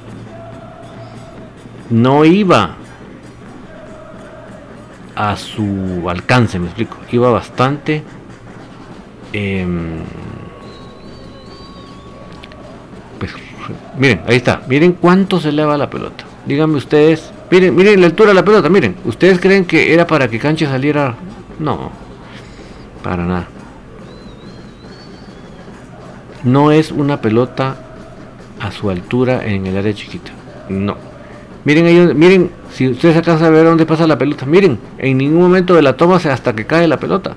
No 1.89 2.25
iba 2.25 2.75
a 5.15 5.37
su 5.37 6.05
alcance, 6.11 6.59
me 6.59 6.67
explico. 6.67 6.97
Iba 7.13 7.31
bastante. 7.31 8.03
Em, 9.33 10.01
miren, 13.99 14.23
ahí 14.27 14.37
está. 14.37 14.63
Miren 14.69 14.93
cuánto 14.93 15.41
se 15.41 15.51
eleva 15.51 15.77
la 15.77 15.91
pelota. 15.91 16.25
Díganme 16.47 16.77
ustedes. 16.77 17.33
Miren, 17.51 17.75
miren 17.75 18.01
la 18.01 18.07
altura 18.07 18.31
de 18.31 18.35
la 18.35 18.45
pelota. 18.45 18.69
Miren, 18.69 18.97
¿ustedes 19.05 19.39
creen 19.39 19.65
que 19.65 19.95
era 19.95 20.07
para 20.07 20.29
que 20.29 20.39
Cancha 20.39 20.69
saliera? 20.69 21.15
No, 21.59 21.91
para 23.03 23.25
nada. 23.25 23.49
No 26.45 26.73
es 26.73 26.91
una 26.91 27.21
pelota 27.21 27.77
a 28.61 28.73
su 28.73 28.91
altura 28.91 29.45
en 29.47 29.67
el 29.67 29.77
área 29.77 29.95
chiquita. 29.95 30.33
No. 30.69 30.97
Miren 31.65 31.87
ellos, 31.87 32.15
miren, 32.15 32.51
si 32.73 32.89
ustedes 32.89 33.17
alcanzan 33.17 33.49
a 33.49 33.51
ver 33.51 33.65
dónde 33.65 33.87
pasa 33.87 34.07
la 34.07 34.19
pelota, 34.19 34.47
miren, 34.47 34.79
en 34.99 35.19
ningún 35.19 35.43
momento 35.43 35.75
de 35.75 35.83
la 35.83 35.97
toma 35.97 36.17
hasta 36.17 36.55
que 36.55 36.67
cae 36.67 36.89
la 36.89 36.99
pelota. 36.99 37.37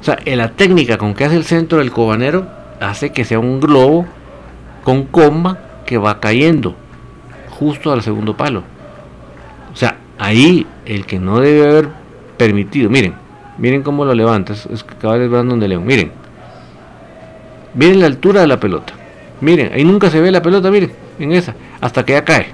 O 0.00 0.04
sea, 0.04 0.18
en 0.24 0.38
la 0.38 0.52
técnica 0.52 0.96
con 0.96 1.12
que 1.12 1.26
hace 1.26 1.36
el 1.36 1.44
centro 1.44 1.78
del 1.78 1.90
cobanero 1.90 2.46
hace 2.80 3.12
que 3.12 3.26
sea 3.26 3.38
un 3.38 3.60
globo 3.60 4.06
con 4.82 5.04
comba 5.04 5.58
que 5.86 5.98
va 5.98 6.20
cayendo 6.20 6.74
justo 7.50 7.92
al 7.92 8.02
segundo 8.02 8.36
palo. 8.36 8.62
O 9.72 9.76
sea, 9.76 9.98
ahí 10.18 10.66
el 10.86 11.06
que 11.06 11.18
no 11.18 11.40
debe 11.40 11.68
haber 11.68 11.88
permitido, 12.36 12.88
miren, 12.90 13.14
miren 13.58 13.82
cómo 13.82 14.04
lo 14.04 14.14
levanta, 14.14 14.54
es, 14.54 14.84
que 14.84 14.94
cada 14.96 15.16
vez 15.16 15.30
donde 15.30 15.68
leo, 15.68 15.80
miren, 15.80 16.10
miren 17.74 18.00
la 18.00 18.06
altura 18.06 18.40
de 18.40 18.46
la 18.46 18.58
pelota, 18.58 18.94
miren, 19.40 19.72
ahí 19.72 19.84
nunca 19.84 20.10
se 20.10 20.20
ve 20.20 20.30
la 20.30 20.42
pelota, 20.42 20.70
miren, 20.70 20.92
en 21.18 21.32
esa, 21.32 21.54
hasta 21.80 22.04
que 22.04 22.14
ya 22.14 22.24
cae. 22.24 22.46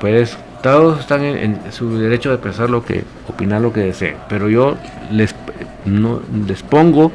Pues 0.00 0.38
todos 0.62 1.00
están 1.00 1.22
en, 1.22 1.58
su 1.70 1.98
derecho 1.98 2.30
de 2.30 2.38
pensar 2.38 2.70
lo 2.70 2.84
que, 2.84 3.04
opinar 3.28 3.60
lo 3.60 3.72
que 3.72 3.80
deseen, 3.80 4.16
pero 4.28 4.48
yo 4.48 4.76
les, 5.10 5.34
no, 5.84 6.22
les 6.46 6.62
pongo 6.62 7.12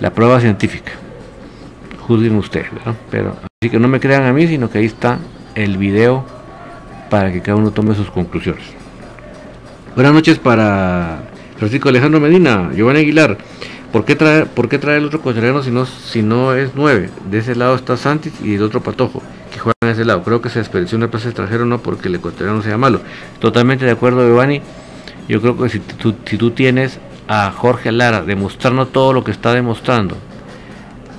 la 0.00 0.10
prueba 0.10 0.40
científica. 0.40 0.92
Juzguen 2.06 2.36
ustedes, 2.36 2.68
Pero 3.10 3.34
así 3.40 3.70
que 3.70 3.78
no 3.78 3.88
me 3.88 3.98
crean 3.98 4.24
a 4.24 4.32
mí, 4.32 4.46
sino 4.46 4.68
que 4.68 4.78
ahí 4.78 4.84
está 4.84 5.18
el 5.54 5.78
video 5.78 6.24
para 7.08 7.32
que 7.32 7.40
cada 7.40 7.56
uno 7.56 7.70
tome 7.70 7.94
sus 7.94 8.10
conclusiones. 8.10 8.64
Buenas 9.94 10.12
noches 10.12 10.38
para 10.38 11.22
Francisco 11.56 11.88
Alejandro 11.88 12.20
Medina, 12.20 12.70
Giovanni 12.74 13.00
Aguilar. 13.00 13.38
¿Por 13.90 14.04
qué 14.04 14.16
trae, 14.16 14.44
por 14.44 14.68
qué 14.68 14.78
trae 14.78 14.98
el 14.98 15.06
otro 15.06 15.20
ecuatoriano 15.20 15.62
si 15.62 15.70
no, 15.70 15.86
si 15.86 16.22
no 16.22 16.52
es 16.52 16.72
nueve? 16.74 17.08
De 17.30 17.38
ese 17.38 17.54
lado 17.54 17.74
está 17.74 17.96
Santis 17.96 18.34
y 18.42 18.56
el 18.56 18.62
otro 18.62 18.82
Patojo, 18.82 19.22
que 19.50 19.58
juegan 19.58 19.74
a 19.80 19.90
ese 19.92 20.04
lado. 20.04 20.22
Creo 20.24 20.42
que 20.42 20.50
se 20.50 20.58
desperdició 20.58 20.98
una 20.98 21.10
plaza 21.10 21.28
extranjero 21.28 21.64
no 21.64 21.78
porque 21.78 22.08
el 22.08 22.16
ecuatoriano 22.16 22.60
sea 22.60 22.76
malo. 22.76 23.00
Totalmente 23.38 23.86
de 23.86 23.92
acuerdo, 23.92 24.26
Giovanni. 24.26 24.60
Yo 25.26 25.40
creo 25.40 25.56
que 25.56 25.70
si 25.70 25.78
tú, 25.78 26.14
si 26.26 26.36
tú 26.36 26.50
tienes 26.50 26.98
a 27.28 27.50
Jorge 27.50 27.92
Lara 27.92 28.20
demostrando 28.20 28.88
todo 28.88 29.14
lo 29.14 29.24
que 29.24 29.30
está 29.30 29.54
demostrando 29.54 30.18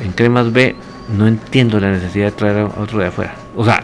en 0.02 0.12
Cremas 0.12 0.52
B, 0.52 0.76
no 1.16 1.28
entiendo 1.28 1.80
la 1.80 1.91
necesidad 1.91 2.26
de 2.26 2.32
traer 2.32 2.58
a 2.58 2.82
otro 2.82 3.00
de 3.00 3.08
afuera. 3.08 3.36
O 3.56 3.64
sea, 3.64 3.84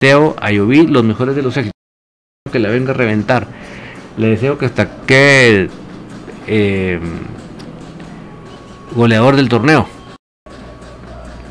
Teo 0.00 0.36
a 0.40 0.52
Yoví 0.52 0.86
los 0.86 1.04
mejores 1.04 1.34
de 1.34 1.42
los 1.42 1.56
éxitos. 1.56 1.72
Que 2.52 2.58
la 2.58 2.68
venga 2.68 2.92
a 2.92 2.94
reventar. 2.94 3.46
Le 4.16 4.28
deseo 4.28 4.56
que 4.58 4.66
hasta 4.66 5.02
que 5.04 5.68
eh, 6.46 7.00
goleador 8.94 9.36
del 9.36 9.48
torneo. 9.48 9.86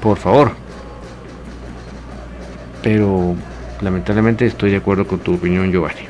Por 0.01 0.17
favor. 0.17 0.53
Pero 2.81 3.35
lamentablemente 3.81 4.45
estoy 4.45 4.71
de 4.71 4.77
acuerdo 4.77 5.05
con 5.07 5.19
tu 5.19 5.35
opinión, 5.35 5.71
Giovanni. 5.71 6.07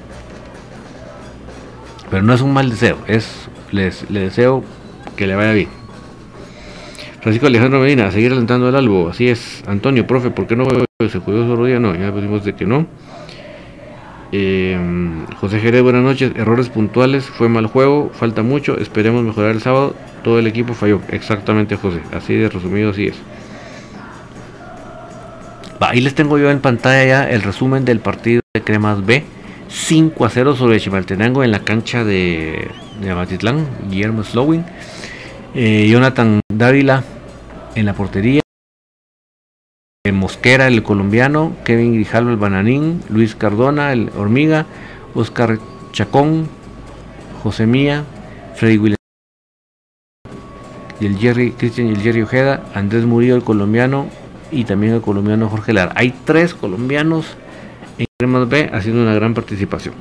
Pero 2.09 2.24
no 2.24 2.34
es 2.34 2.41
un 2.41 2.53
mal 2.53 2.70
deseo, 2.70 2.97
es 3.07 3.49
les, 3.72 4.09
le 4.09 4.22
deseo 4.22 4.63
que 5.15 5.28
le 5.28 5.36
vaya 5.36 5.51
bien. 5.51 5.76
Francisco 7.28 7.47
Alejandro 7.47 7.82
Medina, 7.82 8.09
seguir 8.09 8.32
alentando 8.32 8.69
el 8.69 8.75
albo. 8.78 9.09
Así 9.09 9.28
es, 9.28 9.61
Antonio, 9.67 10.07
profe, 10.07 10.30
¿por 10.30 10.47
qué 10.47 10.55
no 10.55 10.65
se 11.09 11.19
cuidó 11.19 11.45
su 11.45 11.57
rodilla? 11.57 11.78
No, 11.78 11.93
ya 11.93 12.09
pusimos 12.09 12.45
de 12.45 12.55
que 12.55 12.65
no. 12.65 12.88
Eh, 14.32 14.80
José 15.36 15.59
Jerez, 15.59 15.82
buenas 15.82 16.03
noches. 16.03 16.32
Errores 16.38 16.69
puntuales, 16.69 17.25
fue 17.25 17.49
mal 17.49 17.67
juego, 17.67 18.11
falta 18.13 18.43
mucho. 18.43 18.80
Esperemos 18.80 19.25
mejorar 19.25 19.51
el 19.51 19.61
sábado. 19.61 19.93
Todo 20.23 20.39
el 20.39 20.47
equipo 20.47 20.73
falló. 20.73 21.01
Exactamente, 21.09 21.75
José. 21.75 21.99
Así 22.13 22.34
de 22.34 22.47
resumido, 22.47 22.91
así 22.91 23.07
es. 23.07 23.15
ahí 25.82 25.99
les 25.99 26.15
tengo 26.15 26.38
yo 26.38 26.49
en 26.49 26.61
pantalla 26.61 27.03
ya 27.03 27.30
el 27.30 27.41
resumen 27.41 27.84
del 27.84 27.99
partido 27.99 28.39
de 28.53 28.61
Cremas 28.61 29.05
B. 29.05 29.25
5 29.67 30.23
a 30.23 30.30
0 30.30 30.55
sobre 30.55 30.80
Chimaltenango 30.80 31.43
en 31.43 31.51
la 31.51 31.59
cancha 31.59 32.05
de, 32.05 32.69
de 33.01 33.09
Amatitlán. 33.09 33.67
Guillermo 33.89 34.23
Slowing. 34.23 34.63
Eh, 35.55 35.89
Jonathan 35.89 36.39
Dávila 36.53 37.03
en 37.78 37.86
la 37.86 37.93
portería. 37.93 38.41
Mosquera, 40.11 40.67
el 40.67 40.84
colombiano, 40.84 41.53
Kevin 41.63 41.93
Grijalvo, 41.93 42.32
el 42.32 42.38
bananín, 42.38 43.03
Luis 43.09 43.36
Cardona, 43.36 43.91
el 43.91 44.09
hormiga, 44.17 44.65
Oscar 45.13 45.59
Chacón, 45.91 46.47
José 47.43 47.67
Mía, 47.67 48.03
Freddy 48.55 48.78
Williams 48.78 48.97
y 50.99 51.05
el 51.05 51.17
Jerry, 51.17 51.51
Cristian 51.51 51.88
y 51.88 51.91
el 51.91 52.01
Jerry 52.01 52.23
Ojeda, 52.23 52.63
Andrés 52.73 53.05
Murillo, 53.05 53.36
el 53.36 53.43
colombiano, 53.43 54.07
y 54.49 54.63
también 54.63 54.93
el 54.93 55.01
colombiano 55.01 55.49
Jorge 55.49 55.73
Lara. 55.73 55.91
Hay 55.95 56.15
tres 56.25 56.55
colombianos 56.55 57.36
en 57.99 58.07
Cremas 58.17 58.49
B 58.49 58.71
haciendo 58.73 59.03
una 59.03 59.13
gran 59.13 59.36
participación. 59.36 59.93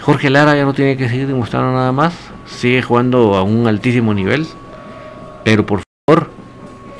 Jorge 0.00 0.30
Lara 0.30 0.56
ya 0.56 0.64
no 0.64 0.72
tiene 0.72 0.96
que 0.96 1.08
seguir 1.08 1.28
demostrando 1.28 1.72
nada 1.72 1.92
más, 1.92 2.14
sigue 2.46 2.82
jugando 2.82 3.36
a 3.36 3.42
un 3.42 3.68
altísimo 3.68 4.14
nivel, 4.14 4.46
pero 5.44 5.66
por 5.66 5.82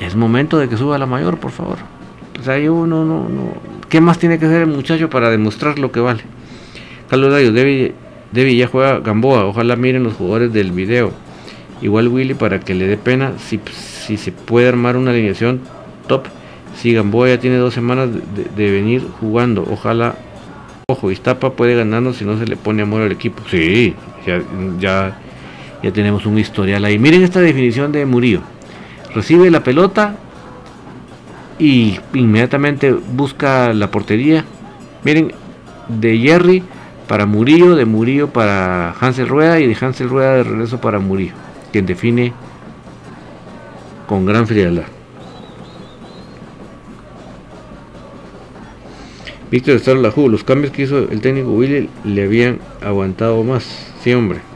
es 0.01 0.15
momento 0.15 0.57
de 0.57 0.67
que 0.67 0.77
suba 0.77 0.97
la 0.97 1.05
mayor, 1.05 1.37
por 1.37 1.51
favor. 1.51 1.77
O 2.39 2.43
sea, 2.43 2.57
yo 2.57 2.87
no. 2.87 3.27
¿Qué 3.87 4.01
más 4.01 4.17
tiene 4.17 4.39
que 4.39 4.45
hacer 4.45 4.63
el 4.63 4.67
muchacho 4.67 5.09
para 5.09 5.29
demostrar 5.29 5.77
lo 5.77 5.91
que 5.91 5.99
vale? 5.99 6.23
Carlos 7.07 7.31
Dayo, 7.31 7.51
Debbie, 7.51 8.55
ya 8.55 8.67
juega 8.67 8.99
Gamboa. 8.99 9.45
Ojalá 9.45 9.75
miren 9.75 10.03
los 10.03 10.13
jugadores 10.13 10.51
del 10.51 10.71
video. 10.71 11.11
Igual 11.81 12.07
Willy 12.07 12.33
para 12.33 12.59
que 12.59 12.73
le 12.73 12.87
dé 12.87 12.97
pena 12.97 13.33
si, 13.37 13.59
si 13.71 14.17
se 14.17 14.31
puede 14.31 14.69
armar 14.69 14.97
una 14.97 15.11
alineación 15.11 15.61
top. 16.07 16.25
Si 16.75 16.93
Gamboa 16.93 17.27
ya 17.27 17.39
tiene 17.39 17.57
dos 17.57 17.73
semanas 17.73 18.09
de, 18.55 18.71
venir 18.71 19.05
jugando. 19.19 19.67
Ojalá, 19.69 20.15
ojo, 20.87 21.11
Iztapa 21.11 21.51
puede 21.51 21.75
ganarnos 21.75 22.17
si 22.17 22.25
no 22.25 22.39
se 22.39 22.47
le 22.47 22.55
pone 22.55 22.81
amor 22.81 23.01
al 23.01 23.11
equipo. 23.11 23.43
Sí, 23.51 23.93
ya, 24.25 24.41
ya, 24.79 25.19
ya 25.83 25.91
tenemos 25.91 26.25
un 26.25 26.39
historial 26.39 26.85
ahí. 26.85 26.97
Miren 26.97 27.21
esta 27.21 27.41
definición 27.41 27.91
de 27.91 28.05
Murillo. 28.05 28.41
Recibe 29.13 29.51
la 29.51 29.63
pelota 29.63 30.15
y 31.59 31.99
inmediatamente 32.13 32.91
busca 32.91 33.73
la 33.73 33.91
portería. 33.91 34.45
Miren, 35.03 35.33
de 35.87 36.17
Jerry 36.17 36.63
para 37.07 37.25
Murillo, 37.25 37.75
de 37.75 37.85
Murillo 37.85 38.29
para 38.29 38.91
Hansel 38.99 39.27
Rueda 39.27 39.59
y 39.59 39.67
de 39.67 39.77
Hansel 39.79 40.09
Rueda 40.09 40.35
de 40.35 40.43
regreso 40.43 40.79
para 40.79 40.99
Murillo, 40.99 41.33
quien 41.71 41.85
define 41.85 42.33
con 44.07 44.25
gran 44.25 44.47
frialdad. 44.47 44.85
Víctor 49.51 49.75
Estar 49.75 49.97
los 49.97 50.43
cambios 50.45 50.71
que 50.71 50.83
hizo 50.83 50.99
el 50.99 51.19
técnico 51.19 51.49
Willy 51.51 51.89
le 52.05 52.23
habían 52.23 52.59
aguantado 52.81 53.43
más. 53.43 53.91
Sí, 54.01 54.13
hombre. 54.13 54.50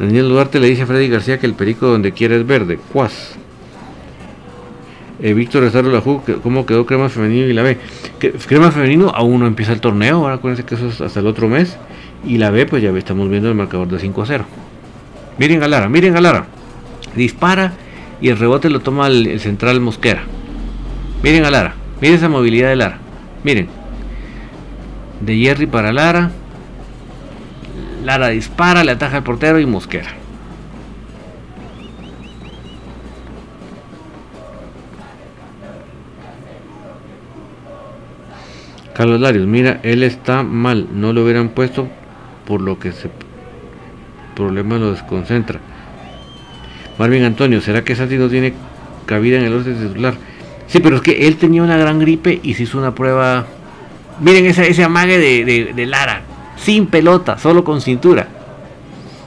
Daniel 0.00 0.30
Duarte 0.30 0.58
le 0.60 0.68
dice 0.68 0.82
a 0.82 0.86
Freddy 0.86 1.08
García 1.08 1.38
que 1.38 1.44
el 1.46 1.52
perico 1.52 1.86
donde 1.86 2.12
quiera 2.12 2.34
es 2.34 2.46
verde. 2.46 2.78
Cuas. 2.90 3.36
Eh, 5.20 5.34
Víctor 5.34 5.62
Rezaro 5.62 5.92
Lajú, 5.92 6.22
¿cómo 6.42 6.64
quedó 6.64 6.86
Crema 6.86 7.10
Femenino 7.10 7.46
y 7.46 7.52
la 7.52 7.62
B? 7.62 7.76
Crema 8.46 8.70
Femenino 8.70 9.10
aún 9.10 9.40
no 9.40 9.46
empieza 9.46 9.74
el 9.74 9.82
torneo, 9.82 10.16
ahora 10.16 10.36
acuérdense 10.36 10.64
que 10.64 10.76
eso 10.76 10.88
es 10.88 11.02
hasta 11.02 11.20
el 11.20 11.26
otro 11.26 11.48
mes. 11.48 11.76
Y 12.26 12.38
la 12.38 12.50
B, 12.50 12.64
pues 12.64 12.82
ya 12.82 12.90
estamos 12.96 13.28
viendo 13.28 13.50
el 13.50 13.54
marcador 13.54 13.88
de 13.88 13.98
5 13.98 14.22
a 14.22 14.26
0. 14.26 14.44
Miren 15.36 15.62
a 15.62 15.68
Lara, 15.68 15.90
miren 15.90 16.16
a 16.16 16.22
Lara. 16.22 16.46
Dispara 17.14 17.74
y 18.22 18.30
el 18.30 18.38
rebote 18.38 18.70
lo 18.70 18.80
toma 18.80 19.06
el, 19.06 19.26
el 19.26 19.40
central 19.40 19.80
Mosquera. 19.80 20.22
Miren 21.22 21.44
a 21.44 21.50
Lara, 21.50 21.74
miren 22.00 22.16
esa 22.16 22.30
movilidad 22.30 22.70
de 22.70 22.76
Lara. 22.76 22.98
Miren. 23.44 23.68
De 25.20 25.36
Jerry 25.36 25.66
para 25.66 25.92
Lara. 25.92 26.30
Lara 28.04 28.28
dispara, 28.28 28.84
le 28.84 28.92
ataja 28.92 29.18
al 29.18 29.22
portero 29.22 29.58
y 29.58 29.66
Mosquera. 29.66 30.10
Carlos 38.94 39.20
Larios, 39.20 39.46
mira, 39.46 39.80
él 39.82 40.02
está 40.02 40.42
mal, 40.42 40.88
no 40.92 41.12
lo 41.12 41.24
hubieran 41.24 41.50
puesto 41.50 41.88
por 42.46 42.60
lo 42.60 42.78
que 42.78 42.92
se 42.92 43.08
problema 44.34 44.78
lo 44.78 44.92
desconcentra. 44.92 45.60
Marvin 46.98 47.24
Antonio, 47.24 47.60
¿será 47.60 47.82
que 47.82 47.94
Santi 47.94 48.16
no 48.16 48.28
tiene 48.28 48.52
cabida 49.06 49.38
en 49.38 49.44
el 49.44 49.54
orden 49.54 49.74
titular? 49.74 50.14
Sí, 50.66 50.80
pero 50.80 50.96
es 50.96 51.02
que 51.02 51.26
él 51.26 51.36
tenía 51.36 51.62
una 51.62 51.76
gran 51.76 51.98
gripe 51.98 52.40
y 52.42 52.54
se 52.54 52.64
hizo 52.64 52.78
una 52.78 52.94
prueba. 52.94 53.46
Miren 54.20 54.46
ese, 54.46 54.84
amague 54.84 55.18
de 55.18 55.86
Lara, 55.86 56.22
sin 56.62 56.86
pelota, 56.86 57.38
solo 57.38 57.64
con 57.64 57.80
cintura. 57.80 58.28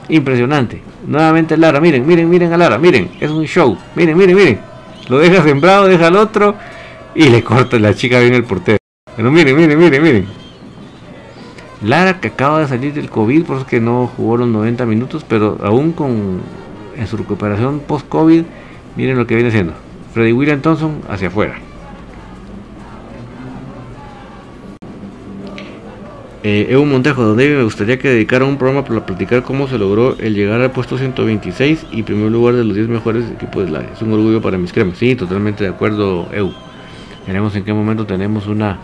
Impresionante. 0.08 0.82
Nuevamente 1.06 1.56
Lara, 1.56 1.80
miren, 1.80 2.06
miren, 2.06 2.28
miren 2.28 2.52
a 2.52 2.56
Lara, 2.56 2.78
miren, 2.78 3.10
es 3.20 3.30
un 3.30 3.44
show. 3.44 3.76
Miren, 3.94 4.16
miren, 4.16 4.36
miren. 4.36 4.60
Lo 5.08 5.18
deja 5.18 5.42
sembrado, 5.42 5.86
deja 5.86 6.06
al 6.06 6.16
otro 6.16 6.54
y 7.14 7.28
le 7.28 7.42
corta 7.42 7.78
la 7.78 7.94
chica 7.94 8.20
bien 8.20 8.34
el 8.34 8.44
portero. 8.44 8.78
Pero 9.16 9.30
miren, 9.30 9.56
miren, 9.56 9.78
miren, 9.78 10.02
miren. 10.02 10.26
Lara 11.82 12.20
que 12.20 12.28
acaba 12.28 12.60
de 12.60 12.68
salir 12.68 12.94
del 12.94 13.10
COVID, 13.10 13.44
por 13.44 13.56
eso 13.58 13.66
que 13.66 13.80
no 13.80 14.10
jugó 14.16 14.38
los 14.38 14.48
90 14.48 14.86
minutos, 14.86 15.24
pero 15.28 15.58
aún 15.62 15.92
con 15.92 16.40
en 16.96 17.06
su 17.06 17.16
recuperación 17.16 17.80
post-COVID, 17.80 18.44
miren 18.96 19.18
lo 19.18 19.26
que 19.26 19.34
viene 19.34 19.48
haciendo. 19.48 19.74
Freddy 20.12 20.32
William 20.32 20.60
Thompson 20.60 21.02
hacia 21.08 21.28
afuera. 21.28 21.56
Eh, 26.46 26.66
Evo 26.68 26.84
Montejo, 26.84 27.22
donde 27.22 27.48
me 27.48 27.62
gustaría 27.62 27.98
que 27.98 28.10
dedicara 28.10 28.44
un 28.44 28.58
programa 28.58 28.84
para 28.84 29.06
platicar 29.06 29.42
cómo 29.42 29.66
se 29.66 29.78
logró 29.78 30.14
el 30.18 30.34
llegar 30.34 30.60
al 30.60 30.70
puesto 30.72 30.98
126 30.98 31.86
y 31.90 32.02
primer 32.02 32.30
lugar 32.30 32.54
de 32.54 32.64
los 32.64 32.76
10 32.76 32.88
mejores 32.88 33.24
equipos 33.30 33.64
del 33.64 33.74
área. 33.74 33.90
Es 33.94 34.02
un 34.02 34.12
orgullo 34.12 34.42
para 34.42 34.58
mis 34.58 34.70
cremas. 34.70 34.98
Sí, 34.98 35.16
totalmente 35.16 35.64
de 35.64 35.70
acuerdo, 35.70 36.28
Evo. 36.34 36.52
Veremos 37.26 37.56
en 37.56 37.64
qué 37.64 37.72
momento 37.72 38.04
tenemos 38.04 38.46
una 38.46 38.78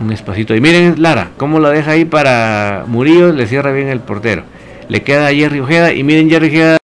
un 0.00 0.12
espacito. 0.12 0.54
Y 0.54 0.60
miren 0.60 1.02
Lara, 1.02 1.30
cómo 1.36 1.58
la 1.58 1.70
deja 1.70 1.90
ahí 1.90 2.04
para 2.04 2.84
Murillo, 2.86 3.32
le 3.32 3.48
cierra 3.48 3.72
bien 3.72 3.88
el 3.88 3.98
portero. 3.98 4.44
Le 4.88 5.02
queda 5.02 5.26
a 5.26 5.32
Jerry 5.32 5.58
Ojeda 5.58 5.92
y 5.92 6.04
miren 6.04 6.30
Jerry 6.30 6.46
Ojeda 6.46 6.78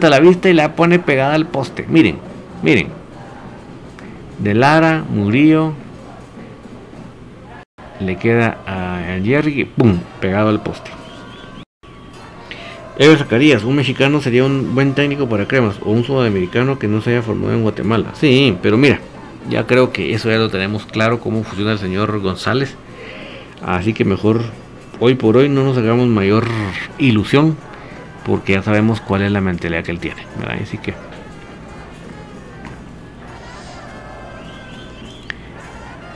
la 0.00 0.20
vista 0.20 0.48
y 0.48 0.54
la 0.54 0.74
pone 0.74 0.98
pegada 0.98 1.34
al 1.34 1.46
poste. 1.46 1.84
Miren, 1.86 2.16
miren. 2.62 2.88
De 4.38 4.54
Lara, 4.54 5.04
Murillo, 5.06 5.74
le 8.00 8.16
queda 8.16 8.58
a 8.66 9.18
Jerry, 9.22 9.64
¡pum! 9.64 9.98
pegado 10.20 10.48
al 10.48 10.62
poste. 10.62 10.90
Ever 12.98 13.16
Zacarías, 13.16 13.64
un 13.64 13.76
mexicano 13.76 14.20
sería 14.20 14.44
un 14.44 14.74
buen 14.74 14.94
técnico 14.94 15.26
para 15.26 15.46
cremas 15.46 15.76
o 15.82 15.90
un 15.90 16.04
sudamericano 16.04 16.78
que 16.78 16.86
no 16.86 17.00
se 17.00 17.10
haya 17.10 17.22
formado 17.22 17.54
en 17.54 17.62
Guatemala. 17.62 18.08
Sí, 18.14 18.56
pero 18.60 18.76
mira, 18.76 19.00
ya 19.48 19.66
creo 19.66 19.90
que 19.90 20.12
eso 20.12 20.28
ya 20.28 20.36
lo 20.36 20.50
tenemos 20.50 20.84
claro 20.84 21.18
cómo 21.18 21.42
funciona 21.42 21.72
el 21.72 21.78
señor 21.78 22.20
González. 22.20 22.74
Así 23.64 23.94
que 23.94 24.04
mejor 24.04 24.42
hoy 24.98 25.14
por 25.14 25.36
hoy 25.38 25.48
no 25.48 25.64
nos 25.64 25.78
hagamos 25.78 26.08
mayor 26.08 26.46
ilusión 26.98 27.56
porque 28.26 28.52
ya 28.52 28.62
sabemos 28.62 29.00
cuál 29.00 29.22
es 29.22 29.32
la 29.32 29.40
mentalidad 29.40 29.82
que 29.82 29.92
él 29.92 29.98
tiene. 29.98 30.26
Así 30.62 30.76
que 30.76 30.92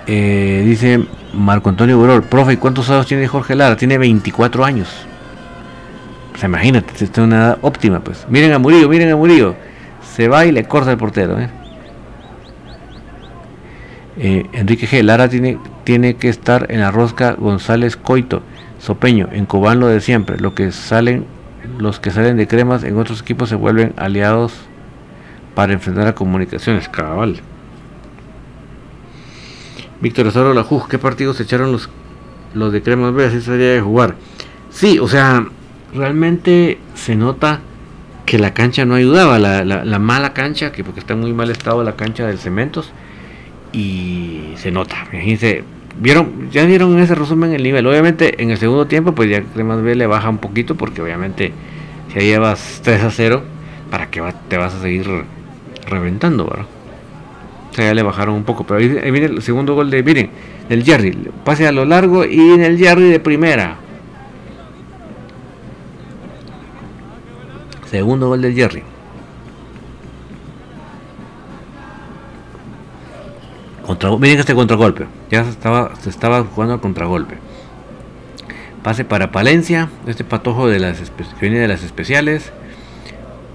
eh, 0.06 0.62
dice 0.66 1.06
Marco 1.34 1.68
Antonio 1.68 1.98
Boror, 1.98 2.22
profe, 2.24 2.58
¿cuántos 2.58 2.88
años 2.90 3.06
tiene 3.06 3.26
Jorge 3.26 3.54
Lara? 3.54 3.76
Tiene 3.76 3.98
24 3.98 4.64
años. 4.64 4.88
Sea, 6.38 6.48
imagínate, 6.48 6.92
esta 6.92 7.20
es 7.20 7.26
una 7.26 7.36
edad 7.36 7.58
óptima, 7.62 8.00
pues. 8.00 8.26
Miren 8.28 8.52
a 8.52 8.58
Murillo, 8.58 8.88
miren 8.88 9.10
a 9.10 9.16
Murillo. 9.16 9.54
Se 10.14 10.28
va 10.28 10.46
y 10.46 10.52
le 10.52 10.64
corta 10.64 10.90
el 10.90 10.96
portero, 10.96 11.38
¿eh? 11.40 11.48
Eh, 14.16 14.46
Enrique 14.52 14.86
G. 14.86 15.02
Lara 15.02 15.28
tiene, 15.28 15.58
tiene 15.82 16.14
que 16.16 16.28
estar 16.28 16.66
en 16.70 16.80
la 16.80 16.90
rosca 16.90 17.32
González 17.32 17.96
Coito, 17.96 18.42
Sopeño, 18.78 19.28
en 19.32 19.46
Cobán 19.46 19.80
lo 19.80 19.88
de 19.88 20.00
siempre. 20.00 20.38
Lo 20.38 20.54
que 20.54 20.70
salen, 20.70 21.26
los 21.78 21.98
que 21.98 22.10
salen 22.10 22.36
de 22.36 22.46
cremas 22.46 22.84
en 22.84 22.96
otros 22.96 23.22
equipos 23.22 23.48
se 23.48 23.56
vuelven 23.56 23.92
aliados 23.96 24.52
para 25.54 25.72
enfrentar 25.72 26.06
a 26.06 26.14
comunicaciones. 26.14 26.88
Cabal. 26.88 27.40
Víctor 30.04 30.26
Azaro 30.26 30.52
Lajuj, 30.52 30.86
¿qué 30.86 30.98
partidos 30.98 31.40
echaron 31.40 31.72
los, 31.72 31.88
los 32.52 32.74
de 32.74 32.82
cremas 32.82 33.14
B? 33.14 33.24
Así 33.24 33.40
sería 33.40 33.72
de 33.72 33.80
jugar. 33.80 34.16
Sí, 34.68 34.98
o 34.98 35.08
sea, 35.08 35.46
realmente 35.94 36.76
se 36.94 37.16
nota 37.16 37.60
que 38.26 38.38
la 38.38 38.52
cancha 38.52 38.84
no 38.84 38.96
ayudaba, 38.96 39.38
la, 39.38 39.64
la 39.64 39.98
mala 39.98 40.34
cancha, 40.34 40.72
que 40.72 40.84
porque 40.84 41.00
está 41.00 41.14
en 41.14 41.20
muy 41.20 41.32
mal 41.32 41.50
estado 41.50 41.82
la 41.82 41.96
cancha 41.96 42.26
del 42.26 42.36
Cementos 42.36 42.92
y 43.72 44.52
se 44.56 44.70
nota. 44.70 45.06
Imagínense, 45.10 45.64
vieron, 45.98 46.50
ya 46.50 46.66
vieron 46.66 46.92
en 46.92 46.98
ese 46.98 47.14
resumen 47.14 47.54
el 47.54 47.62
nivel. 47.62 47.86
Obviamente 47.86 48.42
en 48.42 48.50
el 48.50 48.58
segundo 48.58 48.86
tiempo, 48.86 49.14
pues 49.14 49.30
ya 49.30 49.42
Cremas 49.42 49.80
B 49.80 49.94
le 49.94 50.06
baja 50.06 50.28
un 50.28 50.36
poquito 50.36 50.74
porque 50.74 51.00
obviamente 51.00 51.54
si 52.08 52.16
ya 52.16 52.20
llevas 52.20 52.82
3 52.84 53.04
a 53.04 53.10
0, 53.10 53.42
¿para 53.90 54.10
qué 54.10 54.22
te 54.48 54.58
vas 54.58 54.74
a 54.74 54.82
seguir 54.82 55.06
reventando, 55.88 56.44
¿verdad? 56.44 56.66
Ya 57.76 57.92
le 57.94 58.02
bajaron 58.02 58.34
un 58.36 58.44
poco, 58.44 58.64
pero 58.64 58.78
ahí, 58.78 58.86
el 58.86 59.42
segundo 59.42 59.74
gol 59.74 59.90
de, 59.90 60.02
miren, 60.02 60.30
del 60.68 60.84
Jerry, 60.84 61.30
pase 61.44 61.66
a 61.66 61.72
lo 61.72 61.84
largo 61.84 62.24
y 62.24 62.38
en 62.38 62.62
el 62.62 62.78
Jerry 62.78 63.10
de 63.10 63.20
primera. 63.20 63.76
Segundo 67.90 68.28
gol 68.28 68.42
del 68.42 68.54
Jerry. 68.54 68.82
miren 74.18 74.40
este 74.40 74.54
contragolpe. 74.54 75.06
Ya 75.30 75.44
se 75.44 75.50
estaba, 75.50 75.94
se 75.96 76.10
estaba 76.10 76.42
jugando 76.44 76.74
al 76.74 76.80
contragolpe. 76.80 77.36
Pase 78.82 79.04
para 79.04 79.32
Palencia. 79.32 79.88
Este 80.06 80.24
patojo 80.24 80.68
de 80.68 80.78
las 80.78 81.00
que 81.00 81.40
viene 81.40 81.58
de 81.58 81.68
las 81.68 81.82
especiales. 81.82 82.52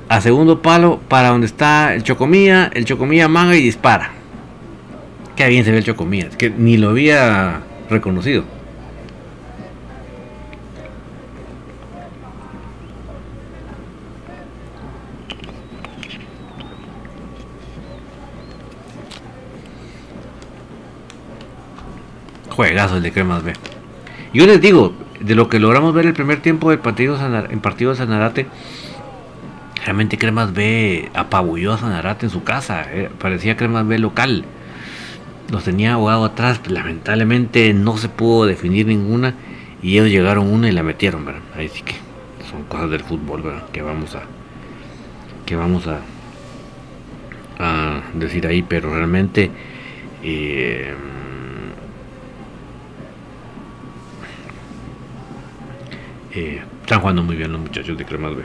A 0.10 0.22
segundo 0.22 0.62
palo 0.62 1.00
para 1.08 1.30
donde 1.30 1.46
está 1.46 1.94
el 1.94 2.04
Chocomía. 2.04 2.70
El 2.74 2.86
Chocomía 2.86 3.28
manga 3.28 3.56
y 3.56 3.62
dispara. 3.62 4.12
Qué 5.36 5.48
bien 5.48 5.64
se 5.64 5.72
ve 5.72 5.78
el 5.78 5.84
Chocomía. 5.84 6.30
que 6.38 6.50
ni 6.50 6.78
lo 6.78 6.90
había 6.90 7.62
reconocido. 7.90 8.44
juegazo 22.60 22.98
el 22.98 23.04
de 23.04 23.14
Cremas 23.14 23.42
B. 23.42 23.54
Yo 24.34 24.46
les 24.46 24.60
digo, 24.60 24.94
de 25.22 25.34
lo 25.34 25.48
que 25.48 25.60
logramos 25.60 25.94
ver 25.94 26.06
el 26.06 26.14
primer 26.14 26.42
tiempo 26.42 26.72
del 26.72 26.80
partido 26.80 27.18
en 27.50 27.62
partido 27.62 27.92
de 27.92 27.98
Sanarate, 27.98 28.48
realmente 29.90 30.20
Cremas 30.20 30.54
B 30.54 31.10
apabulló 31.16 31.74
a 31.74 31.80
Sanarate 31.80 32.28
en 32.28 32.30
su 32.30 32.44
casa. 32.44 32.86
Eh, 32.94 33.10
parecía 33.18 33.58
Cremas 33.58 33.88
B 33.88 33.98
local. 33.98 34.46
Los 35.52 35.64
tenía 35.64 35.94
abogado 35.94 36.26
atrás, 36.26 36.62
lamentablemente 36.68 37.74
no 37.74 37.98
se 37.98 38.08
pudo 38.08 38.46
definir 38.46 38.86
ninguna 38.86 39.34
y 39.82 39.94
ellos 39.94 40.10
llegaron 40.10 40.46
una 40.46 40.70
y 40.70 40.74
la 40.74 40.84
metieron, 40.84 41.26
¿verdad? 41.26 41.42
Ahí 41.56 41.70
sí 41.70 41.82
que 41.82 41.96
son 42.52 42.66
cosas 42.66 42.92
del 42.92 43.00
fútbol, 43.00 43.42
¿verdad? 43.42 43.64
Que 43.72 43.82
vamos 43.82 44.14
a 44.14 44.22
que 45.48 45.56
vamos 45.56 45.88
a, 45.88 46.02
a 47.58 48.04
decir 48.14 48.46
ahí, 48.46 48.62
pero 48.62 48.94
realmente 48.94 49.50
eh, 50.22 50.94
Eh, 56.32 56.62
están 56.84 57.00
jugando 57.00 57.24
muy 57.24 57.36
bien 57.36 57.52
los 57.52 57.60
muchachos 57.60 57.98
de 57.98 58.06
Cremas 58.06 58.36
B. 58.36 58.44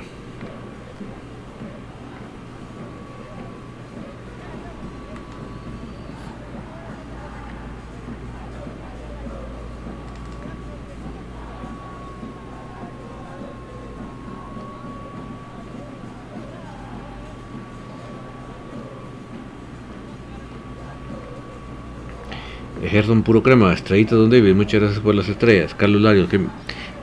Gerson 22.89 23.22
Puro 23.22 23.43
Crema, 23.43 23.72
estrellita 23.72 24.14
Don 24.14 24.30
David, 24.30 24.55
muchas 24.55 24.80
gracias 24.80 25.01
por 25.01 25.14
las 25.14 25.28
estrellas. 25.28 25.74
Carlos 25.74 26.03
Larios, 26.03 26.28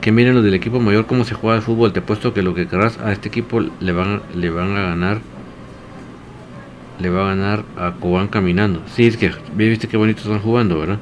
que 0.00 0.12
miren 0.12 0.34
los 0.34 0.44
del 0.44 0.54
equipo 0.54 0.80
mayor 0.80 1.06
cómo 1.06 1.24
se 1.24 1.34
juega 1.34 1.56
el 1.56 1.62
fútbol. 1.62 1.92
Te 1.92 2.00
he 2.00 2.02
puesto 2.02 2.34
que 2.34 2.42
lo 2.42 2.54
que 2.54 2.66
querrás 2.66 2.98
a 2.98 3.12
este 3.12 3.28
equipo 3.28 3.60
le 3.60 3.92
van, 3.92 4.22
le 4.34 4.50
van 4.50 4.76
a 4.76 4.82
ganar. 4.82 5.20
Le 7.00 7.10
va 7.10 7.24
a 7.24 7.34
ganar 7.34 7.64
a 7.76 7.92
Cobán 7.92 8.28
caminando. 8.28 8.82
Sí, 8.86 9.06
es 9.06 9.16
que 9.16 9.32
viste 9.54 9.88
qué 9.88 9.96
bonito 9.96 10.22
están 10.22 10.40
jugando, 10.40 10.78
¿verdad? 10.78 10.98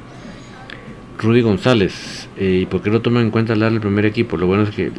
Rudy 1.19 1.41
González. 1.41 2.29
Eh, 2.37 2.61
¿Y 2.63 2.65
por 2.65 2.81
qué 2.81 2.89
no 2.89 3.01
toman 3.01 3.23
en 3.23 3.31
cuenta 3.31 3.53
darle 3.55 3.75
el 3.75 3.81
primer 3.81 4.05
equipo? 4.05 4.37
Lo 4.37 4.47
bueno 4.47 4.63
es 4.63 4.71
que 4.71 4.91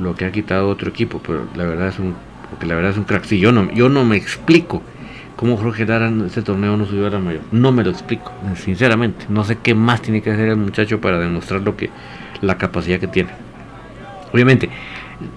lo 0.00 0.14
que 0.14 0.24
ha 0.24 0.32
quitado 0.32 0.68
otro 0.68 0.90
equipo, 0.90 1.20
pero 1.24 1.46
la 1.56 1.64
verdad 1.64 1.88
es 1.88 1.98
un, 1.98 2.14
porque 2.50 2.66
la 2.66 2.74
verdad 2.74 2.92
es 2.92 2.98
un 2.98 3.04
crack. 3.04 3.24
Sí, 3.24 3.38
yo 3.38 3.50
no, 3.50 3.72
yo 3.72 3.88
no 3.88 4.04
me 4.04 4.16
explico 4.16 4.82
cómo 5.36 5.56
Jorge 5.56 5.86
Lara 5.86 6.08
en 6.08 6.22
este 6.26 6.42
torneo 6.42 6.76
no 6.76 6.86
subió 6.86 7.06
a 7.06 7.10
la 7.10 7.18
mayor. 7.18 7.42
No 7.52 7.72
me 7.72 7.84
lo 7.84 7.90
explico, 7.90 8.32
sinceramente. 8.56 9.26
No 9.28 9.44
sé 9.44 9.58
qué 9.62 9.74
más 9.74 10.02
tiene 10.02 10.22
que 10.22 10.30
hacer 10.30 10.48
el 10.48 10.56
muchacho 10.56 11.00
para 11.00 11.18
demostrar 11.18 11.62
lo 11.62 11.76
que 11.76 11.90
la 12.40 12.58
capacidad 12.58 12.98
que 12.98 13.06
tiene. 13.06 13.30
Obviamente, 14.32 14.68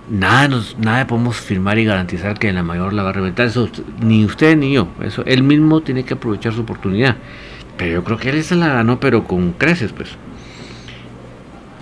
nada, 0.10 0.48
nos, 0.48 0.78
nada 0.80 1.06
podemos 1.08 1.38
firmar 1.38 1.78
y 1.78 1.86
garantizar 1.86 2.38
que 2.40 2.50
en 2.50 2.56
la 2.56 2.64
mayor 2.64 2.94
la 2.94 3.04
va 3.04 3.10
a 3.10 3.14
reventar. 3.14 3.48
Eso 3.48 3.70
ni 4.02 4.26
usted 4.26 4.58
ni 4.58 4.74
yo. 4.74 4.88
Eso 5.02 5.24
él 5.26 5.44
mismo 5.44 5.82
tiene 5.82 6.04
que 6.04 6.16
aprovechar 6.16 6.54
su 6.54 6.62
oportunidad. 6.62 7.16
Pero 7.78 7.94
yo 7.94 8.04
creo 8.04 8.18
que 8.18 8.30
él 8.30 8.38
esa 8.38 8.56
la 8.56 8.70
ganó, 8.70 9.00
pero 9.00 9.24
con 9.24 9.54
creces, 9.54 9.94
pues. 9.94 10.10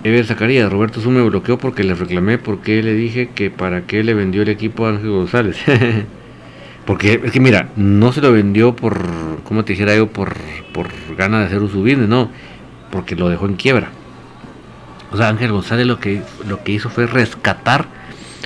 Ever 0.04 0.24
Zacarías, 0.24 0.70
Roberto 0.70 1.00
Sume 1.00 1.20
me 1.20 1.28
bloqueó 1.28 1.58
porque 1.58 1.82
le 1.82 1.94
reclamé 1.94 2.38
porque 2.38 2.82
le 2.82 2.92
dije 2.92 3.30
que 3.34 3.50
para 3.50 3.86
qué 3.86 4.04
le 4.04 4.14
vendió 4.14 4.42
el 4.42 4.48
equipo 4.50 4.86
a 4.86 4.90
Ángel 4.90 5.10
González. 5.10 5.56
porque 6.86 7.20
es 7.24 7.32
que 7.32 7.40
mira, 7.40 7.68
no 7.74 8.12
se 8.12 8.20
lo 8.20 8.32
vendió 8.32 8.76
por, 8.76 9.04
como 9.42 9.64
te 9.64 9.72
dijera 9.72 9.96
yo, 9.96 10.06
por, 10.06 10.34
por 10.72 10.88
ganas 11.16 11.40
de 11.40 11.46
hacer 11.46 11.60
un 11.60 11.68
subir, 11.68 11.98
no, 11.98 12.30
porque 12.92 13.16
lo 13.16 13.28
dejó 13.28 13.46
en 13.46 13.56
quiebra. 13.56 13.88
O 15.10 15.16
sea, 15.16 15.28
Ángel 15.28 15.50
González 15.50 15.86
lo 15.86 15.98
que, 15.98 16.22
lo 16.46 16.62
que 16.62 16.72
hizo 16.72 16.88
fue 16.88 17.06
rescatar 17.06 17.86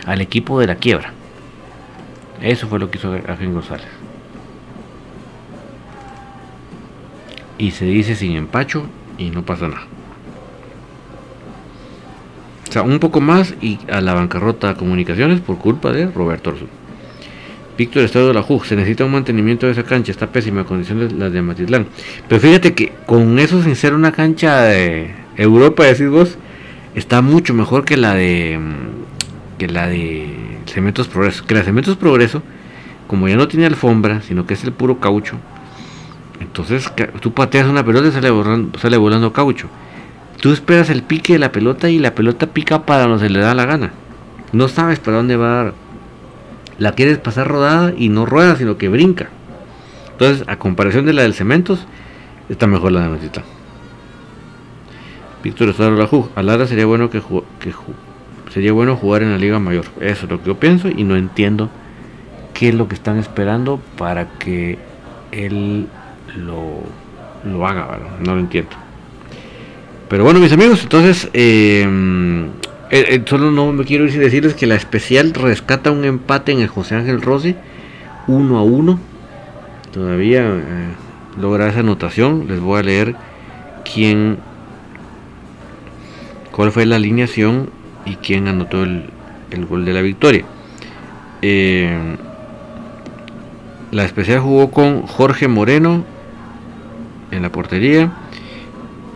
al 0.06 0.22
equipo 0.22 0.58
de 0.58 0.66
la 0.66 0.76
quiebra. 0.76 1.12
Eso 2.40 2.66
fue 2.66 2.78
lo 2.78 2.90
que 2.90 2.96
hizo 2.96 3.12
Ángel 3.12 3.52
González. 3.52 3.88
Y 7.58 7.72
se 7.72 7.84
dice 7.84 8.14
sin 8.14 8.36
empacho 8.36 8.86
y 9.18 9.28
no 9.28 9.44
pasa 9.44 9.68
nada. 9.68 9.82
O 12.66 12.72
sea, 12.72 12.82
un 12.82 13.00
poco 13.00 13.20
más 13.20 13.54
y 13.60 13.78
a 13.92 14.00
la 14.00 14.14
bancarrota 14.14 14.76
comunicaciones 14.76 15.40
por 15.40 15.58
culpa 15.58 15.92
de 15.92 16.06
Roberto 16.10 16.50
Orzún. 16.50 16.79
Víctor 17.80 18.02
Estado 18.02 18.28
de 18.28 18.34
la 18.34 18.42
JUG, 18.42 18.66
se 18.66 18.76
necesita 18.76 19.06
un 19.06 19.12
mantenimiento 19.12 19.64
de 19.64 19.72
esa 19.72 19.84
cancha, 19.84 20.12
está 20.12 20.26
pésima 20.26 20.64
condiciones 20.64 21.14
la 21.14 21.30
de 21.30 21.40
Matitlán. 21.40 21.86
Pero 22.28 22.38
fíjate 22.38 22.74
que 22.74 22.92
con 23.06 23.38
eso 23.38 23.62
sin 23.62 23.74
ser 23.74 23.94
una 23.94 24.12
cancha 24.12 24.64
de 24.64 25.14
Europa, 25.38 25.84
decís 25.84 26.10
vos, 26.10 26.36
está 26.94 27.22
mucho 27.22 27.54
mejor 27.54 27.86
que 27.86 27.96
la 27.96 28.12
de 28.12 28.60
que 29.56 29.66
la 29.66 29.86
de 29.86 30.28
Cementos 30.66 31.08
Progreso. 31.08 31.46
Que 31.46 31.54
la 31.54 31.62
Cementos 31.62 31.96
Progreso, 31.96 32.42
como 33.06 33.28
ya 33.28 33.36
no 33.36 33.48
tiene 33.48 33.64
alfombra, 33.64 34.20
sino 34.20 34.44
que 34.44 34.52
es 34.52 34.62
el 34.64 34.72
puro 34.72 35.00
caucho, 35.00 35.36
entonces 36.38 36.92
tú 37.20 37.32
pateas 37.32 37.66
una 37.66 37.82
pelota 37.82 38.08
y 38.08 38.12
sale 38.12 38.28
volando, 38.28 38.78
sale 38.78 38.98
volando 38.98 39.32
caucho. 39.32 39.68
Tú 40.38 40.52
esperas 40.52 40.90
el 40.90 41.02
pique 41.02 41.32
de 41.32 41.38
la 41.38 41.50
pelota 41.50 41.88
y 41.88 41.98
la 41.98 42.14
pelota 42.14 42.46
pica 42.46 42.84
para 42.84 43.06
donde 43.06 43.26
se 43.26 43.32
le 43.32 43.38
da 43.38 43.54
la 43.54 43.64
gana. 43.64 43.90
No 44.52 44.68
sabes 44.68 44.98
para 44.98 45.16
dónde 45.16 45.36
va 45.36 45.46
a 45.46 45.64
dar. 45.64 45.79
La 46.80 46.92
quieres 46.92 47.18
pasar 47.18 47.46
rodada 47.46 47.92
y 47.96 48.08
no 48.08 48.26
rueda, 48.26 48.56
sino 48.56 48.76
que 48.76 48.88
brinca. 48.88 49.28
Entonces, 50.12 50.48
a 50.48 50.56
comparación 50.56 51.06
de 51.06 51.12
la 51.12 51.22
del 51.22 51.34
Cementos, 51.34 51.86
está 52.48 52.66
mejor 52.66 52.90
la 52.90 53.02
de 53.02 53.10
Matita. 53.10 53.44
Víctor 55.44 55.68
Estado 55.68 55.92
la 55.92 56.08
A 56.34 56.42
Lara 56.42 56.66
sería 56.66 56.86
bueno 56.86 57.08
que, 57.10 57.22
que 57.60 57.72
sería 58.50 58.72
bueno 58.72 58.96
jugar 58.96 59.22
en 59.22 59.30
la 59.30 59.38
Liga 59.38 59.58
Mayor. 59.58 59.84
Eso 60.00 60.24
es 60.24 60.30
lo 60.30 60.40
que 60.40 60.46
yo 60.46 60.58
pienso 60.58 60.88
y 60.88 61.04
no 61.04 61.16
entiendo 61.16 61.70
qué 62.54 62.70
es 62.70 62.74
lo 62.74 62.88
que 62.88 62.94
están 62.94 63.18
esperando 63.18 63.80
para 63.96 64.30
que 64.38 64.78
él 65.32 65.86
lo, 66.34 66.80
lo 67.44 67.66
haga, 67.66 67.98
No 68.24 68.34
lo 68.34 68.40
entiendo. 68.40 68.70
Pero 70.08 70.24
bueno, 70.24 70.40
mis 70.40 70.52
amigos, 70.52 70.82
entonces, 70.82 71.28
em, 71.34 72.48
eh, 72.90 73.14
eh, 73.14 73.22
solo 73.24 73.52
no 73.52 73.72
me 73.72 73.84
quiero 73.84 74.04
ir 74.04 74.10
sin 74.10 74.20
decirles 74.20 74.54
que 74.54 74.66
la 74.66 74.74
especial 74.74 75.32
rescata 75.32 75.92
un 75.92 76.04
empate 76.04 76.50
en 76.50 76.60
el 76.60 76.66
José 76.66 76.96
Ángel 76.96 77.22
Rossi, 77.22 77.54
1 78.26 78.58
a 78.58 78.62
1. 78.62 78.98
Todavía 79.92 80.40
eh, 80.40 80.88
logra 81.40 81.68
esa 81.68 81.80
anotación. 81.80 82.46
Les 82.48 82.58
voy 82.58 82.80
a 82.80 82.82
leer 82.82 83.14
quién, 83.92 84.38
cuál 86.50 86.72
fue 86.72 86.84
la 86.84 86.96
alineación 86.96 87.70
y 88.04 88.16
quién 88.16 88.48
anotó 88.48 88.82
el, 88.82 89.10
gol 89.68 89.84
de 89.84 89.92
la 89.92 90.00
victoria. 90.02 90.44
La 93.92 94.04
especial 94.04 94.40
jugó 94.40 94.70
con 94.70 95.02
Jorge 95.02 95.48
Moreno 95.48 96.04
en 97.30 97.42
la 97.42 97.50
portería. 97.50 98.12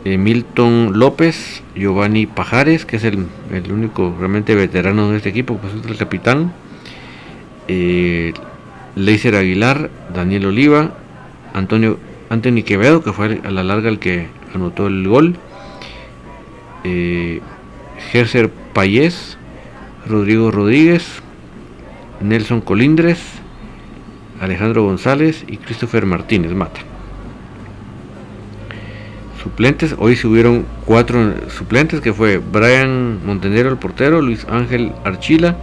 Eh, 0.04 0.18
Milton 0.18 0.98
López, 0.98 1.62
Giovanni 1.74 2.26
Pajares, 2.26 2.84
que 2.84 2.96
es 2.96 3.04
el, 3.04 3.26
único 3.70 4.14
realmente 4.18 4.54
veterano 4.54 5.10
de 5.10 5.16
este 5.16 5.30
equipo, 5.30 5.56
pues 5.56 5.72
es 5.72 5.90
el 5.90 5.96
capitán. 5.96 6.52
Eh, 7.68 8.34
Leiser 8.96 9.34
Aguilar, 9.34 9.90
Daniel 10.14 10.46
Oliva, 10.46 10.92
Antonio 11.54 11.98
Anthony 12.28 12.62
Quevedo, 12.66 13.02
que 13.02 13.14
fue 13.14 13.40
a 13.44 13.50
la 13.50 13.64
larga 13.64 13.88
el 13.88 13.98
que 13.98 14.28
anotó 14.54 14.88
el 14.88 15.08
gol. 15.08 15.36
Eh, 16.84 17.40
Gerser 18.10 18.50
Payés, 18.74 19.38
Rodrigo 20.06 20.50
Rodríguez, 20.50 21.22
Nelson 22.20 22.60
Colindres, 22.60 23.22
Alejandro 24.38 24.84
González 24.84 25.44
y 25.48 25.56
Christopher 25.56 26.04
Martínez 26.04 26.52
Mata 26.52 26.93
suplentes. 29.44 29.94
Hoy 29.98 30.16
subieron 30.16 30.64
cuatro 30.86 31.34
suplentes, 31.50 32.00
que 32.00 32.14
fue 32.14 32.38
Brian 32.38 33.20
Montenegro, 33.26 33.68
el 33.68 33.76
portero, 33.76 34.22
Luis 34.22 34.46
Ángel 34.48 34.92
Archila, 35.04 35.56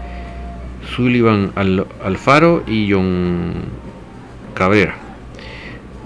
Sullivan 0.95 1.51
Alfaro 2.03 2.63
y 2.67 2.91
John 2.91 3.53
Cabrera. 4.53 4.95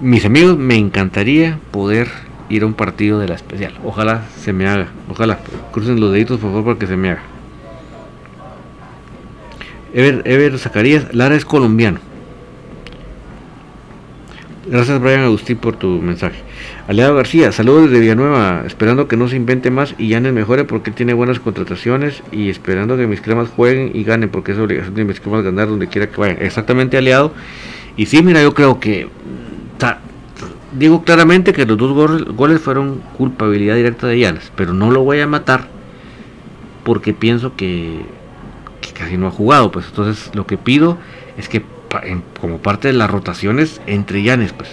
Mis 0.00 0.24
amigos, 0.24 0.56
me 0.56 0.76
encantaría 0.76 1.58
poder 1.70 2.08
ir 2.48 2.62
a 2.62 2.66
un 2.66 2.72
partido 2.72 3.18
de 3.18 3.28
la 3.28 3.34
especial. 3.34 3.74
Ojalá 3.84 4.22
se 4.40 4.54
me 4.54 4.66
haga. 4.66 4.88
Ojalá. 5.10 5.38
Crucen 5.70 6.00
los 6.00 6.12
deditos, 6.12 6.40
por 6.40 6.50
favor, 6.50 6.64
para 6.64 6.78
que 6.78 6.86
se 6.86 6.96
me 6.96 7.10
haga. 7.10 7.22
Ever, 9.92 10.22
Ever 10.24 10.58
Zacarías, 10.58 11.14
Lara 11.14 11.36
es 11.36 11.44
colombiano. 11.44 12.00
Gracias 14.68 15.00
Brian 15.00 15.20
Agustín 15.20 15.58
por 15.58 15.76
tu 15.76 15.86
mensaje. 16.02 16.38
Aliado 16.88 17.14
García, 17.14 17.52
saludos 17.52 17.84
desde 17.84 18.00
Villanueva, 18.00 18.64
esperando 18.66 19.06
que 19.06 19.16
no 19.16 19.28
se 19.28 19.36
invente 19.36 19.70
más 19.70 19.94
y 19.96 20.08
Yanes 20.08 20.32
mejore 20.32 20.64
porque 20.64 20.90
tiene 20.90 21.14
buenas 21.14 21.38
contrataciones 21.38 22.24
y 22.32 22.50
esperando 22.50 22.96
que 22.96 23.06
mis 23.06 23.20
cremas 23.20 23.48
jueguen 23.50 23.92
y 23.94 24.02
ganen 24.02 24.28
porque 24.28 24.52
es 24.52 24.58
obligación 24.58 24.94
de 24.96 25.04
mis 25.04 25.20
cremas 25.20 25.44
ganar 25.44 25.68
donde 25.68 25.86
quiera 25.86 26.08
que 26.08 26.16
vayan. 26.16 26.38
Exactamente 26.40 26.98
aliado. 26.98 27.32
Y 27.96 28.06
sí, 28.06 28.22
mira, 28.24 28.42
yo 28.42 28.54
creo 28.54 28.80
que 28.80 29.08
digo 30.72 31.04
claramente 31.04 31.52
que 31.52 31.64
los 31.64 31.78
dos 31.78 32.26
goles, 32.34 32.60
fueron 32.60 33.02
culpabilidad 33.16 33.76
directa 33.76 34.08
de 34.08 34.18
Yanes, 34.18 34.50
pero 34.56 34.72
no 34.72 34.90
lo 34.90 35.04
voy 35.04 35.20
a 35.20 35.28
matar 35.28 35.68
porque 36.82 37.14
pienso 37.14 37.54
que, 37.54 38.00
que 38.80 38.90
casi 38.90 39.16
no 39.16 39.28
ha 39.28 39.30
jugado. 39.30 39.70
Pues 39.70 39.86
entonces 39.90 40.34
lo 40.34 40.44
que 40.44 40.58
pido 40.58 40.98
es 41.38 41.48
que 41.48 41.62
como 42.40 42.58
parte 42.58 42.88
de 42.88 42.94
las 42.94 43.10
rotaciones 43.10 43.80
entre 43.86 44.22
Llanes, 44.22 44.52
pues. 44.52 44.70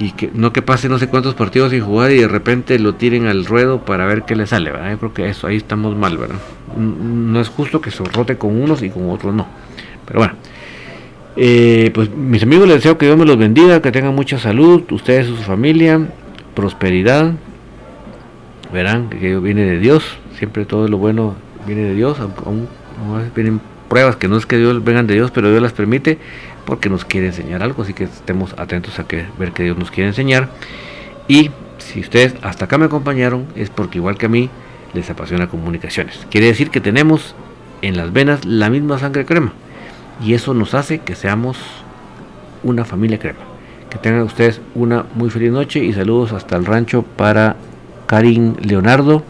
Y 0.00 0.12
que 0.12 0.30
no 0.32 0.52
que 0.52 0.62
pase 0.62 0.88
no 0.88 0.98
sé 0.98 1.08
cuántos 1.08 1.34
partidos 1.34 1.70
sin 1.72 1.80
jugar 1.82 2.12
y 2.12 2.18
de 2.18 2.28
repente 2.28 2.78
lo 2.78 2.94
tiren 2.94 3.26
al 3.26 3.44
ruedo 3.44 3.84
para 3.84 4.06
ver 4.06 4.22
qué 4.22 4.36
le 4.36 4.46
sale, 4.46 4.70
¿verdad? 4.70 4.92
Yo 4.92 4.98
creo 4.98 5.14
que 5.14 5.28
eso 5.28 5.48
ahí 5.48 5.56
estamos 5.56 5.96
mal, 5.96 6.16
¿verdad? 6.16 6.38
No 6.76 7.40
es 7.40 7.48
justo 7.48 7.80
que 7.80 7.90
se 7.90 8.04
rote 8.04 8.36
con 8.36 8.60
unos 8.60 8.82
y 8.82 8.90
con 8.90 9.10
otros 9.10 9.34
no. 9.34 9.46
Pero 10.06 10.20
bueno. 10.20 10.34
Eh, 11.40 11.92
pues 11.94 12.10
mis 12.10 12.42
amigos 12.42 12.66
les 12.66 12.78
deseo 12.78 12.98
que 12.98 13.06
Dios 13.06 13.16
me 13.16 13.24
los 13.24 13.38
bendiga, 13.38 13.80
que 13.80 13.92
tengan 13.92 14.12
mucha 14.12 14.40
salud, 14.40 14.82
ustedes 14.90 15.28
y 15.28 15.36
su 15.36 15.42
familia, 15.42 16.08
prosperidad. 16.54 17.32
Verán 18.72 19.08
que 19.08 19.38
viene 19.38 19.62
de 19.64 19.78
Dios, 19.78 20.04
siempre 20.36 20.64
todo 20.64 20.88
lo 20.88 20.98
bueno 20.98 21.36
viene 21.64 21.82
de 21.82 21.94
Dios, 21.94 22.18
aún, 22.18 22.68
aún 22.98 23.30
vienen 23.34 23.60
pruebas 23.88 24.16
que 24.16 24.28
no 24.28 24.36
es 24.36 24.46
que 24.46 24.56
Dios 24.56 24.82
vengan 24.84 25.06
de 25.06 25.14
Dios, 25.14 25.30
pero 25.30 25.50
Dios 25.50 25.62
las 25.62 25.72
permite 25.72 26.18
porque 26.64 26.90
nos 26.90 27.04
quiere 27.04 27.28
enseñar 27.28 27.62
algo, 27.62 27.82
así 27.82 27.94
que 27.94 28.04
estemos 28.04 28.54
atentos 28.58 28.98
a 28.98 29.04
que, 29.04 29.24
ver 29.38 29.52
que 29.52 29.62
Dios 29.62 29.78
nos 29.78 29.90
quiere 29.90 30.08
enseñar. 30.08 30.50
Y 31.26 31.50
si 31.78 32.00
ustedes 32.00 32.34
hasta 32.42 32.66
acá 32.66 32.76
me 32.78 32.86
acompañaron, 32.86 33.46
es 33.56 33.70
porque 33.70 33.98
igual 33.98 34.18
que 34.18 34.26
a 34.26 34.28
mí 34.28 34.50
les 34.92 35.08
apasiona 35.10 35.48
comunicaciones. 35.48 36.26
Quiere 36.30 36.46
decir 36.46 36.70
que 36.70 36.80
tenemos 36.80 37.34
en 37.82 37.96
las 37.96 38.12
venas 38.12 38.44
la 38.44 38.70
misma 38.70 38.98
sangre 38.98 39.24
crema. 39.24 39.52
Y 40.22 40.34
eso 40.34 40.54
nos 40.54 40.74
hace 40.74 40.98
que 40.98 41.14
seamos 41.14 41.58
una 42.62 42.84
familia 42.84 43.18
crema. 43.18 43.38
Que 43.88 43.98
tengan 43.98 44.22
ustedes 44.22 44.60
una 44.74 45.06
muy 45.14 45.30
feliz 45.30 45.52
noche 45.52 45.82
y 45.82 45.92
saludos 45.92 46.32
hasta 46.32 46.56
el 46.56 46.66
rancho 46.66 47.02
para 47.02 47.56
Karin 48.06 48.56
Leonardo 48.60 49.22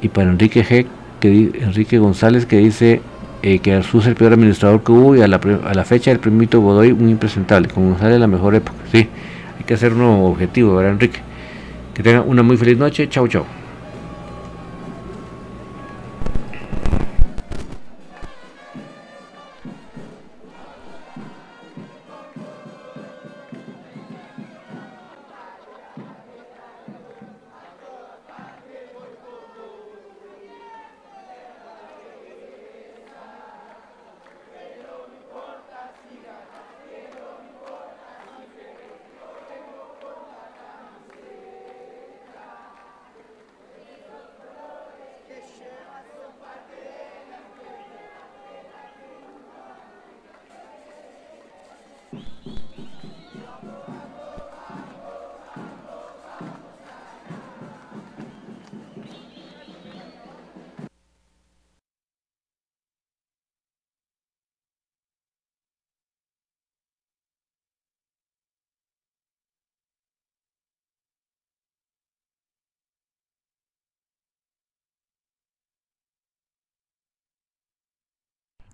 y 0.00 0.08
para 0.08 0.30
Enrique 0.30 0.64
G, 0.64 0.86
que, 1.20 1.50
Enrique 1.60 1.98
González 1.98 2.46
que 2.46 2.58
dice 2.58 3.02
eh, 3.42 3.58
que 3.58 3.74
Arzú 3.74 3.98
es 3.98 4.06
el 4.06 4.14
peor 4.14 4.32
administrador 4.32 4.82
que 4.82 4.92
hubo 4.92 5.16
y 5.16 5.20
a 5.20 5.28
la, 5.28 5.40
a 5.64 5.74
la 5.74 5.84
fecha 5.84 6.10
el 6.10 6.20
primito 6.20 6.60
Godoy 6.60 6.92
un 6.92 7.08
impresentable, 7.08 7.68
como 7.68 7.98
sale 7.98 8.18
la 8.18 8.26
mejor 8.26 8.54
época. 8.54 8.78
Sí, 8.90 9.08
hay 9.58 9.64
que 9.66 9.74
hacer 9.74 9.92
un 9.92 9.98
nuevo 9.98 10.26
objetivo, 10.26 10.76
¿verdad, 10.76 10.92
Enrique? 10.92 11.20
Que 11.94 12.02
tengan 12.02 12.24
una 12.26 12.42
muy 12.42 12.56
feliz 12.56 12.78
noche. 12.78 13.08
Chau, 13.08 13.28
chau. 13.28 13.44